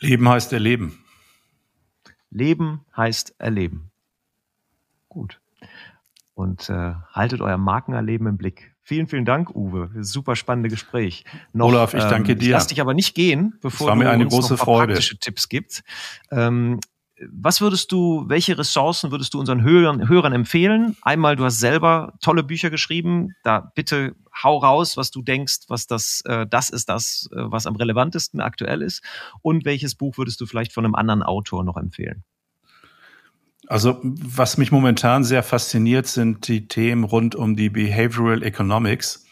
Leben 0.00 0.28
heißt 0.28 0.52
erleben. 0.52 0.98
Leben 2.30 2.84
heißt 2.96 3.34
erleben. 3.38 3.90
Gut. 5.08 5.40
Und 6.34 6.68
äh, 6.70 6.94
haltet 7.12 7.40
euer 7.40 7.58
Markenerleben 7.58 8.26
im 8.26 8.36
Blick. 8.36 8.74
Vielen, 8.80 9.06
vielen 9.06 9.24
Dank, 9.24 9.54
Uwe. 9.54 9.90
Super 10.00 10.36
spannende 10.36 10.68
Gespräch. 10.68 11.24
Noch, 11.52 11.66
Olaf, 11.66 11.94
ich 11.94 12.04
danke 12.04 12.32
ähm, 12.32 12.38
dir. 12.38 12.52
Lass 12.52 12.68
dich 12.68 12.80
aber 12.80 12.94
nicht 12.94 13.14
gehen, 13.14 13.58
bevor 13.60 13.94
du 13.94 14.36
uns 14.36 14.50
noch 14.50 14.58
praktische 14.58 15.18
Tipps 15.18 15.48
gibst. 15.48 15.82
Ähm, 16.30 16.80
was 17.30 17.60
würdest 17.60 17.92
du, 17.92 18.24
welche 18.28 18.56
Ressourcen 18.58 19.10
würdest 19.10 19.34
du 19.34 19.40
unseren 19.40 19.62
Hörern, 19.62 20.08
Hörern 20.08 20.32
empfehlen? 20.32 20.96
Einmal, 21.02 21.36
du 21.36 21.44
hast 21.44 21.58
selber 21.58 22.14
tolle 22.20 22.42
Bücher 22.42 22.70
geschrieben. 22.70 23.34
Da 23.42 23.72
bitte 23.74 24.14
hau 24.42 24.58
raus, 24.58 24.96
was 24.96 25.10
du 25.10 25.22
denkst, 25.22 25.60
was 25.68 25.86
das, 25.86 26.22
äh, 26.26 26.46
das 26.46 26.70
ist 26.70 26.88
das, 26.88 27.28
äh, 27.32 27.36
was 27.36 27.66
am 27.66 27.76
relevantesten 27.76 28.40
aktuell 28.40 28.82
ist. 28.82 29.02
Und 29.42 29.64
welches 29.64 29.94
Buch 29.94 30.18
würdest 30.18 30.40
du 30.40 30.46
vielleicht 30.46 30.72
von 30.72 30.84
einem 30.84 30.94
anderen 30.94 31.22
Autor 31.22 31.64
noch 31.64 31.76
empfehlen? 31.76 32.24
Also, 33.66 34.00
was 34.02 34.56
mich 34.56 34.72
momentan 34.72 35.24
sehr 35.24 35.42
fasziniert, 35.42 36.06
sind 36.06 36.48
die 36.48 36.68
Themen 36.68 37.04
rund 37.04 37.34
um 37.34 37.56
die 37.56 37.68
Behavioral 37.68 38.42
Economics. 38.42 39.26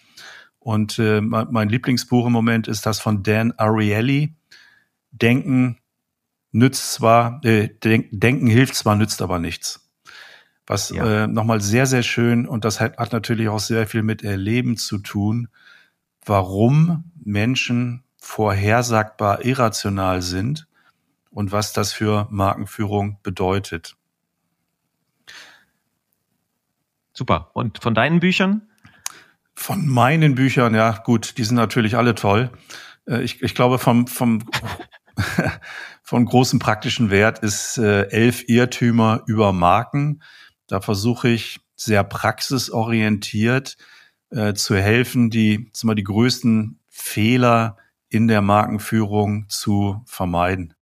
Und 0.59 0.99
äh, 0.99 1.21
mein 1.21 1.69
Lieblingsbuch 1.69 2.27
im 2.27 2.33
Moment 2.33 2.67
ist 2.67 2.85
das 2.87 2.99
von 2.99 3.23
Dan 3.23 3.53
Ariely. 3.53 4.35
Denken, 5.13 5.79
nützt 6.53 6.95
zwar, 6.95 7.41
äh, 7.45 7.69
denk, 7.69 8.09
denken 8.11 8.47
hilft 8.47 8.75
zwar, 8.75 8.97
nützt 8.97 9.23
aber 9.23 9.39
nichts. 9.39 9.89
Was 10.67 10.91
ja. 10.91 11.25
äh, 11.25 11.27
nochmal 11.27 11.61
sehr, 11.61 11.87
sehr 11.87 12.03
schön 12.03 12.47
und 12.47 12.65
das 12.65 12.81
hat, 12.81 12.99
hat 12.99 13.13
natürlich 13.13 13.49
auch 13.49 13.61
sehr 13.61 13.87
viel 13.87 14.03
mit 14.03 14.25
Erleben 14.25 14.77
zu 14.77 14.99
tun, 14.99 15.49
warum 16.25 17.05
Menschen 17.25 18.03
vorhersagbar 18.19 19.45
irrational 19.45 20.23
sind 20.23 20.67
und 21.31 21.53
was 21.53 21.73
das 21.73 21.93
für 21.93 22.27
Markenführung 22.31 23.19
bedeutet. 23.23 23.97
Super. 27.13 27.51
Und 27.55 27.83
von 27.83 27.95
deinen 27.95 28.21
Büchern? 28.21 28.63
Von 29.55 29.87
meinen 29.87 30.35
Büchern, 30.35 30.75
ja, 30.75 30.91
gut, 30.99 31.39
die 31.39 31.45
sind 31.45 31.57
natürlich 31.57 31.97
alle 31.97 32.15
toll. 32.15 32.51
Äh, 33.07 33.23
ich, 33.23 33.41
ich 33.43 33.55
glaube, 33.55 33.79
vom, 33.79 34.07
vom 34.07 34.45
von 36.07 36.25
großem 36.25 36.61
praktischen 36.61 37.11
Wert 37.11 37.41
ist 37.41 37.79
äh, 37.79 38.09
elf 38.11 38.49
Irrtümer 38.49 39.25
über 39.27 39.53
Marken. 39.53 40.23
Da 40.69 40.81
versuche 40.81 41.29
ich 41.29 41.59
sehr 41.75 42.05
praxisorientiert 42.05 43.77
äh, 44.31 44.55
zu 44.55 44.77
helfen, 44.77 45.31
die, 45.31 45.73
mal, 45.83 45.97
die 45.97 46.05
größten 46.05 46.79
Fehler 46.89 47.77
in 48.09 48.29
der 48.29 48.41
Markenführung 48.41 49.49
zu 49.49 50.01
vermeiden. 50.07 50.75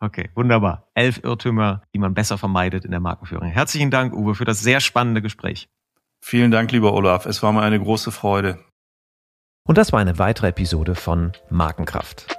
Okay, 0.00 0.30
wunderbar. 0.34 0.88
Elf 0.94 1.22
Irrtümer, 1.22 1.82
die 1.92 1.98
man 1.98 2.14
besser 2.14 2.38
vermeidet 2.38 2.86
in 2.86 2.92
der 2.92 3.00
Markenführung. 3.00 3.48
Herzlichen 3.48 3.90
Dank, 3.90 4.14
Uwe, 4.14 4.34
für 4.34 4.46
das 4.46 4.60
sehr 4.60 4.80
spannende 4.80 5.20
Gespräch. 5.20 5.68
Vielen 6.20 6.50
Dank, 6.50 6.72
lieber 6.72 6.94
Olaf. 6.94 7.26
Es 7.26 7.42
war 7.42 7.52
mir 7.52 7.60
eine 7.60 7.78
große 7.78 8.10
Freude. 8.10 8.58
Und 9.64 9.76
das 9.76 9.92
war 9.92 10.00
eine 10.00 10.18
weitere 10.18 10.48
Episode 10.48 10.94
von 10.94 11.32
Markenkraft. 11.50 12.38